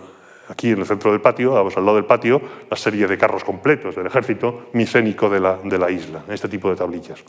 [0.50, 3.94] aquí en el centro del patio, al lado del patio, la serie de carros completos
[3.94, 7.22] del ejército micénico de la, de la isla, este tipo de tablillas.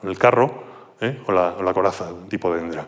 [0.00, 0.62] Con el carro
[1.00, 1.18] ¿eh?
[1.26, 2.86] o, la, o, la, coraza, tipo de endra.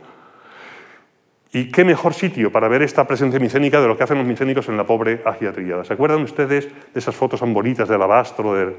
[1.53, 4.69] ¿Y qué mejor sitio para ver esta presencia micénica de lo que hacen los micénicos
[4.69, 5.85] en la pobre Agia Triada?
[5.85, 8.55] ¿Se acuerdan ustedes de esas fotos tan bonitas de alabastro?
[8.55, 8.75] De...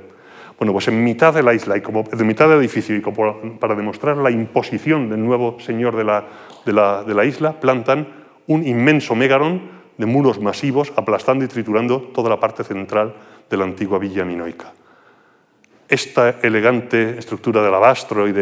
[0.58, 3.60] Bueno, pues en mitad de la isla, y como, en mitad del edificio, y como
[3.60, 6.24] para demostrar la imposición del nuevo señor de la,
[6.66, 8.08] de la, de la isla, plantan
[8.48, 13.14] un inmenso megaron de muros masivos aplastando y triturando toda la parte central
[13.50, 14.74] de la antigua villa minoica.
[15.88, 18.34] Esta elegante estructura de alabastro y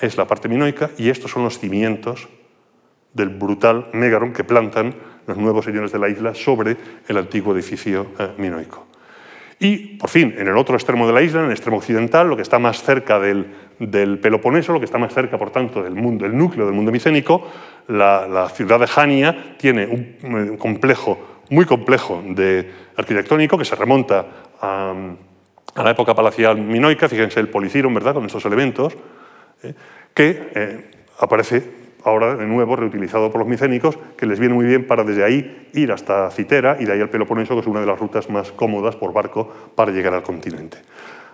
[0.00, 2.28] es la parte minoica y estos son los cimientos
[3.12, 4.94] del brutal megaron que plantan
[5.26, 6.76] los nuevos señores de la isla sobre
[7.08, 8.86] el antiguo edificio eh, minoico.
[9.62, 12.34] Y, por fin, en el otro extremo de la isla, en el extremo occidental, lo
[12.34, 13.46] que está más cerca del,
[14.18, 17.46] Peloponeso, lo que está más cerca, por tanto, del, mundo, del núcleo del mundo micénico,
[17.88, 24.24] la, ciudad de Jania tiene un, complejo muy complejo de arquitectónico que se remonta
[24.62, 24.94] a,
[25.74, 28.96] a, la época palacial minoica, fíjense el policirum, ¿verdad?, con estos elementos,
[29.62, 29.74] eh,
[30.14, 34.86] que eh, aparece ahora de nuevo reutilizado por los micénicos, que les viene muy bien
[34.86, 37.86] para desde ahí ir hasta Citera y de ahí al Peloponeso, que es una de
[37.86, 40.78] las rutas más cómodas por barco para llegar al continente.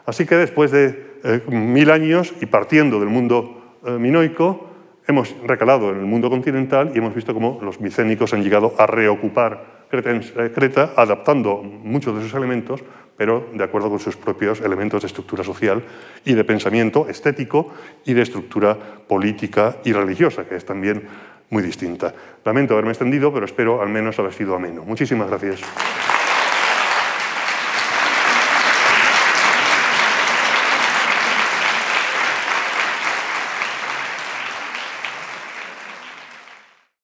[0.05, 4.69] Así que después de eh, mil años y partiendo del mundo eh, minoico,
[5.07, 8.87] hemos recalado en el mundo continental y hemos visto cómo los micénicos han llegado a
[8.87, 12.83] reocupar Creta, adaptando muchos de sus elementos,
[13.17, 15.83] pero de acuerdo con sus propios elementos de estructura social
[16.25, 17.73] y de pensamiento estético
[18.05, 18.77] y de estructura
[19.09, 21.09] política y religiosa, que es también
[21.51, 22.15] muy distinta.
[22.45, 24.85] Lamento haberme extendido, pero espero al menos haber sido ameno.
[24.85, 25.61] Muchísimas gracias.